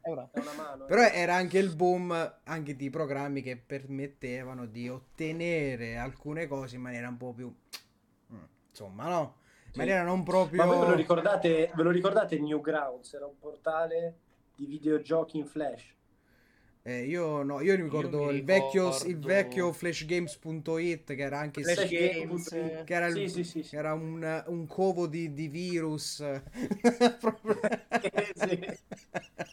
È 0.01 0.09
una- 0.09 0.29
È 0.31 0.39
una 0.39 0.51
mano. 0.55 0.85
Però 0.85 1.01
era 1.03 1.35
anche 1.35 1.59
il 1.59 1.75
boom 1.75 1.87
anche 2.43 2.75
di 2.75 2.89
programmi 2.89 3.41
che 3.41 3.57
permettevano 3.57 4.65
di 4.65 4.89
ottenere 4.89 5.97
alcune 5.97 6.47
cose 6.47 6.75
in 6.75 6.81
maniera 6.81 7.07
un 7.07 7.17
po' 7.17 7.33
più... 7.33 7.53
mm, 8.33 8.37
Insomma, 8.69 9.07
no? 9.07 9.35
In 9.65 9.71
Sì. 9.71 9.77
maniera 9.79 10.03
non 10.03 10.23
proprio... 10.23 10.65
Ma 10.65 10.71
ve 10.71 10.85
lo 10.87 10.95
ricordate, 10.95 11.71
ve 11.75 11.83
lo 11.83 11.91
ricordate 11.91 12.39
Newgrounds? 12.39 13.13
Era 13.13 13.25
un 13.25 13.37
portale 13.37 14.17
di 14.55 14.65
videogiochi 14.65 15.37
in 15.37 15.45
flash. 15.45 15.95
Eh, 16.89 17.05
io 17.05 17.43
no, 17.43 17.61
io 17.61 17.75
ricordo 17.75 18.31
mi 18.31 18.37
il, 18.37 18.43
vecchio, 18.43 18.89
il 19.05 19.19
vecchio 19.19 19.71
flashgames.it 19.71 21.13
che 21.13 21.21
era 21.21 21.37
anche 21.37 21.61
Flash 21.61 21.87
sì, 21.87 21.93
Games, 21.93 22.49
che 22.49 22.93
era, 22.95 23.05
il- 23.05 23.13
Sì, 23.15 23.27
sì, 23.29 23.43
sì, 23.43 23.61
sì. 23.63 23.69
che 23.69 23.77
era 23.77 23.93
un, 23.93 24.43
un 24.47 24.65
covo 24.65 25.05
di, 25.05 25.31
di 25.33 25.47
virus 25.49 26.23
Proprio- 27.19 27.59
Sì. 28.33 28.77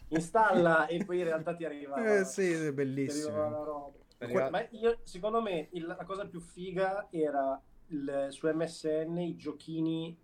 Installa 0.09 0.87
e 0.87 1.05
poi 1.05 1.19
in 1.19 1.25
realtà 1.25 1.55
ti 1.55 1.65
arriva, 1.65 1.97
Eh, 2.21 2.25
sì, 2.25 2.43
è 2.53 2.73
ti 3.05 3.11
arriva 3.11 3.31
la 3.31 3.35
bellissimo 3.35 3.65
roba. 3.65 3.99
Arriva- 4.19 4.51
Ma 4.51 4.67
io, 4.71 4.99
secondo 5.05 5.43
me 5.43 5.69
il- 5.73 5.85
la 5.85 6.05
cosa 6.05 6.27
più 6.27 6.41
figa 6.41 7.09
era 7.11 7.61
il- 7.89 8.27
su 8.31 8.47
MSN 8.49 9.19
i 9.19 9.37
giochini 9.37 10.17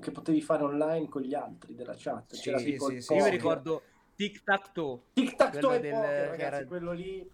che 0.00 0.10
potevi 0.10 0.40
fare 0.40 0.62
online 0.62 1.08
con 1.08 1.22
gli 1.22 1.34
altri 1.34 1.74
della 1.74 1.94
chat. 1.96 2.34
Sì, 2.34 2.42
C'era 2.42 2.58
sì, 2.58 2.78
sì, 2.78 2.94
il 2.96 3.02
sì, 3.02 3.14
Io 3.14 3.24
mi 3.24 3.30
ricordo 3.30 3.82
Tic 4.14 4.42
Tac 4.44 4.72
Toe. 4.72 5.00
Tic 5.14 5.34
tac 5.36 5.58
toe 5.58 5.60
quello 5.60 5.74
e 5.74 5.80
del- 5.80 5.90
poker, 5.92 6.28
ragazzi, 6.28 6.42
era- 6.56 6.66
quello 6.66 6.92
lì 6.92 7.30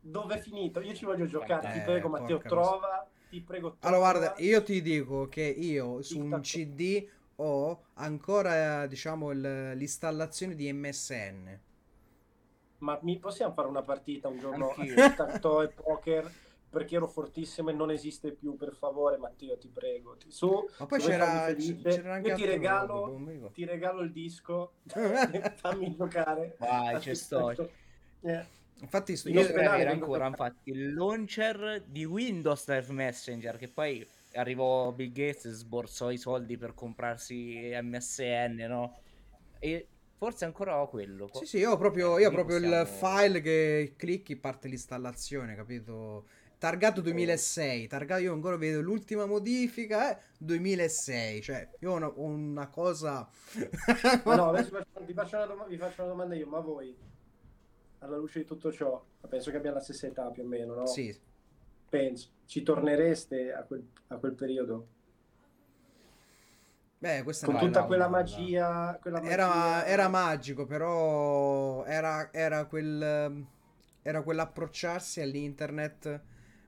dove 0.00 0.34
è 0.36 0.38
finito? 0.38 0.80
Io 0.80 0.94
ci 0.94 1.04
voglio 1.04 1.26
giocare, 1.26 1.68
Eh, 1.68 1.72
ti 1.72 1.80
prego 1.80 2.08
Matteo, 2.08 2.36
porca 2.38 2.48
trova, 2.48 3.08
ti 3.28 3.40
prego 3.42 3.76
trova. 3.78 3.96
allora 3.96 4.12
guarda 4.20 4.34
io 4.42 4.62
ti 4.62 4.80
dico 4.80 5.28
che 5.28 5.42
io 5.42 6.00
su 6.02 6.18
un 6.20 6.40
cd 6.40 7.06
ho 7.36 7.84
ancora 7.94 8.86
diciamo 8.86 9.30
l'installazione 9.30 10.54
di 10.54 10.72
MSN 10.72 11.60
Ma 12.78 12.98
mi 13.02 13.18
possiamo 13.18 13.52
fare 13.52 13.68
una 13.68 13.82
partita 13.82 14.28
un 14.28 14.38
giorno 14.38 14.70
a 14.70 14.74
Anch'io. 14.78 14.94
tic 14.94 15.14
tac 15.16 15.38
toe 15.40 15.64
e 15.64 15.68
poker? 15.68 16.30
Perché 16.70 16.94
ero 16.94 17.08
fortissimo 17.08 17.70
e 17.70 17.72
non 17.72 17.90
esiste 17.90 18.30
più, 18.32 18.56
per 18.56 18.74
favore, 18.74 19.16
Matteo, 19.16 19.58
ti 19.58 19.68
prego. 19.68 20.16
Ti- 20.16 20.30
Su, 20.30 20.68
ma 20.78 20.86
poi 20.86 21.00
c'era, 21.00 21.42
felice, 21.46 21.88
c'era 21.88 22.14
anche 22.14 22.28
io 22.28 22.36
ti 22.36 22.44
regalo, 22.46 23.18
mi 23.18 23.32
ricordo. 23.32 23.54
ti 23.54 23.64
regalo 23.64 24.00
il 24.02 24.12
disco, 24.12 24.74
fammi 25.56 25.96
giocare. 25.96 26.54
Vai, 26.60 27.00
tic 27.00 27.16
sto. 27.16 27.50
Eh, 28.20 28.46
infatti 28.80 29.16
sto- 29.16 29.28
io- 29.30 29.40
ospedale 29.40 29.66
avere 29.68 29.90
ancora 29.90 30.26
infatti 30.28 30.70
il 30.70 30.94
launcher 30.94 31.82
di 31.86 32.04
Windows 32.04 32.68
Live 32.68 32.92
Messenger 32.92 33.56
che 33.56 33.68
poi 33.68 34.06
arrivò 34.34 34.92
Bill 34.92 35.10
Gates 35.10 35.46
e 35.46 35.50
sborsò 35.52 36.10
i 36.12 36.18
soldi 36.18 36.56
per 36.56 36.74
comprarsi 36.74 37.70
MSN, 37.82 38.64
no? 38.68 38.96
E 39.58 39.88
forse 40.16 40.44
ancora 40.44 40.80
ho 40.80 40.88
quello. 40.88 41.28
Sì, 41.32 41.46
sì, 41.46 41.58
io 41.58 41.72
ho 41.72 41.76
proprio, 41.78 42.16
io 42.20 42.28
ho 42.28 42.30
proprio 42.30 42.58
il 42.58 42.62
possiamo- 42.86 43.16
file 43.16 43.40
che 43.40 43.94
clicchi 43.96 44.36
parte 44.36 44.68
l'installazione, 44.68 45.56
capito? 45.56 46.26
Targato 46.60 47.00
2006, 47.00 47.86
targato 47.86 48.20
io 48.20 48.34
ancora 48.34 48.58
vedo 48.58 48.82
l'ultima 48.82 49.24
modifica, 49.24 50.10
eh, 50.10 50.22
2006, 50.36 51.40
cioè 51.40 51.66
io 51.78 51.92
ho 51.92 51.94
una, 51.94 52.12
una 52.16 52.68
cosa... 52.68 53.26
Ma 54.24 54.34
no, 54.34 54.50
adesso 54.50 54.78
vi 55.06 55.14
faccio- 55.14 55.36
una 55.36 55.46
doma- 55.46 55.64
vi 55.64 55.78
faccio 55.78 56.02
una 56.02 56.10
domanda 56.10 56.34
io, 56.34 56.46
ma 56.46 56.60
voi, 56.60 56.94
alla 58.00 58.18
luce 58.18 58.40
di 58.40 58.44
tutto 58.44 58.70
ciò, 58.70 59.02
penso 59.26 59.50
che 59.50 59.56
abbiamo 59.56 59.76
la 59.76 59.82
stessa 59.82 60.06
età 60.06 60.26
più 60.28 60.42
o 60.42 60.46
meno, 60.46 60.74
no? 60.74 60.86
Sì, 60.86 61.18
Penso, 61.88 62.28
ci 62.44 62.62
tornereste 62.62 63.54
a 63.54 63.62
quel, 63.62 63.82
a 64.08 64.16
quel 64.16 64.34
periodo? 64.34 64.86
beh, 66.98 67.22
questa 67.22 67.46
Con 67.46 67.58
tutta 67.58 67.84
quella 67.84 68.08
magia, 68.08 68.98
quella 69.00 69.22
Era, 69.22 69.46
magia- 69.46 69.86
era 69.86 70.08
magico, 70.08 70.66
però 70.66 71.84
era, 71.86 72.30
era 72.32 72.66
quel... 72.66 73.46
Era 74.02 74.22
quell'approcciarsi 74.22 75.20
all'internet. 75.20 76.20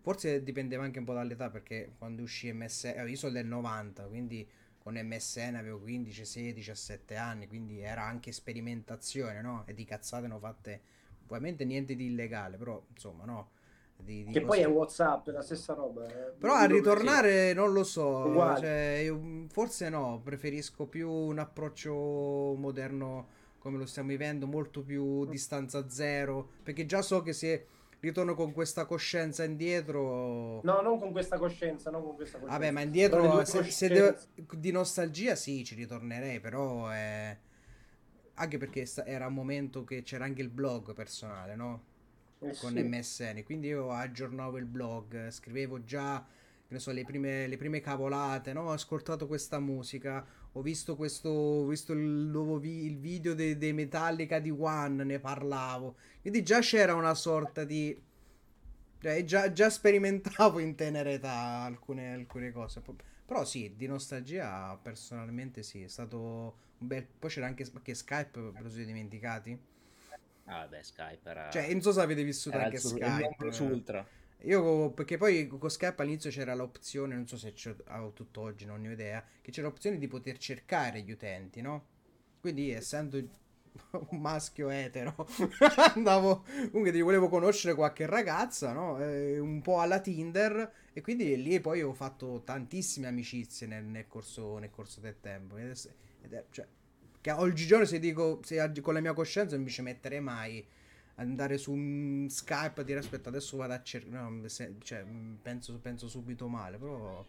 Forse 0.03 0.42
dipendeva 0.42 0.82
anche 0.82 0.98
un 0.98 1.05
po' 1.05 1.14
dall'età, 1.14 1.48
perché 1.48 1.92
quando 1.96 2.22
uscì 2.22 2.53
MSN, 2.53 2.88
eh, 2.98 3.09
io 3.09 3.16
sono 3.16 3.32
del 3.32 3.46
90, 3.46 4.05
quindi 4.09 4.46
con 4.78 4.94
MSN 4.94 5.55
avevo 5.55 5.78
15, 5.78 6.24
16, 6.24 6.53
17 6.55 7.14
anni, 7.16 7.46
quindi 7.46 7.80
era 7.80 8.03
anche 8.03 8.32
sperimentazione, 8.32 9.40
no? 9.40 9.62
E 9.66 9.74
di 9.74 9.84
cazzate 9.84 10.26
ne 10.26 10.34
ho 10.34 10.38
fatte, 10.40 10.80
ovviamente 11.26 11.64
niente 11.64 11.94
di 11.94 12.07
illegale, 12.07 12.57
però 12.57 12.82
insomma, 12.92 13.24
no? 13.24 13.50
Di, 13.96 14.24
di 14.24 14.32
Che 14.32 14.40
poi 14.40 14.48
cose- 14.59 14.62
è 14.62 14.66
Whatsapp, 14.66 15.28
è 15.28 15.30
la 15.30 15.42
stessa 15.42 15.74
roba. 15.74 16.05
eh. 16.09 16.32
però 16.36 16.55
a 16.55 16.64
ritornare 16.64 17.53
non 17.53 17.72
lo 17.72 17.84
so, 17.84 18.24
cioè, 18.59 19.03
io- 19.05 19.46
forse 19.50 19.88
no, 19.88 20.20
preferisco 20.24 20.86
più 20.86 21.09
un 21.09 21.38
approccio 21.38 21.92
moderno 22.57 23.28
come 23.59 23.78
lo 23.78 23.86
stiamo 23.86 24.09
vivendo, 24.09 24.48
molto 24.48 24.82
più 24.82 25.24
distanza 25.26 25.88
zero, 25.88 26.48
perché 26.64 26.84
già 26.86 27.00
so 27.03 27.22
che 27.22 27.32
se 27.32 27.66
ritorno 28.03 28.34
con 28.34 28.53
questa 28.53 28.84
coscienza 28.84 29.44
indietro... 29.44 30.61
No, 30.64 30.80
non 30.80 30.98
con 30.98 31.12
questa 31.12 31.38
coscienza, 31.38 31.88
non 31.90 32.03
con 32.03 32.16
questa 32.16 32.38
coscienza. 32.38 32.59
Vabbè, 32.59 32.72
ma 32.72 32.80
indietro 32.80 33.44
se, 33.44 33.62
se 33.70 33.88
devo- 33.88 34.16
di 34.57 34.72
nostalgia 34.72 35.36
sì, 35.36 35.64
ci 35.64 35.76
ritornerei, 35.76 36.40
però 36.40 36.88
è... 36.88 37.38
anche 38.34 38.59
perché 38.59 38.90
era 39.05 39.28
un 39.28 39.34
momento 39.34 39.84
che 39.84 40.03
c'era 40.03 40.24
anche 40.24 40.42
il 40.42 40.48
blog 40.48 40.92
personale, 40.94 41.55
no? 41.55 41.84
Eh 42.40 42.57
con 42.57 42.72
sì. 42.72 42.82
MSN. 42.82 43.44
Quindi 43.44 43.68
io 43.68 43.92
aggiornavo 43.92 44.59
il 44.59 44.66
blog, 44.66 45.30
scrivevo 45.30 45.84
già, 45.84 46.26
che 46.66 46.74
ne 46.74 46.80
so, 46.80 46.90
le 46.90 47.05
prime, 47.05 47.46
le 47.46 47.57
prime 47.57 47.80
cavolate, 47.80 48.53
no? 48.53 48.62
Ho 48.62 48.72
ascoltato 48.72 49.28
questa 49.28 49.61
musica, 49.61 50.26
ho 50.53 50.61
visto 50.62 50.96
questo, 50.96 51.28
ho 51.30 51.66
visto 51.66 51.92
il 51.92 52.00
nuovo 52.00 52.59
vi- 52.59 52.84
il 52.84 52.98
video 52.98 53.34
dei, 53.34 53.57
dei 53.57 53.72
Metallica 53.72 54.38
di 54.38 54.50
One, 54.50 55.05
ne 55.05 55.18
parlavo. 55.18 55.96
Quindi 56.20 56.42
già 56.42 56.61
c'era 56.61 56.94
una 56.94 57.14
sorta 57.14 57.64
di... 57.64 57.98
cioè, 59.00 59.24
già, 59.24 59.53
già 59.53 59.70
sperimentavo 59.70 60.59
in 60.59 60.74
tenera 60.74 61.11
età 61.11 61.62
alcune, 61.62 62.12
alcune 62.12 62.53
cose. 62.53 62.82
Però 63.24 63.44
sì, 63.44 63.74
di 63.76 63.86
nostalgia 63.86 64.76
personalmente 64.82 65.62
sì, 65.62 65.82
è 65.82 65.88
stato 65.88 66.18
un 66.78 66.86
bel... 66.86 67.07
Poi 67.18 67.30
c'era 67.30 67.46
anche, 67.46 67.66
anche 67.74 67.94
Skype, 67.94 68.40
ve 68.40 68.61
lo 68.61 68.68
siete 68.68 68.86
dimenticati? 68.86 69.59
Ah, 70.44 70.59
vabbè, 70.59 70.82
Skype 70.82 71.30
era, 71.30 71.50
Cioè, 71.50 71.70
non 71.72 71.80
so 71.80 71.92
se 71.92 72.00
avete 72.00 72.24
vissuto 72.24 72.57
era 72.57 72.64
anche 72.64 72.76
il, 72.76 72.82
Skype. 72.82 73.34
plus 73.38 73.59
ultra. 73.61 74.07
Io, 74.45 74.90
perché 74.90 75.16
poi 75.18 75.47
con 75.47 75.70
Skype 75.70 76.03
all'inizio 76.03 76.30
c'era 76.30 76.55
l'opzione, 76.55 77.14
non 77.14 77.26
so 77.28 77.36
se 77.36 77.53
c'è 77.53 77.74
ah, 77.86 78.09
tutt'oggi, 78.12 78.64
non 78.64 78.80
ne 78.80 78.88
ho 78.88 78.93
idea, 78.93 79.24
che 79.40 79.51
c'era 79.53 79.68
l'opzione 79.68 79.99
di 79.99 80.09
poter 80.09 80.36
cercare 80.38 81.01
gli 81.03 81.12
utenti, 81.12 81.61
no? 81.61 81.86
Quindi, 82.40 82.70
essendo 82.72 83.18
un 84.11 84.20
maschio 84.20 84.68
etero, 84.68 85.14
andavo, 85.95 86.45
comunque 86.72 87.01
volevo 87.03 87.28
conoscere 87.28 87.74
qualche 87.74 88.07
ragazza, 88.07 88.72
no? 88.72 88.99
Eh, 89.01 89.38
un 89.38 89.61
po' 89.62 89.80
alla 89.80 90.01
Tinder, 90.01 90.72
e 90.93 91.01
quindi 91.03 91.40
lì 91.40 91.61
poi 91.61 91.82
ho 91.82 91.93
fatto 91.95 92.43
tantissime 92.45 93.07
amicizie 93.07 93.66
nel, 93.68 93.84
nel 93.84 94.09
corso, 94.09 94.59
nel 94.59 94.70
corso 94.70 95.01
del 95.01 95.20
tempo. 95.20 95.57
Ed 95.57 95.70
è- 95.70 95.88
ed 96.22 96.32
è- 96.32 96.45
cioè, 96.51 96.66
che 97.20 97.30
oggigiorno 97.30 97.84
se 97.84 97.99
dico, 98.01 98.40
se 98.43 98.72
con 98.80 98.95
la 98.95 99.01
mia 99.01 99.12
coscienza 99.12 99.55
non 99.55 99.64
mi 99.64 99.70
ci 99.70 99.82
metterei 99.82 100.20
mai 100.20 100.66
andare 101.23 101.59
su 101.59 102.27
Skype 102.29 102.81
e 102.81 102.85
dire 102.85 102.99
aspetta 103.01 103.29
adesso 103.29 103.57
vado 103.57 103.73
a 103.75 103.83
cercare 103.83 104.31
no, 104.31 104.49
se- 104.49 104.77
cioè, 104.83 105.03
mh, 105.03 105.39
penso, 105.43 105.79
penso 105.81 106.09
subito 106.09 106.49
male 106.49 106.79
però 106.79 107.25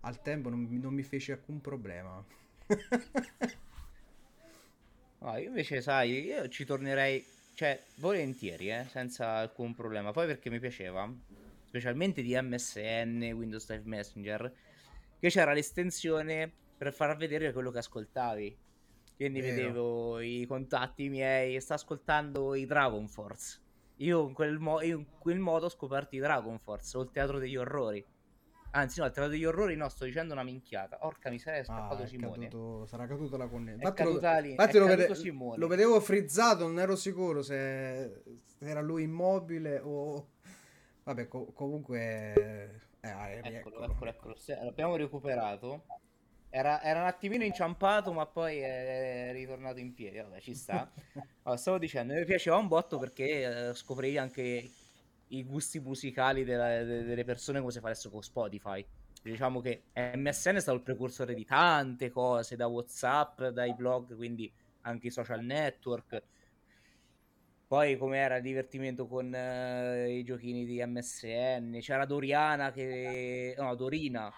al 0.00 0.20
tempo 0.22 0.48
non, 0.50 0.66
non 0.70 0.94
mi 0.94 1.02
fece 1.02 1.32
alcun 1.32 1.60
problema 1.60 2.24
No, 5.18 5.36
io 5.36 5.48
invece, 5.48 5.80
sai, 5.80 6.20
io 6.24 6.48
ci 6.48 6.64
tornerei, 6.64 7.24
cioè, 7.54 7.80
volentieri, 7.96 8.70
eh, 8.70 8.86
senza 8.88 9.36
alcun 9.36 9.72
problema. 9.74 10.10
Poi 10.10 10.26
perché 10.26 10.50
mi 10.50 10.58
piaceva, 10.58 11.08
specialmente 11.64 12.22
di 12.22 12.34
MSN, 12.40 13.22
Windows 13.32 13.68
Live 13.70 13.84
Messenger, 13.88 14.52
che 15.18 15.28
c'era 15.28 15.52
l'estensione 15.52 16.52
per 16.76 16.92
far 16.92 17.16
vedere 17.16 17.52
quello 17.52 17.70
che 17.70 17.78
ascoltavi. 17.78 18.58
Quindi 19.16 19.40
Vero. 19.40 19.54
vedevo 19.54 20.20
i 20.20 20.44
contatti 20.46 21.08
miei, 21.08 21.60
sta 21.60 21.74
ascoltando 21.74 22.54
i 22.54 22.66
Dragon 22.66 23.06
Force. 23.08 23.60
Io 23.96 24.26
in 24.26 24.32
quel, 24.34 24.58
mo- 24.58 24.80
io 24.80 24.98
in 24.98 25.06
quel 25.18 25.38
modo 25.38 25.66
ho 25.66 25.70
scoperto 25.70 26.16
i 26.16 26.18
Dragon 26.18 26.58
Force, 26.58 26.96
o 26.96 27.02
il 27.02 27.10
teatro 27.10 27.38
degli 27.38 27.56
orrori. 27.56 28.04
Anzi, 28.74 29.00
no, 29.00 29.06
il 29.06 29.12
teatro 29.12 29.30
degli 29.30 29.44
orrori 29.44 29.76
no, 29.76 29.88
sto 29.90 30.04
dicendo 30.06 30.32
una 30.32 30.42
minchiata. 30.42 30.98
Orca 31.02 31.28
miseria, 31.30 31.58
è 31.58 31.62
Ah, 31.62 31.64
scappato 31.64 32.02
è 32.02 32.06
Simone. 32.06 32.48
caduto- 32.48 32.86
sarà 32.86 33.06
caduto 33.06 33.36
la 33.36 33.46
connessione 33.46 33.82
È 33.82 33.86
lo, 33.86 33.92
caduta 33.92 34.38
lì, 34.38 34.50
infatti 34.50 34.78
lo, 34.78 34.86
vede- 34.86 35.08
lo 35.56 35.66
vedevo 35.68 36.00
frizzato 36.00 36.66
non 36.66 36.78
ero 36.80 36.96
sicuro 36.96 37.42
se, 37.42 38.22
se 38.46 38.64
era 38.66 38.80
lui 38.80 39.02
immobile 39.02 39.78
o 39.84 40.30
vabbè 41.04 41.28
co- 41.28 41.52
comunque 41.52 42.32
eh, 43.00 43.08
ah, 43.10 43.28
Eccolo, 43.28 43.48
rieccolo. 43.50 43.84
eccolo, 43.84 44.10
eccolo. 44.10 44.34
Se- 44.36 44.58
L'abbiamo 44.64 44.96
recuperato. 44.96 45.84
Era, 46.54 46.82
era 46.82 47.00
un 47.00 47.06
attimino 47.06 47.44
inciampato, 47.44 48.12
ma 48.12 48.26
poi 48.26 48.58
è 48.58 49.30
ritornato 49.32 49.78
in 49.78 49.94
piedi. 49.94 50.18
Vabbè, 50.18 50.38
ci 50.40 50.54
sta. 50.54 50.90
Allora, 51.44 51.58
stavo 51.58 51.78
dicendo, 51.78 52.12
mi 52.14 52.24
piaceva 52.24 52.56
un 52.56 52.68
botto 52.68 52.98
perché 52.98 53.72
eh, 53.72 54.16
anche 54.18 54.70
i 55.28 55.44
gusti 55.44 55.80
musicali 55.80 56.44
della- 56.44 56.84
de- 56.84 57.04
delle 57.04 57.24
persone 57.24 57.58
come 57.58 57.72
se 57.72 57.80
facessero 57.80 58.10
con 58.12 58.22
Spotify. 58.22 58.86
Diciamo 59.22 59.60
che 59.60 59.84
MSN 59.94 60.56
è 60.56 60.60
stato 60.60 60.76
il 60.76 60.82
precursore 60.84 61.34
di 61.34 61.44
tante 61.44 62.10
cose, 62.10 62.54
da 62.54 62.66
WhatsApp, 62.66 63.44
dai 63.46 63.74
blog, 63.74 64.14
quindi 64.14 64.52
anche 64.82 65.06
i 65.08 65.10
social 65.10 65.42
network. 65.42 66.22
Poi 67.66 67.96
come 67.96 68.18
era 68.18 68.36
il 68.36 68.42
divertimento 68.42 69.06
con 69.06 69.34
eh, 69.34 70.18
i 70.18 70.24
giochini 70.24 70.66
di 70.66 70.84
MSN, 70.84 71.78
c'era 71.80 72.04
Doriana 72.04 72.70
che... 72.70 73.54
no, 73.56 73.74
Dorina, 73.74 74.30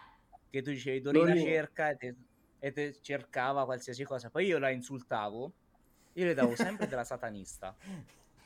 che 0.55 0.63
tu 0.63 0.71
dicevi 0.71 1.01
Dorina 1.01 1.35
cerca 1.35 1.91
e 1.91 1.97
te, 1.97 2.15
e 2.61 2.73
te 2.73 2.95
cercava 3.01 3.65
qualsiasi 3.65 4.05
cosa. 4.05 4.31
Poi 4.31 4.47
io 4.47 4.59
la 4.59 4.71
insultavo, 4.71 5.53
io 6.13 6.25
le 6.25 6.35
davo 6.35 6.55
sempre 6.55 6.87
della 6.87 7.03
satanista. 7.05 7.77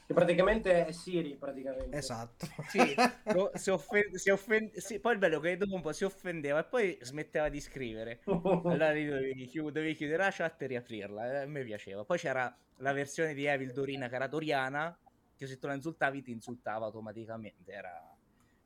Che 0.06 0.14
praticamente 0.14 0.86
è 0.86 0.92
Siri, 0.92 1.36
praticamente. 1.36 1.96
Esatto. 1.98 2.46
Sì, 2.68 2.94
lo- 3.34 3.50
si 3.54 3.68
offen- 3.68 4.14
si 4.16 4.30
offen- 4.30 4.70
sì, 4.74 5.00
poi 5.00 5.12
il 5.12 5.18
bello 5.18 5.38
che 5.38 5.58
dopo 5.58 5.74
un 5.74 5.82
po' 5.82 5.92
si 5.92 6.04
offendeva 6.04 6.60
e 6.60 6.64
poi 6.64 6.96
smetteva 7.02 7.50
di 7.50 7.60
scrivere. 7.60 8.20
Allora 8.70 8.90
lì 8.92 9.06
dovevi, 9.06 9.46
chiu- 9.46 9.70
dovevi 9.70 9.94
chiudere 9.94 10.22
la 10.22 10.30
chat 10.30 10.62
e 10.62 10.66
riaprirla. 10.66 11.32
eh, 11.32 11.36
A 11.42 11.46
me 11.46 11.62
piaceva. 11.62 12.04
Poi 12.04 12.16
c'era 12.16 12.54
la 12.76 12.92
versione 12.92 13.34
di 13.34 13.44
Evil 13.44 13.72
Dorina 13.72 14.08
che 14.08 14.14
era 14.14 14.28
Doriana, 14.28 14.98
che 15.36 15.46
se 15.46 15.58
tu 15.58 15.66
la 15.66 15.74
insultavi 15.74 16.22
ti 16.22 16.30
insultava 16.30 16.86
automaticamente. 16.86 17.70
Era... 17.70 18.17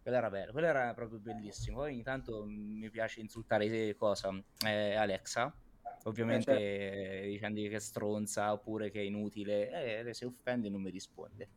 Quello 0.03 0.17
era 0.17 0.31
bello, 0.31 0.51
quello 0.51 0.67
era 0.67 0.93
proprio 0.95 1.19
bellissimo. 1.21 1.79
Poi 1.79 1.93
ogni 1.93 2.03
tanto 2.03 2.45
mi 2.45 2.91
piace 2.91 3.21
insultare 3.21 3.67
eh, 3.67 3.95
cosa? 3.97 4.31
Eh, 4.67 4.95
Alexa. 4.97 5.55
Ovviamente 6.05 7.23
eh, 7.23 7.29
dicendo 7.29 7.61
che 7.61 7.77
è 7.77 7.79
stronza 7.79 8.53
oppure 8.53 8.91
che 8.91 8.99
è 9.01 9.05
inutile. 9.05 10.01
Eh, 10.01 10.13
se 10.15 10.25
offende 10.25 10.69
non 10.69 10.83
mi 10.83 10.91
risponde. 10.91 11.49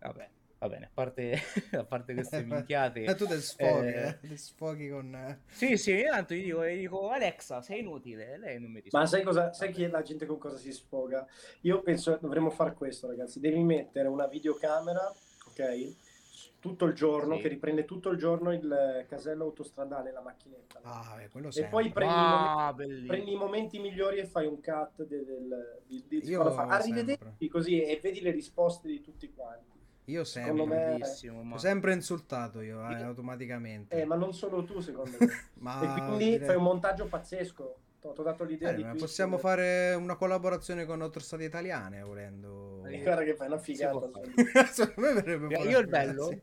Vabbè, 0.00 0.28
va 0.58 0.68
bene. 0.68 0.86
A 0.86 0.90
parte, 0.92 1.38
a 1.78 1.84
parte 1.84 2.14
queste 2.14 2.42
minchiate. 2.44 3.04
E 3.04 3.14
tu 3.14 3.26
te 3.28 3.40
sfoghi, 3.40 3.86
Eh. 3.86 4.18
eh, 4.22 4.36
sfoghi 4.36 4.88
con... 4.88 5.14
eh, 5.14 5.42
Sì, 5.46 5.76
sì, 5.76 5.92
io 5.92 6.10
tanto 6.10 6.34
gli 6.34 6.42
dico, 6.42 6.66
gli 6.66 6.78
dico 6.80 7.10
Alexa, 7.10 7.62
sei 7.62 7.78
inutile, 7.78 8.38
lei 8.38 8.58
non 8.58 8.72
mi 8.72 8.80
risponde. 8.80 9.06
Ma 9.06 9.06
sai 9.06 9.22
cosa? 9.22 9.52
Sai 9.52 9.70
che 9.72 9.86
la 9.86 10.02
gente 10.02 10.26
con 10.26 10.38
cosa 10.38 10.56
si 10.56 10.72
sfoga? 10.72 11.24
Io 11.60 11.80
penso 11.82 12.18
dovremmo 12.20 12.50
fare 12.50 12.74
questo, 12.74 13.06
ragazzi. 13.06 13.38
Devi 13.38 13.62
mettere 13.62 14.08
una 14.08 14.26
videocamera, 14.26 15.14
ok? 15.46 16.10
Tutto 16.58 16.84
il 16.84 16.94
giorno, 16.94 17.36
Sì. 17.36 17.42
che 17.42 17.48
riprende 17.48 17.84
tutto 17.84 18.10
il 18.10 18.18
giorno 18.18 18.52
il 18.52 19.04
casello 19.08 19.44
autostradale, 19.44 20.12
la 20.12 20.20
macchinetta. 20.20 20.80
Ah, 20.82 21.20
eh, 21.20 21.28
quello 21.28 21.48
e 21.48 21.52
sempre. 21.52 21.70
poi 21.70 21.90
prendi, 21.90 22.14
i 22.14 22.16
momenti, 22.16 22.48
Ah, 22.58 22.74
prendi 23.06 23.32
i 23.32 23.36
momenti 23.36 23.78
migliori 23.80 24.18
e 24.18 24.26
fai 24.26 24.46
un 24.46 24.60
cut 24.60 25.04
del, 25.04 25.24
del- 25.24 25.80
di, 25.86 26.04
di- 26.08 26.24
Io 26.28 26.50
fa- 26.52 26.66
arrivederci 26.66 27.48
così 27.48 27.82
e 27.82 27.98
vedi 28.02 28.20
le 28.20 28.30
risposte 28.30 28.88
di 28.88 29.00
tutti 29.00 29.32
quanti. 29.32 29.70
Io 30.06 30.24
Secondo 30.24 30.62
sempre. 30.64 30.76
me- 30.78 30.90
Bellissimo, 30.98 31.42
ma... 31.42 31.54
Ho 31.54 31.58
sempre 31.58 31.92
insultato 31.92 32.60
io, 32.60 32.80
eh, 32.88 33.02
automaticamente. 33.02 34.00
Eh, 34.00 34.04
ma 34.04 34.16
non 34.16 34.32
solo 34.32 34.64
tu, 34.64 34.80
secondo 34.80 35.16
me. 35.18 35.26
Ma 35.60 35.80
e 35.96 36.06
quindi 36.06 36.24
direi- 36.30 36.46
fai 36.46 36.56
un 36.56 36.62
montaggio 36.64 37.06
pazzesco. 37.06 37.76
Ti 38.10 38.20
ho 38.20 38.22
dato 38.24 38.42
l'idea 38.42 38.72
Eh, 38.72 38.96
possiamo 38.96 39.38
fare 39.38 39.94
una 39.94 40.16
collaborazione 40.16 40.84
con 40.84 41.00
autostrade 41.02 41.44
italiane 41.44 42.02
volendo. 42.02 42.84
Eh, 42.86 43.00
Guarda 43.00 43.22
che 43.22 43.36
fai 43.36 43.46
una 43.46 43.58
figata. 43.58 44.10
Io 45.68 45.78
il 45.78 45.86
bello, 45.86 46.28
ragazzi. 46.28 46.42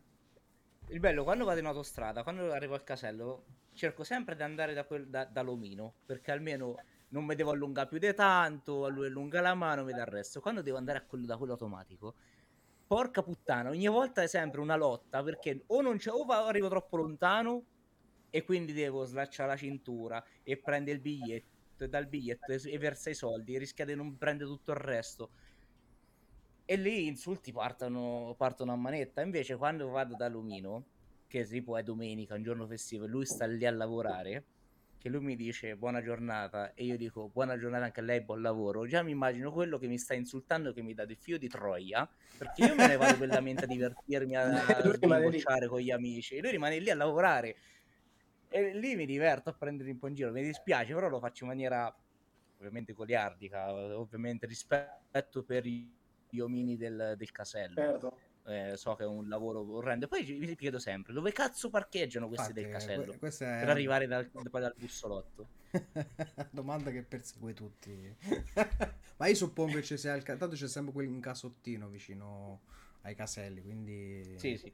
il 0.87 0.99
bello, 1.01 1.23
quando 1.25 1.43
vado 1.43 1.59
in 1.59 1.65
autostrada, 1.65 2.23
quando 2.23 2.49
arrivo 2.53 2.75
al 2.75 2.83
casello, 2.85 3.45
cerco 3.73 4.05
sempre 4.05 4.37
di 4.37 4.41
andare 4.43 4.73
da, 4.73 4.85
quel, 4.85 5.09
da, 5.09 5.25
da 5.25 5.41
Lomino, 5.41 5.95
perché 6.05 6.31
almeno 6.31 6.77
non 7.09 7.25
mi 7.25 7.35
devo 7.35 7.51
allungare 7.51 7.89
più 7.89 7.97
di 7.97 8.13
tanto, 8.13 8.85
a 8.85 8.89
lui 8.89 9.07
allunga 9.07 9.41
la 9.41 9.53
mano, 9.53 9.83
mi 9.83 9.91
dà 9.91 10.01
il 10.03 10.07
resto. 10.07 10.39
Quando 10.39 10.61
devo 10.61 10.77
andare 10.77 10.99
a 10.99 11.05
quello, 11.05 11.25
da 11.25 11.35
quello 11.35 11.51
automatico, 11.53 12.15
porca 12.87 13.21
puttana, 13.21 13.69
ogni 13.69 13.87
volta 13.87 14.21
è 14.21 14.27
sempre 14.27 14.61
una 14.61 14.77
lotta, 14.77 15.21
perché 15.23 15.63
o 15.67 15.81
non 15.81 15.97
c'è, 15.97 16.09
o 16.09 16.23
arrivo 16.25 16.69
troppo 16.69 16.95
lontano 16.95 17.63
e 18.29 18.43
quindi 18.43 18.73
devo 18.73 19.03
slacciare 19.03 19.49
la 19.49 19.57
cintura 19.57 20.23
e 20.43 20.57
prendere 20.57 20.97
il 20.97 21.01
biglietto 21.01 21.83
e 21.83 21.89
dal 21.89 22.07
biglietto 22.07 22.51
e, 22.51 22.61
e 22.63 22.77
versa 22.77 23.09
i 23.09 23.15
soldi, 23.15 23.57
rischia 23.57 23.85
di 23.85 23.95
non 23.95 24.17
prendere 24.17 24.49
tutto 24.49 24.71
il 24.71 24.77
resto. 24.77 25.29
E 26.65 26.75
lì 26.75 27.03
gli 27.03 27.07
insulti 27.07 27.51
partono, 27.51 28.35
partono 28.37 28.73
a 28.73 28.75
manetta. 28.75 29.21
Invece, 29.21 29.55
quando 29.55 29.89
vado 29.89 30.15
da 30.15 30.27
Lumino, 30.27 30.85
che 31.27 31.43
tipo 31.45 31.77
è 31.77 31.83
domenica, 31.83 32.35
un 32.35 32.43
giorno 32.43 32.67
festivo, 32.67 33.05
e 33.05 33.07
lui 33.07 33.25
sta 33.25 33.45
lì 33.45 33.65
a 33.65 33.71
lavorare, 33.71 34.43
che 34.99 35.09
lui 35.09 35.21
mi 35.21 35.35
dice 35.35 35.77
buona 35.77 36.01
giornata 36.01 36.73
e 36.73 36.83
io 36.83 36.97
dico 36.97 37.29
buona 37.29 37.57
giornata 37.57 37.85
anche 37.85 38.01
a 38.01 38.03
lei, 38.03 38.21
buon 38.21 38.41
lavoro. 38.41 38.85
Già 38.85 39.01
mi 39.01 39.11
immagino 39.11 39.51
quello 39.51 39.77
che 39.77 39.87
mi 39.87 39.97
sta 39.97 40.13
insultando, 40.13 40.73
che 40.73 40.81
mi 40.81 40.93
dà 40.93 41.05
del 41.05 41.17
fio 41.17 41.39
di 41.39 41.47
Troia, 41.47 42.07
perché 42.37 42.65
io 42.65 42.75
me 42.75 42.85
ne 42.85 42.97
vado 42.97 43.17
bellamente 43.17 43.63
a 43.63 43.67
divertirmi, 43.67 44.35
a, 44.35 44.49
sbocciare 44.99 45.67
con 45.67 45.79
gli 45.79 45.89
amici, 45.89 46.35
e 46.35 46.41
lui 46.41 46.51
rimane 46.51 46.79
lì 46.79 46.89
a 46.89 46.95
lavorare. 46.95 47.55
E 48.51 48.73
lì 48.73 48.95
mi 48.95 49.05
diverto 49.05 49.49
a 49.49 49.53
prendere 49.53 49.91
un 49.91 49.99
po' 49.99 50.07
in 50.07 50.15
giro. 50.15 50.31
Mi 50.31 50.41
dispiace, 50.41 50.93
però 50.93 51.07
lo 51.07 51.19
faccio 51.19 51.43
in 51.43 51.51
maniera 51.51 51.95
ovviamente 52.57 52.93
goliardica, 52.93 53.71
ovviamente 53.73 54.45
rispetto 54.45 55.43
per 55.43 55.65
gli 55.65 56.39
omini 56.39 56.75
del, 56.75 57.13
del 57.15 57.31
casello. 57.31 57.75
Certo. 57.75 58.17
Eh, 58.45 58.75
so 58.77 58.95
che 58.95 59.03
è 59.03 59.07
un 59.07 59.27
lavoro 59.27 59.69
orrendo. 59.75 60.07
Poi 60.07 60.37
mi 60.39 60.55
chiedo 60.55 60.79
sempre 60.79 61.13
dove 61.13 61.31
cazzo 61.31 61.69
parcheggiano 61.69 62.27
questi 62.27 62.49
Infatti, 62.49 62.65
del 62.65 62.73
casello 62.73 63.17
que- 63.17 63.29
è 63.29 63.59
per 63.59 63.69
arrivare 63.69 64.07
dal, 64.07 64.27
poi 64.27 64.61
dal 64.61 64.73
bussolotto. 64.75 65.47
Domanda 66.51 66.89
che 66.89 67.03
persegue 67.03 67.53
tutti. 67.53 68.15
Ma 69.17 69.27
io 69.27 69.35
suppongo 69.35 69.73
che 69.73 69.83
ci 69.83 69.97
sia 69.97 70.15
il 70.15 70.23
ca- 70.23 70.37
tanto 70.37 70.55
c'è 70.55 70.67
sempre 70.67 70.93
quel 70.93 71.07
un 71.07 71.19
casottino 71.19 71.87
vicino 71.89 72.61
ai 73.01 73.13
caselli, 73.13 73.61
quindi 73.61 74.23
Sì, 74.37 74.57
sì. 74.57 74.73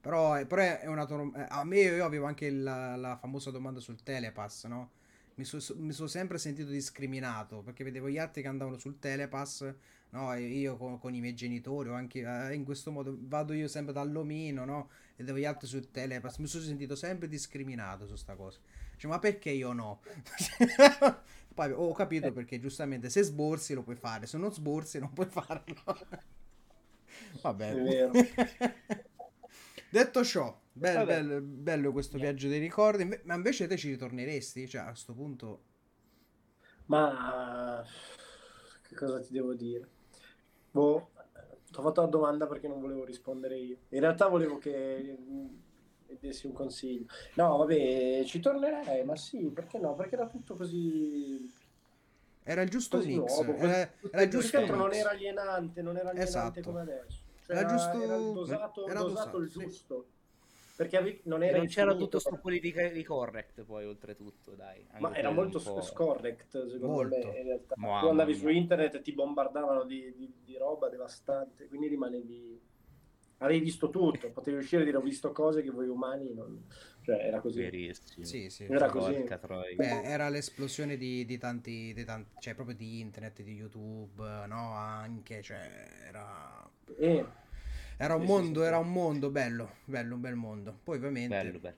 Però, 0.00 0.34
è- 0.34 0.46
però 0.46 0.62
è 0.62 0.86
una 0.86 1.06
eh, 1.06 1.46
a 1.48 1.64
me 1.64 1.78
io 1.80 2.04
avevo 2.04 2.26
anche 2.26 2.50
la, 2.50 2.96
la 2.96 3.16
famosa 3.16 3.50
domanda 3.50 3.80
sul 3.80 4.02
Telepass, 4.02 4.64
no? 4.66 4.92
Mi, 5.34 5.44
so- 5.44 5.74
mi 5.78 5.92
sono 5.92 6.08
sempre 6.08 6.38
sentito 6.38 6.70
discriminato 6.70 7.62
perché 7.62 7.84
vedevo 7.84 8.08
gli 8.08 8.18
altri 8.18 8.42
che 8.42 8.48
andavano 8.48 8.78
sul 8.78 8.98
Telepass, 8.98 9.74
no? 10.10 10.32
E 10.34 10.42
io 10.46 10.76
con, 10.76 10.98
con 10.98 11.14
i 11.14 11.20
miei 11.20 11.34
genitori 11.34 11.88
o 11.90 11.94
anche 11.94 12.20
eh, 12.20 12.54
in 12.54 12.64
questo 12.64 12.90
modo 12.90 13.14
vado 13.20 13.52
io 13.52 13.68
sempre 13.68 13.92
dall'omino, 13.92 14.64
no? 14.64 14.88
E 15.12 15.16
vedevo 15.18 15.38
gli 15.38 15.44
altri 15.44 15.66
sul 15.68 15.90
Telepass, 15.90 16.38
mi 16.38 16.46
sono 16.46 16.64
sentito 16.64 16.96
sempre 16.96 17.28
discriminato 17.28 18.06
su 18.06 18.16
sta 18.16 18.34
cosa. 18.36 18.58
Cioè, 18.96 19.10
ma 19.10 19.18
perché 19.18 19.50
io 19.50 19.72
no? 19.72 20.00
Poi 21.54 21.72
ho 21.72 21.92
capito 21.92 22.32
perché 22.32 22.58
giustamente 22.58 23.10
se 23.10 23.22
sborsi 23.22 23.74
lo 23.74 23.82
puoi 23.82 23.96
fare, 23.96 24.26
se 24.26 24.38
non 24.38 24.52
sborsi 24.52 24.98
non 24.98 25.12
puoi 25.12 25.26
farlo. 25.26 25.74
Vabbè. 27.42 27.70
È 27.70 27.74
vero. 27.82 28.12
Detto 29.90 30.24
ciò, 30.24 30.58
bello, 30.72 31.00
Vabbè. 31.00 31.22
bello, 31.22 31.40
bello 31.42 31.92
questo 31.92 32.16
Niente. 32.16 32.32
viaggio 32.32 32.48
dei 32.48 32.60
ricordi, 32.60 33.04
ma 33.24 33.34
invece 33.34 33.66
te 33.66 33.76
ci 33.76 33.90
ritorneresti? 33.90 34.68
Cioè, 34.68 34.82
a 34.82 34.86
questo 34.86 35.12
punto... 35.14 35.64
Ma 36.86 37.84
che 38.82 38.94
cosa 38.94 39.20
ti 39.20 39.32
devo 39.32 39.54
dire? 39.54 39.88
Boh, 40.72 41.10
ti 41.70 41.78
ho 41.78 41.82
fatto 41.82 42.00
la 42.02 42.06
domanda 42.08 42.46
perché 42.46 42.68
non 42.68 42.80
volevo 42.80 43.04
rispondere 43.04 43.58
io. 43.58 43.76
In 43.90 44.00
realtà 44.00 44.26
volevo 44.28 44.58
che 44.58 45.16
mi 45.26 45.62
dessi 46.20 46.46
un 46.46 46.52
consiglio. 46.52 47.06
No, 47.34 47.56
vabbè, 47.58 48.22
ci 48.24 48.40
tornerei, 48.40 49.04
ma 49.04 49.16
sì, 49.16 49.50
perché 49.50 49.78
no? 49.78 49.94
Perché 49.94 50.14
era 50.16 50.26
tutto 50.26 50.56
così. 50.56 51.48
Era 52.42 52.62
il 52.62 52.68
giusto 52.70 52.96
così 52.96 53.08
mix, 53.08 53.16
nuovo, 53.16 53.54
era, 53.56 53.72
così- 54.00 54.12
era 54.12 54.22
che 54.22 54.28
giusto 54.28 54.58
altro 54.58 54.76
non 54.76 54.88
mix. 54.88 54.98
era 54.98 55.10
alienante, 55.10 55.82
non 55.82 55.96
era 55.96 56.10
alienante 56.10 56.60
Esatto. 56.60 56.62
come 56.62 56.80
adesso. 56.80 57.19
Era 57.50 57.60
era, 57.60 57.68
giusto- 57.68 58.02
era 58.02 58.16
dosato, 58.16 58.86
era 58.88 59.00
dosato 59.00 59.38
dosato, 59.38 59.38
il 59.38 59.50
sì. 59.50 59.58
giusto. 59.60 60.06
Perché 60.76 60.96
avevi- 60.96 61.20
non 61.24 61.42
era 61.42 61.58
non 61.58 61.66
c'era 61.66 61.94
tutto 61.94 62.18
sto 62.18 62.38
politically 62.38 63.02
correct 63.02 63.64
poi 63.64 63.84
oltretutto, 63.84 64.54
dai. 64.54 64.86
Ma 64.98 65.14
era 65.14 65.30
molto 65.30 65.58
scorrect, 65.58 66.66
secondo 66.66 66.86
Molto. 66.86 67.16
me, 67.16 67.38
in 67.38 67.44
realtà. 67.44 67.74
Mamma 67.76 68.00
tu 68.00 68.06
andavi 68.06 68.32
mia. 68.32 68.40
su 68.40 68.48
internet 68.48 68.94
e 68.94 69.02
ti 69.02 69.12
bombardavano 69.12 69.84
di, 69.84 70.14
di- 70.16 70.32
di 70.42 70.56
roba 70.56 70.88
devastante, 70.88 71.66
quindi 71.68 71.88
rimanevi... 71.88 72.68
Avevi 73.42 73.60
visto 73.60 73.90
tutto, 73.90 74.30
potevi 74.32 74.58
uscire 74.58 74.82
e 74.82 74.84
dire 74.86 74.96
ho 74.96 75.02
visto 75.02 75.32
cose 75.32 75.62
che 75.62 75.70
voi 75.70 75.88
umani 75.88 76.32
non... 76.32 76.66
Cioè, 77.02 77.16
era 77.16 77.40
così. 77.40 77.60
Verissimo. 77.60 78.24
Sì, 78.24 78.50
sì. 78.50 78.64
Era 78.64 78.88
così. 78.90 79.24
Beh, 79.76 80.02
era 80.02 80.28
l'esplosione 80.28 80.96
di, 80.96 81.24
di 81.24 81.38
tanti, 81.38 81.92
di 81.94 82.04
tanti, 82.04 82.30
cioè 82.40 82.54
proprio 82.54 82.76
di 82.76 83.00
internet, 83.00 83.42
di 83.42 83.54
YouTube, 83.54 84.22
no? 84.46 84.72
Anche, 84.74 85.42
cioè, 85.42 85.88
era... 86.06 86.70
E 86.98 87.24
Era 88.02 88.14
un 88.14 88.24
mondo, 88.24 88.60
sì, 88.62 88.66
era 88.66 88.78
un 88.78 88.90
mondo 88.90 89.28
bello, 89.28 89.76
bello, 89.84 90.14
un 90.14 90.20
bel 90.22 90.34
mondo. 90.34 90.80
Poi 90.82 90.96
ovviamente, 90.96 91.36
Bello, 91.36 91.58
bello. 91.58 91.76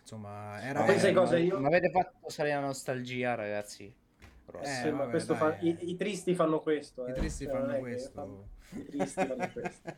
insomma, 0.00 0.62
era... 0.62 0.80
Ma 0.80 0.94
era- 0.94 1.12
cosa, 1.12 1.32
ma- 1.34 1.38
io- 1.40 1.58
Mi 1.60 1.66
avete 1.66 1.90
fatto 1.90 2.30
salire 2.30 2.54
la 2.54 2.62
nostalgia, 2.62 3.34
ragazzi. 3.34 3.84
Eh, 3.84 4.64
sì, 4.64 4.90
ma 4.90 5.04
vabbè, 5.04 5.20
fa- 5.20 5.58
eh. 5.58 5.66
i, 5.68 5.90
i 5.90 5.96
tristi 5.96 6.34
fanno 6.34 6.60
questo. 6.60 7.06
I 7.06 7.10
eh. 7.10 7.12
tristi 7.12 7.44
Cioè, 7.44 7.52
fanno 7.52 7.78
questo. 7.78 8.10
fanno- 8.12 8.48
I 8.70 8.84
tristi 8.86 9.26
fanno 9.26 9.50
questo. 9.52 9.94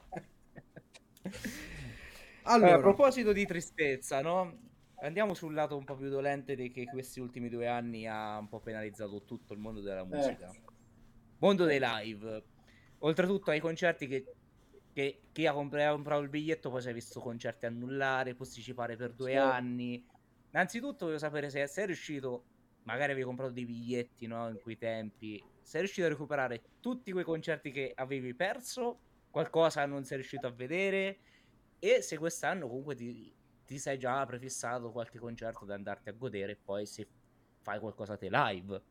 Allora, 2.43 2.71
Eh, 2.71 2.75
a 2.75 2.79
proposito 2.81 3.33
di 3.33 3.47
tristezza, 3.47 4.23
no? 4.23 4.59
Andiamo 5.03 5.35
sul 5.35 5.55
lato 5.55 5.77
un 5.77 5.85
po' 5.85 5.95
più 5.95 6.09
dolente 6.09 6.57
di 6.57 6.71
che 6.73 6.87
questi 6.87 7.21
ultimi 7.21 7.49
due 7.49 7.69
anni 7.69 8.09
ha 8.09 8.39
un 8.39 8.49
po' 8.49 8.59
penalizzato 8.59 9.23
tutto 9.25 9.53
il 9.53 9.61
mondo 9.61 9.83
della 9.83 10.03
musica. 10.05 10.51
Mondo 11.39 11.65
dei 11.65 11.79
live. 11.81 12.43
Oltretutto 13.01 13.51
ai 13.53 13.61
concerti 13.61 14.09
che, 14.09 14.25
che 14.99 15.27
chi 15.31 15.47
ha 15.47 15.53
compra- 15.53 15.91
ha 15.91 15.93
comprato 15.93 16.23
il 16.23 16.29
biglietto 16.29 16.71
poi 16.71 16.83
si 16.83 16.89
è 16.89 16.93
visto 16.93 17.21
concerti 17.21 17.67
annullare, 17.67 18.35
posticipare 18.35 18.97
per 18.97 19.13
due 19.15 19.31
Sì. 19.31 19.37
anni. 19.37 20.05
Innanzitutto 20.51 21.07
voglio 21.07 21.19
sapere 21.19 21.51
se 21.51 21.65
sei 21.69 21.87
riuscito, 21.87 22.49
magari 22.83 23.13
avevi 23.13 23.25
comprato 23.25 23.53
dei 23.53 23.65
biglietti, 23.65 24.27
no? 24.27 24.49
In 24.49 24.59
quei 24.61 24.77
tempi, 24.77 25.41
sei 25.61 25.83
riuscito 25.83 26.07
a 26.07 26.11
recuperare 26.11 26.71
tutti 26.81 27.13
quei 27.13 27.23
concerti 27.23 27.71
che 27.71 27.93
avevi 27.95 28.35
perso 28.35 29.03
qualcosa 29.31 29.87
non 29.87 30.05
sei 30.05 30.17
riuscito 30.17 30.49
a 30.49 30.51
vedere 30.51 31.21
e 31.79 32.03
se 32.03 32.19
quest'anno 32.19 32.67
comunque 32.67 32.97
ti, 32.97 33.33
ti 33.65 33.79
sei 33.79 33.99
già 33.99 34.25
prefissato 34.27 34.91
qualche 34.91 35.21
concerto 35.21 35.65
da 35.65 35.75
andarti 35.75 36.09
a 36.09 36.13
godere 36.13 36.57
poi 36.57 36.87
se 36.87 37.09
fai 37.63 37.79
qualcosa 37.79 38.17
te 38.17 38.29
live. 38.31 38.83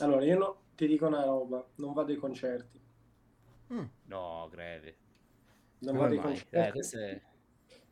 Allora, 0.00 0.24
io 0.24 0.38
no, 0.38 0.62
ti 0.76 0.86
dico 0.86 1.06
una 1.08 1.24
roba, 1.24 1.68
non 1.76 1.92
vado 1.94 2.12
ai 2.12 2.18
concerti. 2.18 2.87
Mm. 3.72 3.84
No, 4.04 4.48
greve. 4.50 4.96
Non 5.80 5.96
Come 5.96 6.08
vado 6.08 6.20
ai 6.20 6.20
concerti. 6.20 6.96
Eh, 6.96 7.12
è... 7.12 7.22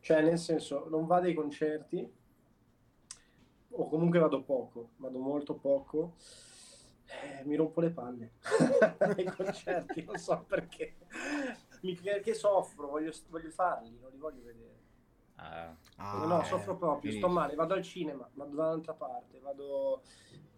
Cioè, 0.00 0.22
nel 0.22 0.38
senso, 0.38 0.88
non 0.88 1.06
vado 1.06 1.26
ai 1.26 1.34
concerti 1.34 2.12
o 3.78 3.88
comunque 3.88 4.18
vado 4.18 4.42
poco, 4.42 4.90
vado 4.96 5.18
molto 5.18 5.54
poco. 5.54 6.14
Eh, 7.06 7.44
mi 7.44 7.54
rompo 7.54 7.80
le 7.80 7.90
palle 7.90 8.32
ai 8.98 9.24
concerti, 9.24 10.02
non 10.04 10.18
so 10.18 10.44
perché. 10.46 10.96
Mi, 11.82 11.94
perché 11.94 12.34
soffro, 12.34 12.88
voglio, 12.88 13.12
voglio 13.28 13.50
farli, 13.50 13.96
non 14.00 14.10
li 14.10 14.18
voglio 14.18 14.42
vedere. 14.42 14.74
Ah, 15.36 15.76
ah, 15.96 16.24
no, 16.24 16.42
soffro 16.44 16.76
proprio, 16.76 17.12
sto 17.12 17.28
male, 17.28 17.54
vado 17.54 17.74
al 17.74 17.82
cinema, 17.82 18.28
vado 18.32 18.54
da 18.54 18.68
un'altra 18.68 18.94
parte, 18.94 19.38
vado, 19.38 20.02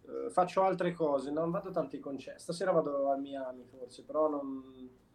eh, 0.05 0.29
faccio 0.29 0.63
altre 0.63 0.93
cose, 0.93 1.31
non 1.31 1.51
vado 1.51 1.69
tanto 1.69 1.95
ai 1.95 2.01
concerti. 2.01 2.41
Stasera 2.41 2.71
vado 2.71 3.09
al 3.09 3.19
Miami 3.19 3.65
forse, 3.65 4.03
però 4.03 4.29
non... 4.29 5.07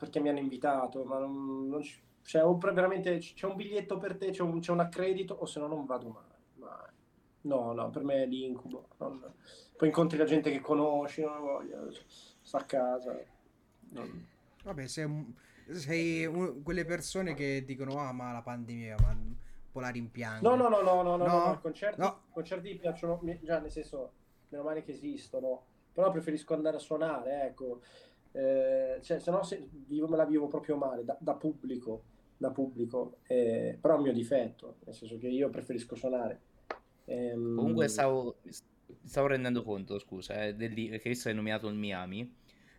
perché 0.00 0.18
mi 0.18 0.30
hanno 0.30 0.38
invitato, 0.38 1.04
ma 1.04 1.18
non, 1.18 1.68
non 1.68 1.82
c- 1.82 2.00
cioè, 2.22 2.42
veramente 2.72 3.18
c'è 3.18 3.46
un 3.46 3.54
biglietto 3.54 3.98
per 3.98 4.16
te, 4.16 4.30
c'è 4.30 4.42
un, 4.42 4.58
c'è 4.60 4.72
un 4.72 4.80
accredito 4.80 5.34
o 5.34 5.44
se 5.44 5.60
no 5.60 5.66
non 5.66 5.84
vado 5.84 6.08
mai. 6.08 6.24
mai. 6.54 6.88
No, 7.42 7.72
no, 7.72 7.90
per 7.90 8.02
me 8.02 8.22
è 8.22 8.26
l'incubo. 8.26 8.88
Non... 8.96 9.20
Poi 9.76 9.88
incontri 9.88 10.16
la 10.16 10.24
gente 10.24 10.50
che 10.50 10.60
conosci, 10.60 11.20
non 11.20 11.40
voglio, 11.40 11.90
sta 12.40 12.58
a 12.58 12.64
casa. 12.64 13.14
Non... 13.90 14.26
Vabbè, 14.64 14.86
sei 14.86 15.04
un 15.04 15.32
sei 15.72 16.26
un, 16.26 16.62
quelle 16.62 16.84
persone 16.84 17.34
che 17.34 17.64
dicono 17.64 17.98
ah 17.98 18.12
ma 18.12 18.32
la 18.32 18.42
pandemia 18.42 18.96
ma 19.00 19.10
un 19.10 19.34
po' 19.70 19.80
la 19.80 19.88
rimpiango 19.88 20.48
no 20.48 20.56
no 20.56 20.68
no 20.68 20.80
no 20.80 21.02
no 21.02 21.16
no, 21.16 21.26
no, 21.26 21.46
no. 21.46 21.60
concerti, 21.60 22.00
no. 22.00 22.22
concerti 22.30 22.70
mi 22.70 22.76
piacciono 22.76 23.20
già 23.42 23.60
nel 23.60 23.70
senso 23.70 24.12
meno 24.48 24.64
male 24.64 24.82
che 24.82 24.92
esistono 24.92 25.62
però 25.92 26.10
preferisco 26.10 26.54
andare 26.54 26.76
a 26.76 26.80
suonare 26.80 27.42
ecco 27.46 27.82
eh, 27.82 28.09
cioè, 28.32 29.18
se 29.18 29.30
no 29.30 29.42
se, 29.42 29.68
vivo, 29.86 30.06
me 30.06 30.16
la 30.16 30.24
vivo 30.24 30.46
proprio 30.46 30.76
male 30.76 31.04
da, 31.04 31.16
da 31.20 31.34
pubblico 31.34 32.04
da 32.36 32.50
pubblico 32.50 33.18
eh, 33.26 33.76
però 33.80 33.94
è 33.94 33.96
un 33.96 34.04
mio 34.04 34.12
difetto 34.12 34.76
nel 34.84 34.94
senso 34.94 35.18
che 35.18 35.28
io 35.28 35.50
preferisco 35.50 35.94
suonare 35.94 36.40
ehm... 37.06 37.56
comunque 37.56 37.88
stavo, 37.88 38.36
stavo 39.04 39.26
rendendo 39.26 39.62
conto 39.62 39.98
scusa 39.98 40.44
eh, 40.44 40.54
del, 40.54 40.72
che 40.72 41.08
visto 41.08 41.28
hai 41.28 41.34
nominato 41.34 41.68
il 41.68 41.74
Miami 41.74 42.32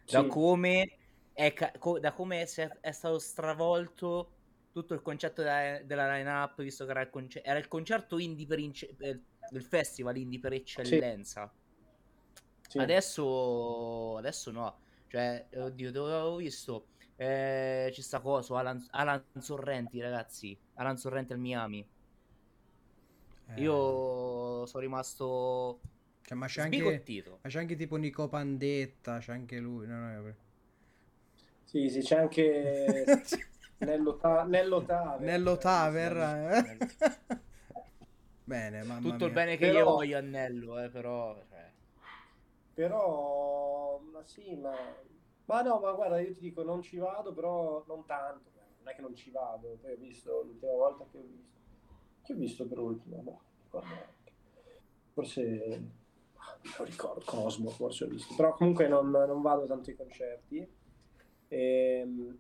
da 0.06 0.22
sì. 0.22 0.28
come 0.28 0.92
è 1.34 1.54
da 2.00 2.14
come 2.14 2.42
è, 2.42 2.70
è, 2.80 2.92
stato 2.92 3.20
stravolto 3.20 4.32
tutto 4.72 4.94
il 4.94 5.02
concetto 5.02 5.42
della, 5.42 5.82
della 5.84 6.16
line-up, 6.16 6.62
visto 6.62 6.86
che 6.86 6.92
era 6.92 7.02
il, 7.02 7.10
conce- 7.10 7.44
era 7.44 7.60
il 7.60 7.68
concerto 7.68 8.18
indie 8.18 8.46
per 8.46 8.60
ince- 8.60 8.96
del 8.98 9.64
festival 9.64 10.18
indie 10.18 10.40
per 10.40 10.54
eccellenza. 10.54 11.52
Sì. 11.54 11.60
Sì. 12.70 12.78
Adesso, 12.80 14.16
adesso 14.18 14.52
no. 14.52 14.80
Cioè, 15.12 15.46
oddio, 15.56 15.92
dove 15.92 16.14
avevo 16.14 16.38
visto? 16.38 16.86
Eh, 17.18 17.92
ci 17.94 18.02
sta 18.02 18.22
coso, 18.22 18.56
Alan, 18.56 18.82
Alan 18.92 19.22
Sorrenti, 19.40 20.00
ragazzi. 20.00 20.58
Alan 20.76 20.96
Sorrenti 20.96 21.34
al 21.34 21.40
Miami. 21.40 21.86
Eh. 23.48 23.62
Io 23.62 24.66
sono 24.66 24.82
rimasto 24.82 25.82
cioè, 26.22 26.38
ma 26.38 26.48
c'è 26.48 26.62
anche, 26.62 27.04
ma 27.42 27.50
c'è 27.50 27.60
anche 27.60 27.76
tipo 27.76 27.98
Nico 27.98 28.30
Pandetta, 28.30 29.18
c'è 29.20 29.34
anche 29.34 29.60
lui. 29.60 29.86
No, 29.86 30.00
no, 30.00 30.34
sì, 31.66 31.90
sì, 31.90 32.00
c'è 32.00 32.20
anche 32.20 33.04
Nello, 33.80 34.16
ta- 34.16 34.46
Nello 34.46 34.82
Taver. 34.86 35.20
Nello 35.20 35.58
Taver. 35.58 36.18
Eh? 36.54 36.88
bene, 38.46 38.84
mamma 38.84 39.02
Tutto 39.02 39.16
mia. 39.18 39.28
il 39.28 39.34
bene 39.34 39.58
che 39.58 39.68
però... 39.68 39.80
io 39.80 39.86
voglio 39.86 40.18
a 40.18 40.22
Nello, 40.22 40.80
eh, 40.80 40.90
però... 40.90 41.38
Cioè... 41.50 41.70
Però, 42.76 43.51
sì, 44.26 44.56
ma... 44.56 44.74
Ma 45.46 45.62
no, 45.62 45.80
ma 45.80 45.92
guarda, 45.92 46.20
io 46.20 46.34
ti 46.34 46.40
dico, 46.40 46.64
non 46.64 46.82
ci 46.82 46.98
vado, 46.98 47.34
però 47.34 47.84
non 47.88 48.06
tanto. 48.06 48.50
Non 48.78 48.88
è 48.88 48.96
che 48.96 49.02
non 49.02 49.16
ci 49.16 49.32
vado. 49.32 49.78
Poi 49.82 49.94
ho 49.94 49.98
visto 49.98 50.44
l'ultima 50.44 50.72
volta 50.72 51.06
che 51.12 51.18
ho 51.18 51.22
visto. 51.22 51.60
Che 52.22 52.34
ho 52.34 52.36
visto 52.36 52.68
per 52.68 52.80
ultimo? 52.80 53.22
Boh, 53.22 53.84
forse 55.14 56.00
non 56.78 56.86
ricordo, 56.86 57.24
Cosmo 57.26 57.70
forse 57.70 58.06
ho 58.06 58.08
visto, 58.08 58.36
però 58.36 58.54
comunque 58.54 58.88
non, 58.88 59.10
non 59.10 59.42
vado 59.42 59.66
tanto 59.66 59.90
ai 59.90 59.96
concerti 59.96 60.80
Ehm, 61.54 62.38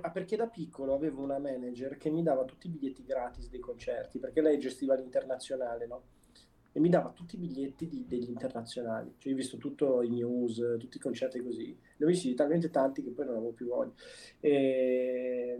ah, 0.00 0.10
perché 0.10 0.36
da 0.36 0.48
piccolo 0.48 0.94
avevo 0.94 1.22
una 1.22 1.38
manager 1.38 1.96
che 1.96 2.10
mi 2.10 2.24
dava 2.24 2.44
tutti 2.44 2.66
i 2.66 2.70
biglietti 2.70 3.04
gratis 3.04 3.48
dei 3.48 3.60
concerti, 3.60 4.18
perché 4.18 4.40
lei 4.40 4.58
gestiva 4.58 4.96
l'internazionale, 4.96 5.86
no? 5.86 6.02
E 6.72 6.80
mi 6.80 6.88
dava 6.88 7.10
tutti 7.10 7.34
i 7.34 7.38
biglietti 7.38 7.88
di, 7.88 8.06
degli 8.06 8.28
internazionali. 8.28 9.14
Cioè, 9.18 9.32
ho 9.32 9.36
visto 9.36 9.56
tutto 9.56 10.02
i 10.02 10.08
news, 10.08 10.76
tutti 10.78 10.96
i 10.96 11.00
concerti 11.00 11.42
così. 11.42 11.76
Ne 11.96 12.06
ho 12.06 12.08
visti 12.08 12.34
talmente 12.34 12.70
tanti 12.70 13.02
che 13.02 13.10
poi 13.10 13.26
non 13.26 13.36
avevo 13.36 13.52
più 13.52 13.66
voglia. 13.66 13.92
E 14.38 15.58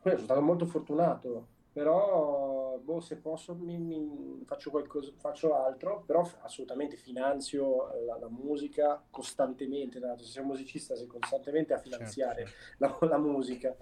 poi 0.00 0.12
sono 0.12 0.24
stato 0.24 0.40
molto 0.40 0.66
fortunato 0.66 1.56
però 1.78 2.80
boh, 2.82 2.98
se 2.98 3.18
posso 3.18 3.54
mi, 3.54 3.78
mi 3.78 4.42
faccio 4.44 4.70
qualcosa, 4.70 5.12
faccio 5.16 5.54
altro, 5.54 6.02
però 6.04 6.28
assolutamente 6.40 6.96
finanzio 6.96 7.92
la, 8.04 8.18
la 8.18 8.28
musica 8.28 9.00
costantemente, 9.08 10.00
se 10.16 10.24
sei 10.24 10.42
un 10.42 10.48
musicista 10.48 10.96
sei 10.96 11.06
costantemente 11.06 11.74
a 11.74 11.78
finanziare 11.78 12.46
certo, 12.46 12.58
certo. 12.78 13.06
La, 13.06 13.10
la, 13.10 13.18
musica. 13.18 13.76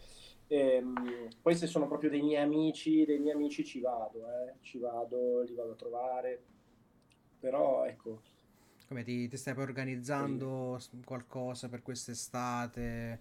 E, 0.47 0.59
ehm, 0.59 1.29
poi 1.41 1.55
se 1.55 1.66
sono 1.66 1.87
proprio 1.87 2.11
dei 2.11 2.20
miei 2.20 2.43
amici, 2.43 3.07
dei 3.07 3.18
miei 3.18 3.35
amici 3.35 3.64
ci 3.64 3.81
vado, 3.81 4.27
eh, 4.27 4.57
ci 4.61 4.79
vado, 4.79 5.41
li 5.41 5.55
vado 5.55 5.72
a 5.72 5.77
trovare, 5.77 6.43
però 7.39 7.84
ecco. 7.84 8.20
Come 8.89 9.03
ti, 9.03 9.26
ti 9.28 9.37
stai 9.37 9.59
organizzando 9.59 10.78
sì. 10.78 11.01
qualcosa 11.05 11.68
per 11.68 11.82
quest'estate? 11.82 13.20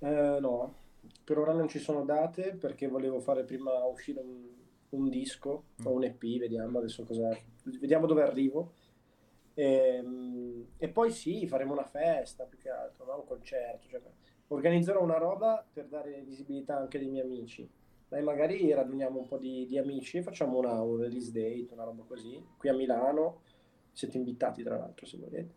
Eh, 0.00 0.38
no, 0.40 0.74
per 1.24 1.38
ora 1.38 1.52
non 1.52 1.68
ci 1.68 1.78
sono 1.78 2.04
date 2.04 2.54
perché 2.54 2.88
volevo 2.88 3.20
fare 3.20 3.44
prima 3.44 3.84
uscire 3.84 4.20
un, 4.20 4.48
un 4.90 5.08
disco 5.08 5.64
mm. 5.80 5.86
o 5.86 5.90
un 5.92 6.04
EP, 6.04 6.20
vediamo 6.38 6.78
adesso 6.78 7.04
cosa, 7.04 7.36
vediamo 7.64 8.06
dove 8.06 8.22
arrivo. 8.22 8.72
E, 9.54 9.64
ehm, 9.64 10.66
e, 10.78 10.88
poi 10.88 11.10
sì, 11.10 11.46
faremo 11.46 11.72
una 11.72 11.84
festa 11.84 12.44
più 12.44 12.58
che 12.58 12.70
altro, 12.70 13.04
no? 13.04 13.18
un 13.20 13.26
concerto. 13.26 13.88
Cioè, 13.88 14.00
organizzerò 14.48 15.02
una 15.02 15.18
roba 15.18 15.64
per 15.72 15.86
dare 15.86 16.22
visibilità 16.22 16.76
anche 16.76 16.98
dei 16.98 17.08
miei 17.08 17.24
amici. 17.24 17.68
Dai, 18.10 18.24
magari 18.24 18.72
raduniamo 18.72 19.20
un 19.20 19.28
po' 19.28 19.38
di, 19.38 19.66
di 19.66 19.78
amici 19.78 20.16
e 20.16 20.22
facciamo 20.22 20.58
una, 20.58 20.82
un 20.82 20.96
release 20.96 21.30
date, 21.30 21.68
una 21.74 21.84
roba 21.84 22.02
così, 22.02 22.44
qui 22.58 22.68
a 22.68 22.74
Milano. 22.74 23.42
Siete 23.92 24.16
invitati, 24.16 24.64
tra 24.64 24.76
l'altro, 24.76 25.06
se 25.06 25.16
volete. 25.16 25.54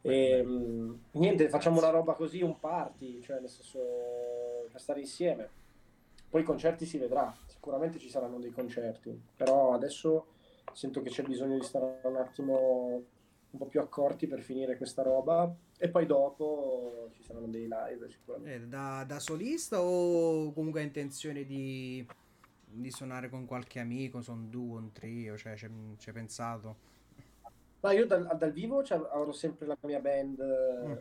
E, 0.00 0.38
ehm, 0.38 1.02
niente, 1.12 1.48
facciamo 1.48 1.78
una 1.78 1.90
roba 1.90 2.14
così, 2.14 2.42
un 2.42 2.58
party, 2.58 3.20
cioè 3.20 3.38
nel 3.38 3.48
senso 3.48 3.78
per 4.72 4.80
stare 4.80 4.98
insieme. 4.98 5.48
Poi 6.28 6.40
i 6.40 6.44
concerti 6.44 6.84
si 6.84 6.98
vedrà, 6.98 7.32
sicuramente 7.46 8.00
ci 8.00 8.08
saranno 8.10 8.40
dei 8.40 8.50
concerti, 8.50 9.16
però 9.36 9.72
adesso 9.72 10.26
sento 10.72 11.00
che 11.00 11.10
c'è 11.10 11.22
bisogno 11.22 11.56
di 11.56 11.64
stare 11.64 12.00
un 12.02 12.16
attimo 12.16 13.04
un 13.50 13.58
po' 13.58 13.66
più 13.66 13.78
accorti 13.78 14.26
per 14.26 14.40
finire 14.40 14.76
questa 14.76 15.02
roba 15.02 15.54
e 15.78 15.88
poi 15.88 16.06
dopo 16.06 17.10
ci 17.12 17.22
saranno 17.22 17.48
dei 17.48 17.68
live 17.68 18.08
sicuramente. 18.10 18.54
Eh, 18.54 18.68
da, 18.68 19.04
da, 19.06 19.18
solista 19.18 19.80
o 19.80 20.52
comunque 20.52 20.80
hai 20.80 20.86
intenzione 20.86 21.44
di, 21.44 22.06
di 22.64 22.90
suonare 22.90 23.28
con 23.28 23.44
qualche 23.44 23.80
amico, 23.80 24.22
sono 24.22 24.46
duo, 24.48 24.78
un 24.78 24.92
trio, 24.92 25.36
cioè 25.36 25.56
ci 25.56 25.66
hai 25.66 26.12
pensato? 26.12 26.92
No, 27.80 27.90
io 27.90 28.06
dal, 28.06 28.36
dal 28.38 28.52
vivo 28.52 28.82
cioè, 28.82 28.96
avrò 28.96 29.32
sempre 29.32 29.66
la 29.66 29.76
mia 29.82 30.00
band, 30.00 30.42
mm. 30.86 30.92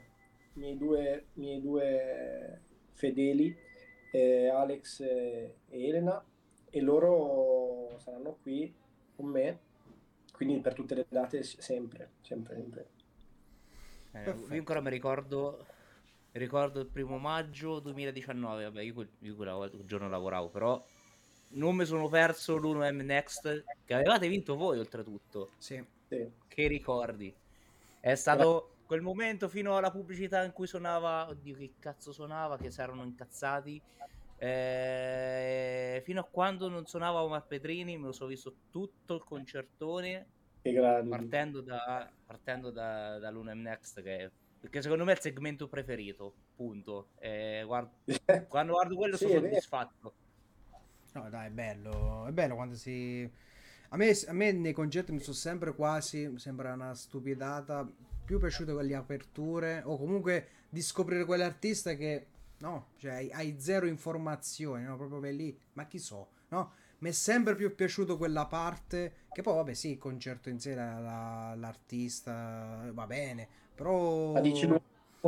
miei, 0.54 0.78
due, 0.78 1.28
miei 1.34 1.62
due 1.62 2.62
fedeli, 2.92 3.56
eh, 4.12 4.48
Alex 4.50 5.00
e 5.00 5.56
Elena, 5.70 6.22
e 6.70 6.82
loro 6.82 7.96
saranno 8.00 8.38
qui 8.42 8.74
con 9.16 9.28
me, 9.28 9.60
quindi 10.34 10.60
per 10.60 10.74
tutte 10.74 10.96
le 10.96 11.06
date 11.08 11.44
sempre, 11.44 12.10
sempre, 12.22 12.56
sempre. 12.56 12.88
Eh, 14.14 14.30
io 14.30 14.58
ancora 14.60 14.80
mi 14.80 14.90
ricordo, 14.90 15.66
ricordo 16.34 16.80
il 16.80 16.88
primo 16.88 17.18
maggio 17.18 17.80
2019, 17.80 18.64
vabbè 18.64 18.82
io, 18.82 19.08
io 19.20 19.36
quel, 19.36 19.70
quel 19.72 19.86
giorno 19.86 20.08
lavoravo, 20.08 20.50
però 20.50 20.84
non 21.50 21.76
mi 21.76 21.86
sono 21.86 22.08
perso 22.08 22.58
l'1M 22.58 23.04
Next 23.04 23.64
che 23.86 23.94
avevate 23.94 24.28
vinto 24.28 24.56
voi 24.56 24.80
oltretutto. 24.80 25.52
Sì. 25.58 25.84
Sì. 26.08 26.30
Che 26.48 26.68
ricordi? 26.68 27.34
È 28.00 28.16
stato 28.16 28.76
quel 28.86 29.02
momento 29.02 29.48
fino 29.50 29.76
alla 29.76 29.90
pubblicità 29.90 30.44
in 30.44 30.52
cui 30.52 30.68
suonava, 30.68 31.28
oddio 31.30 31.56
che 31.56 31.74
cazzo 31.80 32.12
suonava, 32.12 32.58
che 32.58 32.70
si 32.70 32.82
erano 32.82 33.04
incazzati. 33.04 33.82
Eh, 34.38 36.02
fino 36.04 36.20
a 36.20 36.28
quando 36.30 36.68
non 36.68 36.86
suonava 36.86 37.24
Omar 37.24 37.48
Petrini, 37.48 37.98
me 37.98 38.08
lo 38.08 38.12
sono 38.12 38.30
visto 38.30 38.54
tutto 38.70 39.16
il 39.16 39.24
concertone. 39.24 40.28
Partendo, 41.08 41.62
da, 41.62 42.12
partendo 42.26 42.72
da, 42.72 43.20
dall'UNM 43.20 43.62
Next, 43.62 44.02
che 44.02 44.32
Perché 44.64 44.82
secondo 44.82 45.04
me 45.04 45.12
è 45.12 45.16
il 45.16 45.22
segmento 45.22 45.68
preferito, 45.68 46.34
punto. 46.56 47.10
Eh, 47.20 47.64
guardo, 47.66 47.92
quando 48.48 48.72
guardo 48.72 48.96
quello 48.96 49.18
Sì, 49.18 49.26
sono 49.28 49.42
soddisfatto. 49.42 50.14
No, 51.14 51.30
dai, 51.30 51.48
è 51.48 51.52
bello. 51.52 52.26
È 52.28 52.32
bello 52.32 52.56
quando 52.56 52.76
si. 52.76 53.30
A 53.90 53.98
me, 53.98 54.12
a 54.28 54.34
me 54.34 54.52
nei 54.54 54.72
concerti 54.74 55.12
mi 55.12 55.20
sono 55.20 55.36
sempre 55.36 55.76
quasi. 55.76 56.32
Sembra 56.38 56.74
una 56.74 56.94
stupidata. 56.96 57.86
Più 58.26 58.40
piaciute 58.40 58.72
quelle 58.74 58.96
aperture. 58.96 59.82
O 59.86 59.98
comunque 59.98 60.48
di 60.70 60.82
scoprire 60.82 61.26
quell'artista 61.26 61.96
che. 61.96 62.28
No, 62.60 62.92
cioè 62.98 63.12
hai, 63.12 63.32
hai 63.32 63.60
zero 63.60 63.86
informazioni, 63.86 64.86
no? 64.86 64.96
Proprio 64.96 65.20
vai 65.20 65.36
lì. 65.36 65.60
Ma 65.74 65.86
chi 65.86 66.00
so, 66.00 66.30
no? 66.50 66.74
Mi 67.04 67.10
è 67.10 67.12
sempre 67.12 67.54
più 67.56 67.76
piaciuto 67.76 68.18
quella 68.18 68.46
parte. 68.46 69.14
Che 69.34 69.42
poi, 69.42 69.56
vabbè, 69.56 69.74
sì, 69.74 69.92
il 69.92 69.98
concerto 69.98 70.48
in 70.50 70.60
sé, 70.60 70.74
la- 70.74 71.00
la- 71.00 71.54
l'artista 71.56 72.90
va 72.94 73.06
bene. 73.06 73.48
Però. 73.76 74.32
Ma 74.32 74.40
dici 74.40 74.66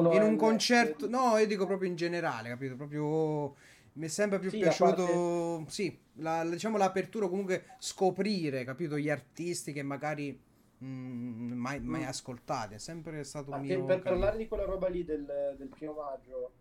in 0.09 0.21
un 0.21 0.37
concerto, 0.37 1.07
no, 1.09 1.37
io 1.37 1.47
dico 1.47 1.65
proprio 1.65 1.89
in 1.89 1.95
generale, 1.95 2.49
capito? 2.49 2.75
Proprio 2.75 3.55
mi 3.93 4.05
è 4.05 4.07
sempre 4.07 4.39
più 4.39 4.49
Sì, 4.51 4.59
piaciuto, 4.59 5.65
sì, 5.67 5.97
la, 6.15 6.45
diciamo 6.45 6.77
l'apertura, 6.77 7.27
comunque 7.27 7.65
scoprire, 7.77 8.63
capito? 8.63 8.97
Gli 8.97 9.09
artisti 9.09 9.73
che 9.73 9.83
magari 9.83 10.39
mm, 10.83 11.51
mai, 11.53 11.79
mai 11.81 12.01
Mm. 12.01 12.07
ascoltati, 12.07 12.75
è 12.75 12.77
sempre 12.79 13.23
stato 13.23 13.51
un 13.51 13.61
mio 13.61 13.83
per 13.85 14.01
parlare 14.03 14.37
di 14.37 14.47
quella 14.47 14.65
roba 14.65 14.87
lì 14.87 15.03
del, 15.03 15.55
del 15.57 15.67
primo 15.69 15.93
maggio, 15.93 16.51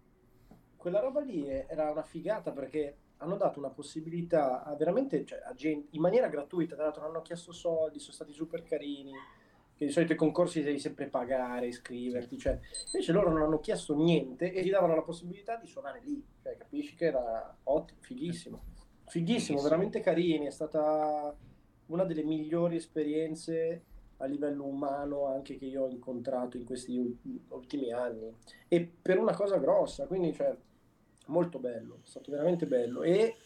quella 0.77 1.01
roba 1.01 1.21
lì 1.21 1.49
era 1.49 1.91
una 1.91 2.03
figata 2.03 2.51
perché 2.53 2.97
hanno 3.19 3.37
dato 3.37 3.59
una 3.59 3.71
possibilità 3.71 4.63
a 4.65 4.75
veramente, 4.75 5.25
cioè, 5.25 5.41
a 5.45 5.55
gente, 5.55 5.89
in 5.91 6.01
maniera 6.01 6.29
gratuita, 6.29 6.75
tra 6.75 6.85
l'altro 6.85 7.03
non 7.03 7.11
hanno 7.11 7.23
chiesto 7.23 7.53
soldi, 7.53 7.99
sono 7.99 8.13
stati 8.13 8.33
super 8.33 8.63
carini, 8.63 9.13
che 9.77 9.87
di 9.87 9.93
solito 9.93 10.13
i 10.13 10.17
concorsi 10.17 10.63
devi 10.63 10.79
sempre 10.79 11.07
pagare, 11.07 11.67
iscriverti, 11.67 12.39
cioè, 12.39 12.59
invece 12.93 13.13
loro 13.13 13.31
non 13.31 13.43
hanno 13.43 13.61
chiesto 13.61 13.95
niente 13.95 14.53
e 14.53 14.63
ti 14.63 14.71
davano 14.71 14.95
la 14.95 15.03
possibilità 15.03 15.57
di 15.57 15.67
suonare 15.67 16.01
lì, 16.05 16.23
cioè, 16.43 16.57
capisci 16.57 16.95
che 16.95 17.07
era 17.07 17.57
ottimo, 17.65 17.99
fighissimo, 18.01 18.63
fighissimo, 18.63 19.07
Fighissimo. 19.07 19.63
veramente 19.63 20.01
carini, 20.01 20.47
è 20.47 20.51
stata 20.51 21.35
una 21.87 22.05
delle 22.05 22.23
migliori 22.23 22.77
esperienze 22.77 23.85
a 24.19 24.27
livello 24.27 24.65
umano 24.65 25.27
anche 25.27 25.57
che 25.57 25.65
io 25.67 25.85
ho 25.85 25.89
incontrato 25.89 26.57
in 26.57 26.65
questi 26.65 26.97
ul- 26.97 27.17
ultimi 27.49 27.93
anni. 27.93 28.33
E 28.69 28.89
per 29.03 29.19
una 29.19 29.35
cosa 29.35 29.59
grossa, 29.59 30.07
quindi 30.07 30.33
cioè 30.33 30.57
molto 31.27 31.59
bello, 31.59 31.97
è 32.03 32.07
stato 32.07 32.31
veramente 32.31 32.67
bello 32.67 33.03
e 33.03 33.37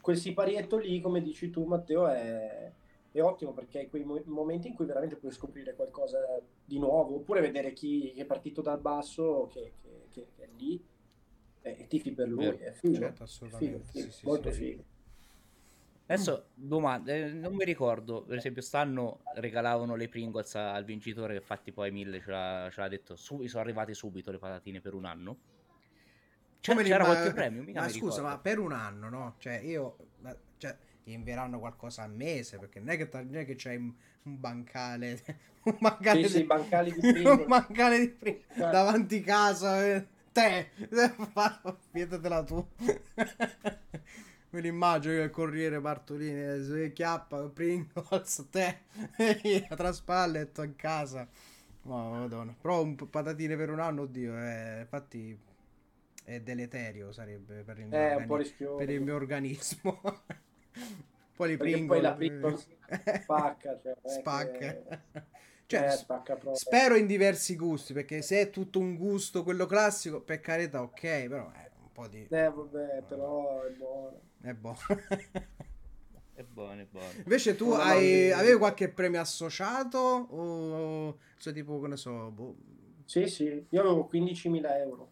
quel 0.00 0.16
siparietto 0.16 0.76
lì, 0.78 1.00
come 1.00 1.22
dici 1.22 1.50
tu 1.50 1.64
Matteo, 1.64 2.06
è, 2.08 2.72
è 3.12 3.20
ottimo 3.22 3.52
perché 3.52 3.78
hai 3.80 3.88
quei 3.88 4.04
mo- 4.04 4.22
momenti 4.26 4.68
in 4.68 4.74
cui 4.74 4.84
veramente 4.86 5.16
puoi 5.16 5.32
scoprire 5.32 5.74
qualcosa 5.74 6.18
di 6.64 6.78
nuovo 6.78 7.16
oppure 7.16 7.40
vedere 7.40 7.72
chi 7.72 8.10
è 8.12 8.24
partito 8.24 8.62
dal 8.62 8.80
basso 8.80 9.48
che, 9.52 9.72
che- 9.82 10.06
che- 10.10 10.26
che 10.36 10.42
è 10.44 10.48
lì 10.56 10.82
e, 11.62 11.86
tifi 11.86 12.12
per 12.12 12.28
lui, 12.28 12.44
Vero. 12.44 12.58
è 12.58 12.72
figo, 12.72 12.98
Certo, 12.98 13.20
è 13.20 13.22
assolutamente, 13.22 13.78
figo, 13.78 13.84
figo, 13.84 14.10
sì, 14.10 14.18
sì, 14.18 14.26
molto 14.26 14.50
sì. 14.50 14.58
figo. 14.58 14.84
Adesso 16.06 16.48
domanda, 16.54 17.12
eh, 17.14 17.32
non 17.32 17.54
mi 17.54 17.64
ricordo, 17.64 18.22
per 18.24 18.36
esempio 18.36 18.60
stanno 18.60 19.20
regalavano 19.34 19.94
le 19.94 20.08
Pringles 20.08 20.54
al 20.56 20.84
vincitore, 20.84 21.36
infatti 21.36 21.72
poi 21.72 21.90
Mille 21.90 22.20
ce 22.20 22.30
l'ha, 22.30 22.68
ce 22.70 22.80
l'ha 22.80 22.88
detto, 22.88 23.16
su, 23.16 23.46
sono 23.46 23.62
arrivate 23.62 23.94
subito 23.94 24.30
le 24.30 24.38
patatine 24.38 24.80
per 24.80 24.94
un 24.94 25.04
anno. 25.06 25.38
C'è- 26.62 26.70
Come 26.72 26.82
li- 26.84 26.88
c'era 26.90 27.04
ma- 27.06 27.12
qualche 27.12 27.32
premio? 27.34 27.62
Mica 27.62 27.80
ma 27.80 27.86
mi 27.86 27.92
scusa, 27.92 28.16
ricordo. 28.16 28.22
ma 28.28 28.38
per 28.38 28.58
un 28.60 28.72
anno, 28.72 29.08
no? 29.10 29.34
Cioè, 29.38 29.58
io. 29.58 29.96
ma- 30.20 30.34
Cioè, 30.56 30.74
gli 31.04 31.10
invieranno 31.10 31.58
qualcosa 31.58 32.02
al 32.04 32.12
mese 32.14 32.58
perché 32.58 32.78
non 32.78 32.90
è 32.90 32.96
che, 32.96 33.08
non 33.12 33.34
è 33.34 33.44
che 33.44 33.56
c'hai 33.56 33.76
un, 33.76 33.92
un 34.22 34.40
bancale. 34.40 35.20
Un 35.64 35.76
bancale 35.78 36.26
Sì, 36.26 36.34
di- 36.38 36.40
i 36.40 36.44
bancali 36.44 36.92
di 36.92 37.22
un 37.24 37.44
bancale 37.46 37.98
di 38.00 38.08
Pringles 38.08 38.56
Cioè. 38.56 38.70
davanti 38.70 39.20
casa. 39.20 39.84
eh. 39.86 40.06
Te, 40.32 40.70
pietatela 41.92 42.42
tu. 42.42 42.66
Me 44.50 44.60
l'immagino 44.60 45.14
che 45.14 45.20
il 45.22 45.30
corriere 45.30 45.80
Bartolini 45.80 46.62
si 46.64 46.92
chiappa 46.92 47.42
Pringles, 47.48 48.46
te, 48.50 48.80
tra 49.68 49.92
spalle 49.92 50.40
e 50.40 50.52
tu 50.52 50.62
in 50.62 50.76
casa. 50.76 51.26
Ma 51.82 52.08
madonna. 52.10 52.54
Però 52.60 52.82
un 52.82 52.94
patatine 52.96 53.56
per 53.56 53.70
un 53.70 53.80
anno, 53.80 54.02
oddio, 54.02 54.36
eh, 54.36 54.80
infatti 54.80 55.38
è 56.24 56.40
deleterio 56.40 57.12
sarebbe 57.12 57.62
per 57.62 57.78
il 57.78 57.86
mio, 57.86 57.96
un 57.98 58.02
organi- 58.04 58.26
po' 58.26 58.36
rischioso. 58.36 58.76
per 58.76 58.90
il 58.90 59.00
mio 59.00 59.14
organismo. 59.14 60.00
poi 61.36 61.48
li 61.48 61.56
Pringles, 61.56 61.86
poi 61.86 62.00
la 62.00 62.14
Pringles 62.14 62.68
spacca, 63.22 63.78
cioè, 63.78 63.94
spacca. 64.04 64.58
che- 64.58 64.82
Cioè, 65.72 65.86
eh, 65.86 65.90
spacca 65.90 66.34
proprio. 66.34 66.54
spero 66.54 66.96
in 66.96 67.06
diversi 67.06 67.56
gusti, 67.56 67.94
perché 67.94 68.20
se 68.20 68.40
è 68.42 68.50
tutto 68.50 68.78
un 68.78 68.94
gusto 68.94 69.42
quello 69.42 69.64
classico, 69.64 70.20
per 70.20 70.40
carità, 70.40 70.82
ok, 70.82 71.00
però 71.28 71.50
è 71.50 71.70
un 71.80 71.92
po' 71.92 72.08
di... 72.08 72.26
Eh, 72.28 72.50
vabbè, 72.50 73.02
però 73.08 73.62
è 73.62 73.70
buono. 73.70 74.20
È 74.42 74.52
buono. 74.52 74.76
È 76.34 76.42
buono, 76.44 76.80
è 76.80 76.86
buono. 76.90 77.08
Invece 77.18 77.54
tu 77.54 77.68
No, 77.68 77.76
no, 77.76 77.82
hai, 77.82 78.28
no, 78.30 78.36
avevi 78.36 78.56
qualche 78.58 78.88
premio 78.88 79.20
associato 79.20 79.98
o 79.98 81.18
cioè 81.36 81.52
tipo, 81.52 81.78
che 81.80 81.88
ne 81.88 81.96
so, 81.96 82.30
boh. 82.30 82.56
Sì, 83.04 83.26
sì, 83.28 83.66
io 83.68 83.80
avevo 83.80 84.06
15.000 84.10 84.78
euro, 84.78 85.11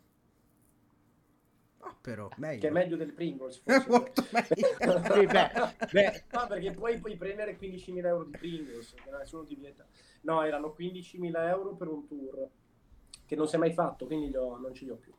però, 2.00 2.28
meglio. 2.36 2.60
che 2.60 2.68
è 2.68 2.70
meglio 2.70 2.96
del 2.96 3.12
Pringles. 3.12 3.60
Forse. 3.64 3.88
molto 3.88 4.24
meglio. 4.30 5.02
Sì, 5.12 5.26
beh, 5.26 5.50
beh. 5.92 6.24
No, 6.32 6.46
perché 6.48 6.70
poi 6.72 6.98
puoi 6.98 7.16
prendere 7.16 7.58
15.000 7.58 8.06
euro 8.06 8.24
di 8.24 8.36
Pringles, 8.38 8.94
che 8.94 9.10
nessuno 9.10 9.44
ti 9.44 9.54
vieta. 9.54 9.86
No, 10.22 10.42
erano 10.42 10.74
15.000 10.78 11.48
euro 11.48 11.74
per 11.74 11.88
un 11.88 12.06
tour, 12.06 12.48
che 13.26 13.36
non 13.36 13.46
si 13.46 13.54
è 13.56 13.58
mai 13.58 13.72
fatto, 13.72 14.06
quindi 14.06 14.28
li 14.28 14.36
ho- 14.36 14.56
non 14.56 14.72
ce 14.74 14.84
li 14.84 14.90
ho 14.90 14.96
più. 14.96 15.12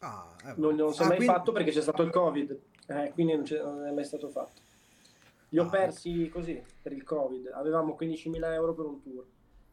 Ah, 0.00 0.36
eh, 0.46 0.54
Non, 0.56 0.74
non 0.74 0.92
si 0.92 1.02
è 1.02 1.04
ah, 1.04 1.08
mai 1.08 1.16
quindi- 1.18 1.34
fatto 1.34 1.52
perché 1.52 1.70
c'è 1.70 1.80
stato 1.80 2.02
il 2.02 2.10
Covid, 2.10 2.60
eh, 2.88 3.10
quindi 3.12 3.34
non, 3.36 3.44
non 3.62 3.86
è 3.86 3.90
mai 3.92 4.04
stato 4.04 4.28
fatto. 4.28 4.60
Li 5.50 5.58
ho 5.58 5.64
Ah, 5.64 5.68
persi 5.70 6.28
così 6.28 6.60
per 6.80 6.92
il 6.92 7.04
Covid. 7.04 7.50
Avevamo 7.54 7.96
15.000 7.98 8.52
euro 8.54 8.74
per 8.74 8.86
un 8.86 9.00
tour 9.00 9.24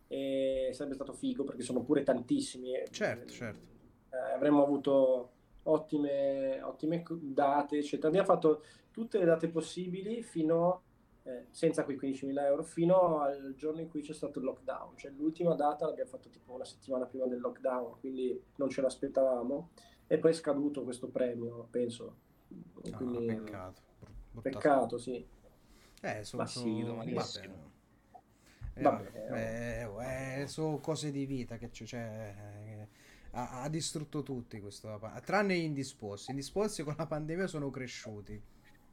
e 0.08 0.70
sarebbe 0.74 0.93
stato 0.95 1.14
figo 1.14 1.43
perché 1.43 1.64
sono 1.64 1.82
pure 1.82 2.04
tantissimi. 2.04 2.72
Certo, 2.91 3.32
certo. 3.32 3.68
eh, 4.12 4.34
avremmo 4.36 4.62
avuto 4.64 5.32
ottime, 5.64 6.62
ottime 6.62 7.03
date, 7.20 7.78
eccetera. 7.78 8.07
Abbiamo 8.07 8.28
fatto 8.28 8.64
tutte 8.91 9.18
le 9.20 9.26
date 9.26 9.49
possibili 9.49 10.22
fino, 10.24 10.82
eh, 11.24 11.45
senza 11.51 11.84
quei 11.84 11.97
15.000 11.97 12.45
euro, 12.45 12.64
fino 12.64 13.20
al 13.20 13.53
giorno 13.55 13.82
in 13.82 13.89
cui 13.89 14.01
c'è 14.01 14.14
stato 14.14 14.39
il 14.39 14.45
lockdown. 14.45 14.97
Cioè 14.97 15.12
l'ultima 15.12 15.53
data 15.55 15.86
l'abbiamo 15.86 16.10
fatto 16.10 16.30
tipo 16.30 16.53
una 16.53 16.66
settimana 16.66 17.05
prima 17.05 17.26
del 17.28 17.39
lockdown, 17.39 17.99
quindi 17.99 18.41
non 18.55 18.70
ce 18.70 18.82
l'aspettavamo. 18.82 19.70
E 20.07 20.18
poi 20.18 20.32
è 20.32 20.34
scaduto 20.34 20.84
questo 20.84 21.07
premio, 21.10 21.68
penso. 21.70 22.16
Ah, 22.91 22.95
Quindi, 22.97 23.26
peccato. 23.26 23.82
Brut- 23.99 24.14
brutta 24.32 24.49
Peccato, 24.49 24.97
sì. 24.97 25.24
Eh, 26.01 26.24
sono, 26.24 26.41
Ma 26.43 26.47
sì, 26.47 26.60
sono- 26.60 26.86
normalissimo. 26.88 27.53
vabbè. 27.53 27.68
Eh, 28.74 28.82
Vabbè, 28.82 29.88
vabbè, 29.91 30.41
eh, 30.41 30.47
sono 30.47 30.80
cose 30.80 31.12
di 31.12 31.26
vita 31.26 31.57
che 31.57 31.70
c'è. 31.70 31.84
c'è, 31.84 32.36
eh, 32.38 32.88
ha, 33.32 33.62
ha 33.62 33.70
distrutto 33.70 34.24
tutti 34.24 34.60
questo. 34.60 35.00
Tranne 35.24 35.56
gli 35.58 35.64
indisposti. 35.64 36.32
Gli 36.32 36.36
indisposti 36.36 36.84
con 36.84 36.96
la 36.98 37.06
pandemia 37.06 37.48
sono 37.48 37.70
cresciuti. 37.70 38.42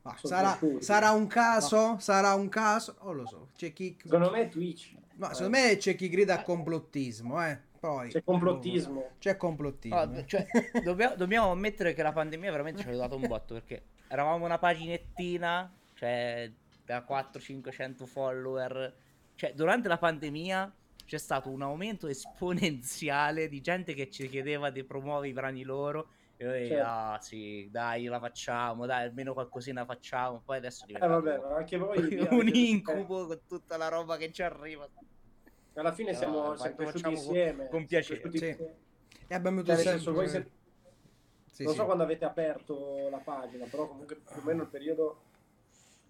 Ma 0.02 0.16
Sono 0.16 0.34
sarà, 0.34 0.56
cresciuti. 0.56 0.84
sarà 0.84 1.10
un 1.10 1.26
caso? 1.26 1.98
Sarà 1.98 2.34
un 2.34 2.48
caso? 2.48 2.96
Non 3.02 3.16
lo 3.16 3.26
so. 3.26 3.48
C'è 3.56 3.72
chi. 3.72 3.96
Secondo 4.02 4.30
me 4.30 4.42
è 4.42 4.48
Twitch. 4.48 4.94
Ma 5.16 5.30
Eh, 5.30 5.34
secondo 5.34 5.58
me 5.58 5.76
c'è 5.78 5.94
chi 5.96 6.08
grida 6.08 6.34
a 6.34 6.42
complottismo, 6.42 7.44
eh. 7.44 7.58
Poi, 7.80 8.08
C'è 8.10 8.22
complottismo. 8.22 9.10
C'è 9.18 9.36
complottismo. 9.36 9.96
Ah, 9.96 10.10
eh. 10.16 10.26
cioè, 10.26 10.46
dobbiamo, 10.82 11.14
dobbiamo 11.14 11.50
ammettere 11.50 11.94
che 11.94 12.02
la 12.02 12.12
pandemia 12.12 12.50
veramente 12.50 12.82
ci 12.82 12.86
ha 12.86 12.90
aiutato 12.90 13.16
un 13.16 13.26
botto 13.26 13.54
perché 13.54 13.82
eravamo 14.08 14.44
una 14.44 14.58
paginettina, 14.58 15.72
cioè 15.94 16.50
da 16.84 17.04
400-500 17.08 18.04
follower. 18.06 18.94
Cioè, 19.34 19.52
durante 19.54 19.88
la 19.88 19.98
pandemia 19.98 20.72
c'è 21.06 21.18
stato 21.18 21.48
un 21.48 21.62
aumento 21.62 22.06
esponenziale 22.08 23.48
di 23.48 23.60
gente 23.60 23.94
che 23.94 24.10
ci 24.10 24.28
chiedeva 24.28 24.70
di 24.70 24.84
promuovere 24.84 25.28
i 25.28 25.32
brani 25.32 25.62
loro. 25.62 26.08
E 26.36 26.44
noi, 26.44 26.66
Certo. 26.68 26.84
ah 26.86 27.18
sì, 27.20 27.68
dai, 27.70 28.04
la 28.04 28.18
facciamo, 28.20 28.84
dai, 28.84 29.04
almeno 29.06 29.32
qualcosina 29.32 29.84
facciamo. 29.86 30.42
Poi 30.44 30.58
adesso 30.58 30.84
è 30.86 30.92
Eh 31.02 31.06
vabbè, 31.06 31.38
ma 31.38 31.56
anche 31.56 31.78
voi... 31.78 31.96
un 32.28 32.40
avete- 32.40 32.58
incubo 32.58 33.26
con 33.26 33.40
tutta 33.48 33.76
la 33.78 33.88
roba 33.88 34.16
che 34.18 34.30
ci 34.32 34.42
arriva. 34.42 34.84
eh, 34.84 35.80
alla 35.80 35.92
fine 35.92 36.12
siamo, 36.12 36.40
Allora, 36.42 36.56
siamo 36.58 36.76
facciamo 36.76 37.00
con- 37.02 37.12
insieme. 37.12 37.68
con 37.68 37.86
piacere. 37.86 38.20
Sì. 38.20 38.26
insieme. 38.26 38.74
E 39.28 39.34
abbiamo 39.34 39.62
Cioè, 39.62 39.74
nel 39.74 39.84
sempre... 39.84 39.92
senso, 40.02 40.12
voi 40.12 40.28
se- 40.28 40.50
Sì, 41.50 41.62
non 41.62 41.72
sì. 41.72 41.78
so 41.78 41.84
quando 41.86 42.02
avete 42.02 42.24
aperto 42.26 43.08
la 43.10 43.18
pagina, 43.18 43.64
però 43.64 43.88
comunque 43.88 44.16
più 44.16 44.40
o 44.40 44.44
meno 44.44 44.62
il 44.62 44.68
periodo 44.68 45.22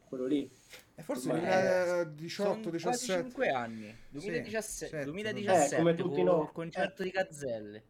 quello 0.09 0.27
lì. 0.27 0.49
E 0.95 1.03
forse 1.03 1.29
Ma- 1.29 1.35
2018, 1.39 2.59
Sono 2.59 2.71
17. 2.71 2.81
quasi 2.81 3.07
5 3.07 3.49
anni. 3.51 3.95
2017, 4.09 4.87
sette, 4.97 5.05
2017 5.05 5.75
Eh, 5.75 5.79
come 5.79 5.95
tutti 5.95 6.23
noi. 6.23 6.43
il 6.45 6.53
concerto 6.53 7.03
di 7.03 7.11
Gazzelle. 7.11 7.83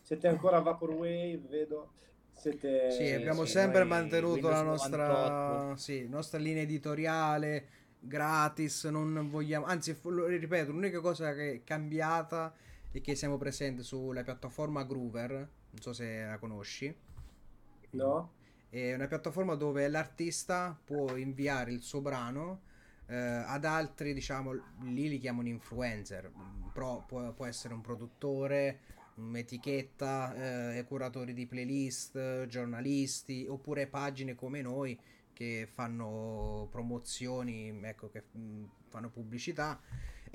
Siete 0.00 0.28
ancora 0.28 0.56
a 0.58 0.60
Vaporwave, 0.60 1.40
vedo. 1.48 1.92
Siete 2.32 2.90
Sì, 2.90 3.10
abbiamo 3.12 3.44
sì, 3.44 3.52
sempre 3.52 3.84
mantenuto 3.84 4.48
la 4.48 4.62
nostra, 4.62 5.06
98. 5.06 5.76
sì, 5.76 6.06
nostra 6.08 6.38
linea 6.38 6.62
editoriale 6.62 7.68
gratis, 7.98 8.84
non 8.84 9.28
vogliamo, 9.30 9.64
anzi, 9.64 9.96
ripeto, 10.02 10.70
l'unica 10.70 11.00
cosa 11.00 11.34
che 11.34 11.52
è 11.54 11.64
cambiata 11.64 12.54
è 12.92 13.00
che 13.00 13.14
siamo 13.14 13.36
presenti 13.36 13.82
sulla 13.82 14.22
piattaforma 14.22 14.84
Groover, 14.84 15.30
non 15.32 15.80
so 15.80 15.92
se 15.92 16.24
la 16.24 16.38
conosci. 16.38 16.94
No? 17.90 18.30
È 18.76 18.92
una 18.92 19.06
piattaforma 19.06 19.54
dove 19.54 19.88
l'artista 19.88 20.78
può 20.84 21.16
inviare 21.16 21.72
il 21.72 21.80
suo 21.80 22.02
brano 22.02 22.60
eh, 23.06 23.16
ad 23.16 23.64
altri, 23.64 24.12
diciamo, 24.12 24.52
lì 24.82 25.08
li 25.08 25.18
chiamano 25.18 25.48
influencer, 25.48 26.30
però 26.74 27.02
può, 27.06 27.32
può 27.32 27.46
essere 27.46 27.72
un 27.72 27.80
produttore, 27.80 28.80
un'etichetta, 29.14 30.74
eh, 30.74 30.84
curatori 30.86 31.32
di 31.32 31.46
playlist, 31.46 32.44
giornalisti, 32.48 33.46
oppure 33.48 33.86
pagine 33.86 34.34
come 34.34 34.60
noi 34.60 35.00
che 35.32 35.66
fanno 35.72 36.68
promozioni, 36.70 37.80
ecco, 37.80 38.10
che 38.10 38.24
mh, 38.30 38.64
fanno 38.88 39.08
pubblicità 39.08 39.80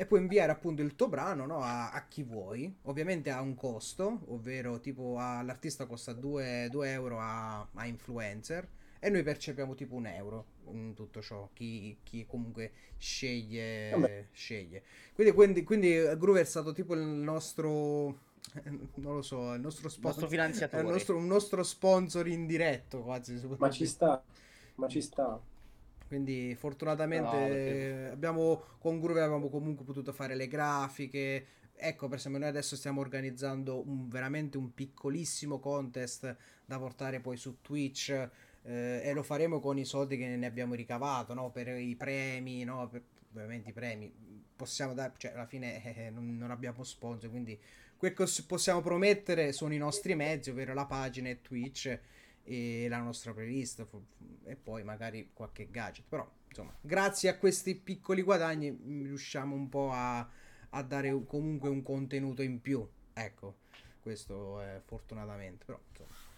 e 0.02 0.08
puoi 0.08 0.22
inviare 0.22 0.52
appunto 0.52 0.82
il 0.82 0.96
tuo 0.96 1.08
brano 1.08 1.46
no, 1.46 1.62
a, 1.62 1.92
a, 1.92 2.08
chi 2.08 2.24
vuoi. 2.24 2.76
Ovviamente 2.86 3.30
ha 3.30 3.40
un 3.40 3.54
costo, 3.54 4.22
ovvero 4.30 4.80
tipo 4.80 5.18
all'artista 5.20 5.86
costa 5.86 6.12
2, 6.12 6.70
2 6.72 6.92
euro 6.92 7.20
a, 7.20 7.60
a, 7.72 7.86
influencer 7.86 8.68
e 8.98 9.10
noi 9.12 9.22
percepiamo 9.22 9.76
tipo 9.76 9.94
un 9.94 10.08
euro 10.08 10.46
in 10.72 10.96
tutto 10.96 11.22
ciò, 11.22 11.48
chi, 11.54 12.00
chi 12.02 12.26
comunque 12.26 12.72
sceglie, 12.98 14.30
sceglie. 14.32 14.82
Quindi, 15.14 15.34
quindi, 15.34 15.64
quindi 15.64 15.92
Groover 16.18 16.42
è 16.42 16.46
stato 16.46 16.74
tipo 16.74 16.96
il 16.96 17.02
nostro 17.02 18.30
non 18.96 19.14
lo 19.14 19.22
so, 19.22 19.54
il 19.54 19.62
nostro 19.62 19.88
sponsor, 19.88 20.24
nostro 20.24 20.28
finanziatore. 20.30 20.82
Il 20.82 20.90
nostro, 20.94 21.16
un 21.16 21.28
nostro 21.28 21.62
sponsor 21.62 22.28
indiretto 22.28 23.04
quasi. 23.04 23.40
Ma 23.56 23.70
ci 23.70 23.86
sta, 23.86 24.24
ma 24.76 24.88
ci 24.88 25.00
sta. 25.00 25.40
Quindi 26.12 26.54
fortunatamente 26.56 27.38
no, 27.38 27.48
perché... 27.48 28.10
abbiamo 28.12 28.62
con 28.80 29.00
Groove 29.00 29.22
abbiamo 29.22 29.48
comunque 29.48 29.86
potuto 29.86 30.12
fare 30.12 30.36
le 30.36 30.50
grafiche. 30.50 31.46
Ecco, 31.74 32.10
per 32.10 32.18
esempio, 32.18 32.42
noi 32.42 32.50
adesso 32.50 32.76
stiamo 32.76 33.00
organizzando 33.00 33.88
un, 33.88 34.10
veramente 34.10 34.58
un 34.58 34.74
piccolissimo 34.74 35.60
contest 35.60 36.36
da 36.66 36.78
portare 36.78 37.22
poi 37.22 37.38
su 37.38 37.62
Twitch. 37.62 38.10
Eh, 38.64 39.02
e 39.06 39.14
lo 39.14 39.24
faremo 39.24 39.62
con 39.62 39.78
i 39.78 39.86
soldi 39.86 40.18
che 40.18 40.36
ne 40.36 40.46
abbiamo 40.46 40.74
ricavato, 40.74 41.34
no? 41.34 41.50
Per 41.50 41.70
i 41.80 41.96
premi, 41.96 42.66
no? 42.66 42.90
Per, 42.90 43.02
ovviamente 43.32 43.70
i 43.70 43.74
premi 43.74 44.14
possiamo 44.54 44.94
dare, 44.94 45.14
cioè 45.16 45.32
alla 45.32 45.46
fine 45.46 45.82
eh, 45.96 46.10
non, 46.10 46.38
non, 46.38 46.52
abbiamo 46.52 46.84
sponsor, 46.84 47.30
quindi 47.30 47.58
quel 47.96 48.14
che 48.14 48.26
possiamo 48.46 48.82
promettere 48.82 49.54
sono 49.54 49.74
i 49.74 49.78
nostri 49.78 50.14
mezzi, 50.14 50.50
ovvero 50.50 50.74
la 50.74 50.86
pagina 50.86 51.30
e 51.30 51.40
Twitch 51.40 51.98
e 52.44 52.88
la 52.90 53.00
nostra 53.00 53.34
playlist 53.34 53.86
e 54.46 54.56
poi 54.56 54.84
magari 54.84 55.32
qualche 55.34 55.70
gadget. 55.70 56.06
Però, 56.08 56.30
insomma, 56.48 56.74
grazie 56.82 57.30
a 57.30 57.38
questi 57.38 57.76
piccoli 57.76 58.22
guadagni 58.22 58.72
mm, 58.72 59.06
riusciamo 59.06 59.56
un 59.56 59.70
po' 59.70 59.92
a, 59.92 60.28
a 60.70 60.82
dare 60.84 61.24
comunque 61.26 61.70
un 61.70 61.82
contenuto 61.82 62.42
in 62.42 62.62
più. 62.62 62.88
Ecco, 63.14 63.56
questo 64.02 64.62
è 64.62 64.82
fortunatamente. 64.84 65.66
Però, 65.66 65.80
insomma. 65.90 66.30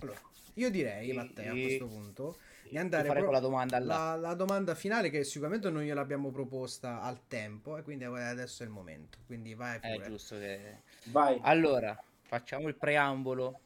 Allora, 0.00 0.20
io 0.54 0.70
direi, 0.70 1.12
Matteo, 1.12 1.52
a 1.52 1.54
questo 1.54 1.86
punto 1.86 2.36
di 2.68 2.78
andare 2.78 3.08
pro- 3.08 3.24
con 3.24 3.32
la 3.32 3.40
domanda, 3.40 3.78
la, 3.78 4.14
la 4.14 4.34
domanda 4.34 4.74
finale 4.74 5.10
che 5.10 5.24
sicuramente 5.24 5.70
non 5.70 5.82
gliel'abbiamo 5.82 6.30
proposta 6.30 7.02
al 7.02 7.26
tempo 7.26 7.76
e 7.76 7.82
quindi 7.82 8.04
adesso 8.04 8.62
è 8.62 8.66
il 8.66 8.72
momento. 8.72 9.18
Quindi 9.26 9.54
vai 9.54 9.80
pure. 9.80 9.96
È 9.96 10.08
giusto 10.08 10.38
che... 10.38 10.82
Vai. 11.06 11.38
Allora, 11.42 12.00
facciamo 12.22 12.68
il 12.68 12.76
preambolo 12.76 13.60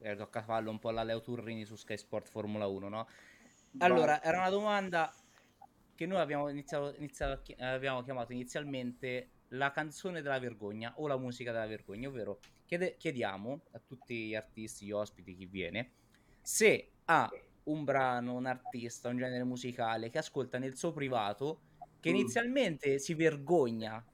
eh, 0.00 0.16
tocca 0.16 0.42
farlo 0.42 0.70
un 0.70 0.78
po' 0.78 0.88
alla 0.88 1.02
Leo 1.02 1.20
Turrini 1.20 1.64
su 1.64 1.76
Sky 1.76 1.96
Sport 1.96 2.28
Formula 2.28 2.66
1, 2.66 2.88
no? 2.88 3.08
Allora, 3.78 4.22
era 4.22 4.38
una 4.38 4.50
domanda 4.50 5.14
che 5.94 6.06
noi 6.06 6.18
abbiamo, 6.18 6.48
iniziato, 6.48 6.94
iniziato, 6.96 7.42
abbiamo 7.58 8.02
chiamato 8.02 8.32
inizialmente 8.32 9.30
la 9.48 9.70
canzone 9.70 10.22
della 10.22 10.38
vergogna 10.38 10.94
o 10.96 11.06
la 11.06 11.16
musica 11.16 11.52
della 11.52 11.66
vergogna, 11.66 12.08
ovvero 12.08 12.40
chiede, 12.64 12.96
chiediamo 12.96 13.60
a 13.72 13.80
tutti 13.80 14.28
gli 14.28 14.34
artisti, 14.34 14.86
gli 14.86 14.92
ospiti, 14.92 15.34
chi 15.34 15.46
viene, 15.46 15.92
se 16.40 16.92
ha 17.04 17.28
un 17.64 17.84
brano, 17.84 18.34
un 18.34 18.46
artista, 18.46 19.08
un 19.08 19.18
genere 19.18 19.44
musicale 19.44 20.10
che 20.10 20.18
ascolta 20.18 20.58
nel 20.58 20.76
suo 20.76 20.92
privato, 20.92 21.60
che 22.00 22.10
mm. 22.10 22.14
inizialmente 22.14 22.98
si 22.98 23.14
vergogna 23.14 24.04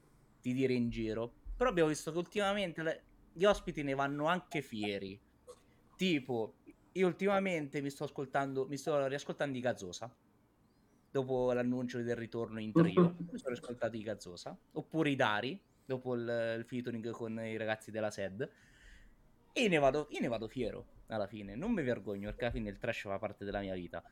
di 0.41 0.53
dire 0.53 0.73
in 0.73 0.89
giro, 0.89 1.33
però 1.57 1.71
abbiamo 1.71 1.89
visto 1.89 2.13
che 2.13 2.19
ultimamente 2.19 2.83
le, 2.83 3.03
gli 3.33 3.45
ospiti 3.45 3.83
ne 3.83 3.95
vanno 3.95 4.27
anche 4.27 4.63
fieri. 4.63 5.19
Tipo, 5.97 6.57
io 6.93 7.07
ultimamente 7.07 7.81
mi 7.81 7.91
sto 7.91 8.05
ascoltando, 8.05 8.67
mi 8.67 8.77
sto 8.77 9.07
riascoltando 9.07 9.57
i 9.57 9.61
Gazzosa. 9.61 10.15
Dopo 11.11 11.53
l'annuncio 11.53 12.03
del 12.03 12.17
ritorno 12.17 12.61
in 12.61 12.73
trio, 12.73 13.17
mi 13.19 13.39
sono 13.39 13.55
ascoltato 13.55 13.97
i 13.97 14.03
Gazzosa. 14.03 14.57
Oppure 14.73 15.11
i 15.11 15.17
Dari, 15.17 15.59
dopo 15.85 16.15
il, 16.15 16.57
il 16.59 16.65
featuring 16.67 17.11
con 17.11 17.41
i 17.41 17.57
ragazzi 17.57 17.91
della 17.91 18.11
SED. 18.11 18.51
E 19.53 19.69
ne 19.69 19.79
vado, 19.79 20.09
io 20.11 20.21
ne 20.21 20.29
vado 20.29 20.49
fiero 20.49 20.87
alla 21.07 21.27
fine. 21.27 21.55
Non 21.55 21.73
mi 21.73 21.83
vergogno 21.83 22.29
perché 22.29 22.45
alla 22.45 22.53
fine 22.53 22.69
il 22.69 22.79
trash 22.79 23.03
fa 23.03 23.19
parte 23.19 23.47
della 23.47 23.61
mia 23.61 23.75
vita. 23.75 24.03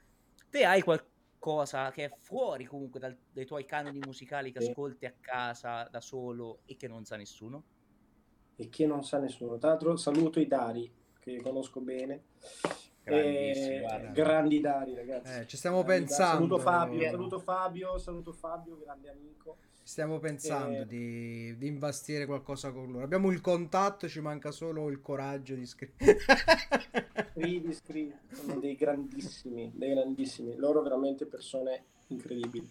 Te 0.49 0.65
hai 0.65 0.81
qualcosa 0.81 1.91
che 1.91 2.05
è 2.05 2.15
fuori 2.17 2.65
comunque 2.65 2.99
dal, 2.99 3.15
dai 3.31 3.45
tuoi 3.45 3.67
canoni 3.67 3.99
musicali 3.99 4.53
che 4.53 4.59
ascolti 4.59 5.05
a 5.05 5.13
casa 5.21 5.87
da 5.91 6.01
solo 6.01 6.61
e 6.65 6.77
che 6.77 6.89
non 6.89 7.05
sa 7.05 7.17
nessuno? 7.17 7.65
E 8.57 8.71
che 8.71 8.87
non 8.87 9.05
sa 9.05 9.19
nessuno. 9.19 9.59
Tra 9.59 9.71
l'altro 9.71 9.97
saluto 9.97 10.41
i 10.41 10.47
Dari 10.47 10.91
che 11.25 11.41
conosco 11.41 11.81
bene. 11.81 12.23
Eh, 13.05 13.83
grandi 14.13 14.61
Dari, 14.61 14.95
ragazzi. 14.95 15.41
Eh, 15.41 15.47
ci 15.47 15.57
stiamo 15.57 15.83
grandi 15.83 16.05
pensando. 16.05 16.35
Saluto 16.35 16.59
Fabio, 16.59 17.11
saluto 17.11 17.39
Fabio, 17.39 17.99
saluto 17.99 18.33
Fabio, 18.33 18.79
grande 18.79 19.11
amico. 19.11 19.57
Stiamo 19.83 20.19
pensando 20.19 20.81
eh, 20.81 20.87
di, 20.87 21.57
di, 21.59 21.67
investire 21.67 22.25
qualcosa 22.25 22.73
con 22.73 22.91
loro. 22.91 23.05
Abbiamo 23.05 23.31
il 23.31 23.41
contatto, 23.41 24.09
ci 24.09 24.21
manca 24.21 24.51
solo 24.51 24.89
il 24.89 25.01
coraggio 25.03 25.55
di 25.55 25.67
scrivere. 25.67 26.19
scrivi, 27.33 27.73
scrivi. 27.75 28.15
Sono 28.33 28.61
dei 28.61 28.77
grandissimi, 28.77 29.71
dei 29.75 29.93
grandissimi. 29.93 30.57
Loro 30.57 30.81
veramente 30.81 31.27
persone 31.27 31.85
incredibili. 32.09 32.67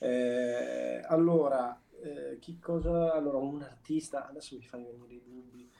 Eh, 0.00 1.00
allora, 1.06 1.80
eh, 2.02 2.38
chi 2.40 2.58
cosa... 2.58 3.12
Allora, 3.12 3.38
un 3.38 3.62
artista... 3.62 4.26
Adesso 4.28 4.56
mi 4.56 4.64
fai 4.64 4.82
venire 4.82 5.14
i 5.14 5.22
dubbi. 5.24 5.70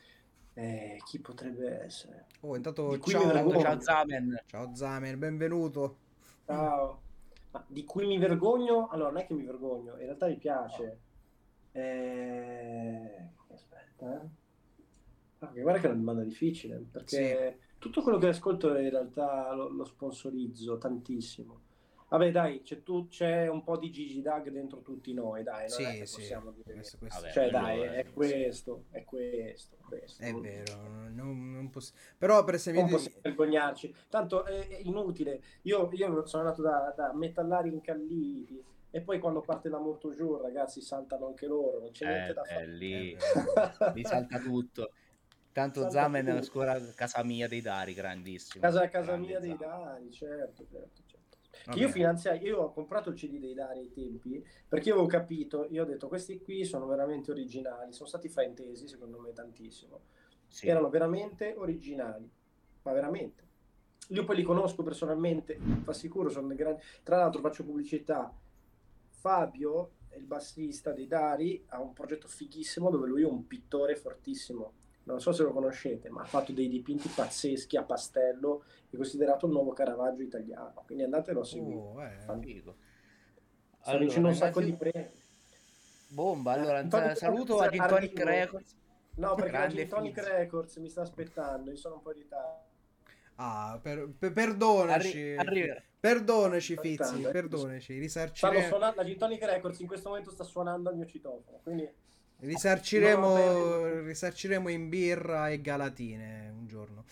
Eh, 0.59 0.97
chi 1.05 1.19
potrebbe 1.21 1.85
essere? 1.85 2.25
Oh, 2.41 2.53
intanto 2.53 2.99
ciao, 2.99 3.59
ciao 3.61 3.79
Zamen. 3.79 4.43
Ciao 4.45 4.75
Zamen, 4.75 5.17
benvenuto. 5.17 5.97
Ciao. 6.45 7.01
Ma 7.51 7.63
di 7.65 7.85
cui 7.85 8.05
mi 8.05 8.17
vergogno? 8.17 8.89
Allora, 8.89 9.09
non 9.11 9.21
è 9.21 9.25
che 9.25 9.33
mi 9.33 9.45
vergogno, 9.45 9.93
in 9.93 9.99
realtà 9.99 10.27
mi 10.27 10.35
piace. 10.35 10.99
Eh... 11.71 13.29
Aspetta, 13.53 14.21
eh. 14.21 14.27
Ah, 15.39 15.51
guarda 15.53 15.79
che 15.79 15.87
è 15.87 15.91
una 15.91 15.99
domanda 15.99 16.23
difficile, 16.23 16.85
perché 16.91 17.57
sì. 17.57 17.77
tutto 17.77 18.01
quello 18.01 18.17
che 18.17 18.27
ascolto 18.27 18.75
in 18.75 18.89
realtà 18.89 19.53
lo, 19.53 19.69
lo 19.69 19.85
sponsorizzo 19.85 20.77
tantissimo. 20.77 21.61
Vabbè, 22.09 22.31
dai, 22.31 22.61
c'è, 22.63 22.81
tu, 22.81 23.07
c'è, 23.07 23.47
un 23.47 23.63
po' 23.63 23.77
di 23.77 23.91
Gigi 23.91 24.21
Dag 24.21 24.49
dentro 24.49 24.81
tutti 24.81 25.13
noi, 25.13 25.43
dai. 25.43 25.67
Non 25.67 25.69
sì, 25.69 25.83
è 25.83 26.05
sì. 26.05 26.15
possiamo 26.15 26.51
dire. 26.51 26.73
Questo, 26.73 26.97
questo. 26.97 27.21
Vabbè, 27.21 27.31
cioè, 27.33 27.49
dai, 27.49 27.81
è 27.81 28.05
questo, 28.11 28.85
è 28.89 29.03
questo, 29.03 29.77
questo. 29.87 30.23
È 30.23 30.33
vero, 30.33 30.87
non, 31.09 31.51
non 31.51 31.69
poss- 31.69 31.93
però 32.17 32.43
per 32.43 32.55
esempio... 32.55 32.81
Non 32.81 32.91
possiamo 32.91 33.17
vergognarci. 33.21 33.95
Tanto 34.09 34.43
è 34.43 34.79
inutile. 34.81 35.41
Io, 35.63 35.89
io 35.93 36.25
sono 36.25 36.43
andato 36.43 36.61
da, 36.63 36.93
da 36.95 37.13
metallari 37.13 37.69
incalliti 37.69 38.63
e 38.91 39.01
poi 39.01 39.19
quando 39.19 39.41
parte 39.41 39.69
la 39.69 39.77
Morto 39.77 40.11
Jour, 40.11 40.41
ragazzi, 40.41 40.81
saltano 40.81 41.27
anche 41.27 41.45
loro, 41.45 41.79
non 41.79 41.91
c'è 41.91 42.05
eh, 42.05 42.09
niente 42.09 42.33
da 42.33 42.43
fare. 42.43 42.67
Lì, 42.67 43.15
lì 43.93 44.03
salta 44.03 44.39
tutto. 44.41 44.91
Tanto 45.51 45.81
salta 45.81 45.95
Zamen 45.95 46.25
è 46.25 46.31
una 46.31 46.41
scuola 46.41 46.79
casa 46.95 47.23
mia 47.23 47.47
dei 47.47 47.61
Dari, 47.61 47.93
grandissimo. 47.93 48.63
Casa, 48.63 48.87
casa 48.87 49.15
mia 49.15 49.39
dei 49.39 49.55
Dari, 49.55 50.11
certo, 50.11 50.65
certo. 50.65 51.01
Che 51.49 51.79
io 51.79 51.89
finanziai, 51.89 52.41
io 52.43 52.59
ho 52.59 52.71
comprato 52.71 53.09
il 53.09 53.15
CD 53.15 53.39
dei 53.39 53.53
Dari 53.53 53.79
ai 53.79 53.91
tempi 53.91 54.43
perché 54.67 54.89
io 54.89 54.95
avevo 54.95 55.09
capito, 55.09 55.65
io 55.69 55.83
ho 55.83 55.85
detto 55.85 56.07
questi 56.07 56.39
qui 56.39 56.63
sono 56.63 56.85
veramente 56.85 57.31
originali, 57.31 57.91
sono 57.91 58.07
stati 58.07 58.29
fraintesi 58.29 58.87
secondo 58.87 59.19
me 59.19 59.33
tantissimo, 59.33 59.99
sì. 60.47 60.67
erano 60.67 60.89
veramente 60.89 61.53
originali, 61.57 62.29
ma 62.83 62.91
veramente. 62.91 63.47
Io 64.09 64.23
poi 64.23 64.37
li 64.37 64.43
conosco 64.43 64.81
personalmente, 64.81 65.59
fa 65.83 65.93
sicuro, 65.93 66.29
sono 66.29 66.47
grandi. 66.55 66.81
Tra 67.03 67.17
l'altro 67.17 67.41
faccio 67.41 67.63
pubblicità, 67.63 68.33
Fabio, 69.09 69.91
il 70.17 70.25
bassista 70.25 70.91
dei 70.91 71.05
Dari, 71.05 71.63
ha 71.67 71.79
un 71.79 71.93
progetto 71.93 72.27
fighissimo 72.27 72.89
dove 72.89 73.07
lui 73.07 73.21
è 73.21 73.27
un 73.27 73.45
pittore 73.45 73.95
fortissimo 73.95 74.73
non 75.11 75.21
so 75.21 75.31
se 75.31 75.43
lo 75.43 75.51
conoscete, 75.51 76.09
ma 76.09 76.21
ha 76.21 76.25
fatto 76.25 76.51
dei 76.51 76.67
dipinti 76.67 77.09
pazzeschi 77.09 77.77
a 77.77 77.83
pastello, 77.83 78.63
è 78.89 78.95
considerato 78.95 79.45
il 79.45 79.51
nuovo 79.51 79.71
Caravaggio 79.73 80.21
italiano, 80.21 80.83
quindi 80.85 81.03
andatelo 81.03 81.41
a 81.41 81.45
seguire. 81.45 81.79
Oh, 81.79 82.03
eh. 82.03 82.19
Sta 82.19 83.91
allora, 83.91 84.03
vincendo 84.03 84.27
un 84.27 84.35
sacco 84.35 84.61
di 84.61 84.73
premi. 84.73 85.09
Bomba, 86.09 86.53
allora 86.53 86.79
Infatti, 86.81 87.15
saluto 87.17 87.59
a 87.59 87.69
Gin 87.69 87.85
Tonic 87.87 88.19
Records. 88.19 88.77
No, 89.15 89.35
perché 89.35 89.51
la 89.51 89.67
Gin 89.67 89.87
Tonic 89.87 90.17
Records 90.17 90.75
mi 90.77 90.89
sta 90.89 91.01
aspettando, 91.01 91.69
io 91.69 91.77
sono 91.77 91.95
un 91.95 92.01
po' 92.01 92.11
in 92.11 92.17
ritardo. 92.17 92.67
Ah, 93.35 93.79
per, 93.81 94.09
per, 94.17 94.33
perdonaci. 94.33 95.35
Arri- 95.37 95.83
perdonaci, 95.99 96.75
Fizzi, 96.77 97.01
Aspetta, 97.01 97.29
perdonaci. 97.29 97.97
Risarciremo. 97.97 98.67
Suonando, 98.67 99.01
la 99.01 99.07
Gin 99.07 99.17
Tonic 99.17 99.43
Records 99.43 99.79
in 99.79 99.87
questo 99.87 100.09
momento 100.09 100.31
sta 100.31 100.43
suonando 100.43 100.89
al 100.89 100.95
mio 100.95 101.05
citofono, 101.05 101.59
quindi 101.63 101.89
Risarciremo, 102.41 103.35
No, 103.35 104.01
risarciremo 104.01 104.69
in 104.69 104.87
birra 104.89 105.49
e 105.49 105.61
galatine 105.61 106.53
un 106.57 106.67
giorno. 106.67 107.03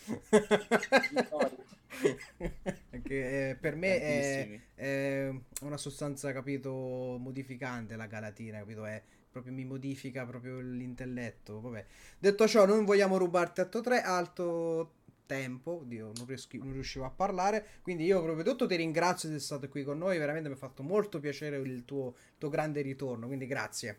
Perché 2.90 3.50
eh, 3.50 3.56
per 3.56 3.74
me 3.76 4.00
è, 4.00 4.60
è 4.74 5.30
una 5.62 5.76
sostanza, 5.76 6.32
capito, 6.32 7.16
modificante 7.18 7.96
la 7.96 8.06
galatina, 8.06 8.58
capito? 8.58 8.84
È 8.86 9.02
proprio 9.30 9.52
mi 9.52 9.64
modifica 9.64 10.24
proprio 10.24 10.60
l'intelletto. 10.60 11.60
Vabbè. 11.60 11.84
Detto 12.18 12.46
ciò, 12.48 12.64
non 12.66 12.84
vogliamo 12.84 13.16
rubarti 13.18 13.60
alto, 13.60 13.80
tre, 13.80 14.00
alto 14.02 14.92
tempo. 15.26 15.82
Dio, 15.84 16.12
non, 16.16 16.26
rieschi- 16.26 16.58
non 16.58 16.72
riuscivo 16.72 17.04
a 17.04 17.10
parlare. 17.10 17.66
Quindi 17.82 18.04
io 18.04 18.22
proprio 18.22 18.44
tutto 18.44 18.66
ti 18.66 18.76
ringrazio 18.76 19.28
di 19.28 19.34
essere 19.36 19.58
stato 19.58 19.70
qui 19.70 19.84
con 19.84 19.98
noi. 19.98 20.18
Veramente 20.18 20.48
mi 20.48 20.54
ha 20.54 20.58
fatto 20.58 20.82
molto 20.82 21.20
piacere 21.20 21.58
il 21.58 21.84
tuo, 21.84 22.08
il 22.16 22.38
tuo 22.38 22.48
grande 22.48 22.80
ritorno. 22.80 23.26
Quindi 23.26 23.46
grazie. 23.46 23.98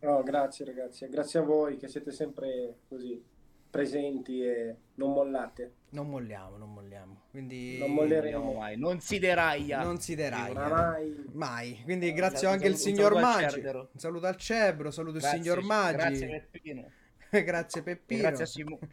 No, 0.00 0.22
grazie 0.22 0.64
ragazzi, 0.64 1.08
grazie 1.08 1.40
a 1.40 1.42
voi 1.42 1.76
che 1.76 1.88
siete 1.88 2.12
sempre 2.12 2.76
così 2.88 3.20
presenti 3.68 4.44
e 4.44 4.76
non 4.96 5.12
mollate. 5.12 5.72
Non 5.90 6.08
molliamo, 6.08 6.56
non 6.58 6.72
molliamo. 6.72 7.22
Quindi 7.30 7.78
Non 7.78 7.92
molleremo. 7.92 8.52
Mai. 8.52 8.76
Non 8.78 9.00
si 9.00 9.18
deraglia. 9.18 9.82
non 9.82 9.98
si 9.98 10.14
deraglia. 10.14 10.66
Oramai 10.66 11.24
Mai. 11.32 11.80
Quindi 11.82 12.08
Eh, 12.08 12.12
grazie 12.12 12.48
anche 12.48 12.66
il 12.66 12.72
un 12.72 12.78
signor 12.78 13.16
al 13.16 13.22
Maggi. 13.22 13.60
Un 13.60 13.88
saluto 13.96 14.26
al 14.26 14.36
Cebro, 14.36 14.90
saluto 14.90 15.16
il 15.16 15.22
Grazie, 15.22 15.42
signor 15.42 15.62
Maggi. 15.62 15.96
Grazie 15.96 16.26
Peppino. 16.50 16.90
Grazie 17.30 17.82
Peppino. 17.82 18.20
Grazie 18.20 18.44
a 18.44 18.46
Simone. 18.46 18.88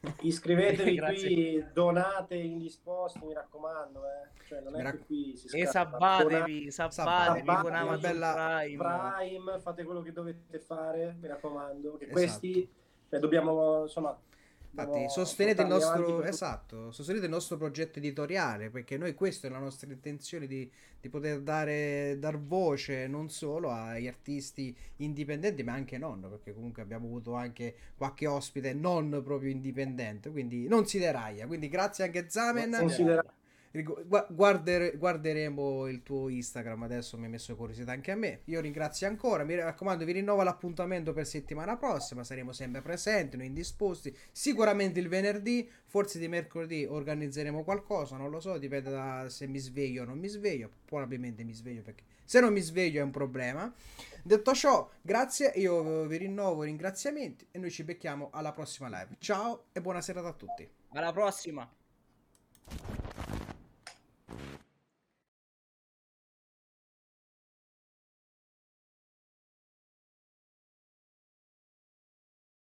iscrivetevi 0.22 0.98
qui, 0.98 1.64
donate 1.72 2.34
indisposti, 2.36 3.24
mi 3.24 3.34
raccomando, 3.34 4.02
eh. 4.04 4.28
Cioè, 4.46 4.60
non 4.60 4.72
Mi 4.72 4.80
è 4.80 4.82
rac- 4.82 4.98
che 4.98 5.04
qui 5.06 5.36
si 5.36 5.46
E 5.56 5.66
scappa. 5.66 5.98
sabbatevi, 5.98 6.70
Sabbatevi, 6.70 6.94
sabbatevi 6.94 7.46
con 7.46 7.64
una 7.70 7.78
Amazon 7.80 8.00
bella- 8.00 8.58
Prime. 8.60 8.76
Prime, 9.16 9.58
fate 9.60 9.84
quello 9.84 10.02
che 10.02 10.12
dovete 10.12 10.58
fare, 10.58 11.16
mi 11.20 11.28
raccomando. 11.28 11.96
Che 11.98 12.04
Esatto. 12.04 12.12
questi 12.12 12.70
cioè, 13.08 13.18
dobbiamo, 13.20 13.82
insomma, 13.82 14.18
Infatti, 14.72 15.08
sostenete 15.08 15.62
il 15.62 15.68
nostro 15.68 16.22
esatto, 16.22 16.92
sostenete 16.92 17.24
il 17.24 17.30
nostro 17.30 17.56
progetto 17.56 17.98
editoriale, 17.98 18.70
perché 18.70 18.96
noi 18.96 19.14
questa 19.14 19.48
è 19.48 19.50
la 19.50 19.58
nostra 19.58 19.90
intenzione 19.90 20.46
di, 20.46 20.70
di 21.00 21.08
poter 21.08 21.40
dare 21.40 22.16
dar 22.20 22.38
voce 22.38 23.06
non 23.08 23.28
solo 23.30 23.70
agli 23.70 24.06
artisti 24.06 24.74
indipendenti, 24.96 25.64
ma 25.64 25.72
anche 25.72 25.98
non, 25.98 26.20
perché 26.20 26.54
comunque 26.54 26.82
abbiamo 26.82 27.06
avuto 27.06 27.34
anche 27.34 27.74
qualche 27.96 28.26
ospite 28.28 28.72
non 28.72 29.20
proprio 29.24 29.50
indipendente, 29.50 30.30
quindi 30.30 30.68
non 30.68 30.86
si 30.86 30.98
deraglia. 30.98 31.46
Quindi 31.46 31.68
grazie 31.68 32.04
anche 32.04 32.26
Zamen. 32.28 32.76
Considera- 32.78 33.20
Rigu- 33.20 33.22
gua- 33.24 33.38
guardere- 34.28 34.96
guarderemo 34.96 35.86
il 35.86 36.02
tuo 36.02 36.28
Instagram 36.28 36.82
adesso 36.82 37.16
mi 37.16 37.24
hai 37.24 37.30
messo 37.30 37.54
curiosità 37.54 37.92
anche 37.92 38.10
a 38.10 38.16
me. 38.16 38.40
Io 38.46 38.60
ringrazio 38.60 39.06
ancora 39.06 39.44
mi 39.44 39.54
raccomando 39.54 40.04
vi 40.04 40.12
rinnovo 40.12 40.42
l'appuntamento 40.42 41.12
per 41.12 41.26
settimana 41.26 41.76
prossima 41.76 42.24
saremo 42.24 42.52
sempre 42.52 42.82
presenti 42.82 43.36
noi 43.36 43.46
indisposti. 43.46 44.14
Sicuramente 44.32 44.98
il 44.98 45.08
venerdì 45.08 45.68
forse 45.86 46.18
di 46.18 46.26
mercoledì 46.26 46.84
organizzeremo 46.84 47.62
qualcosa 47.62 48.16
non 48.16 48.30
lo 48.30 48.40
so 48.40 48.58
dipende 48.58 48.90
da 48.90 49.26
se 49.28 49.46
mi 49.46 49.58
sveglio 49.58 50.02
o 50.02 50.06
non 50.06 50.18
mi 50.18 50.28
sveglio 50.28 50.70
probabilmente 50.84 51.44
mi 51.44 51.52
sveglio 51.52 51.82
perché 51.82 52.02
se 52.24 52.40
non 52.40 52.52
mi 52.52 52.60
sveglio 52.60 53.00
è 53.00 53.04
un 53.04 53.10
problema. 53.10 53.72
Detto 54.22 54.52
ciò 54.52 54.88
grazie 55.00 55.52
io 55.56 56.06
vi 56.06 56.16
rinnovo 56.16 56.64
i 56.64 56.66
ringraziamenti 56.66 57.46
e 57.52 57.58
noi 57.58 57.70
ci 57.70 57.84
becchiamo 57.84 58.30
alla 58.32 58.52
prossima 58.52 58.88
live. 58.88 59.16
Ciao 59.18 59.66
e 59.72 59.80
buona 59.80 60.00
serata 60.00 60.28
a 60.28 60.32
tutti. 60.32 60.68
Alla 60.92 61.12
prossima. 61.12 61.68
you 64.30 64.69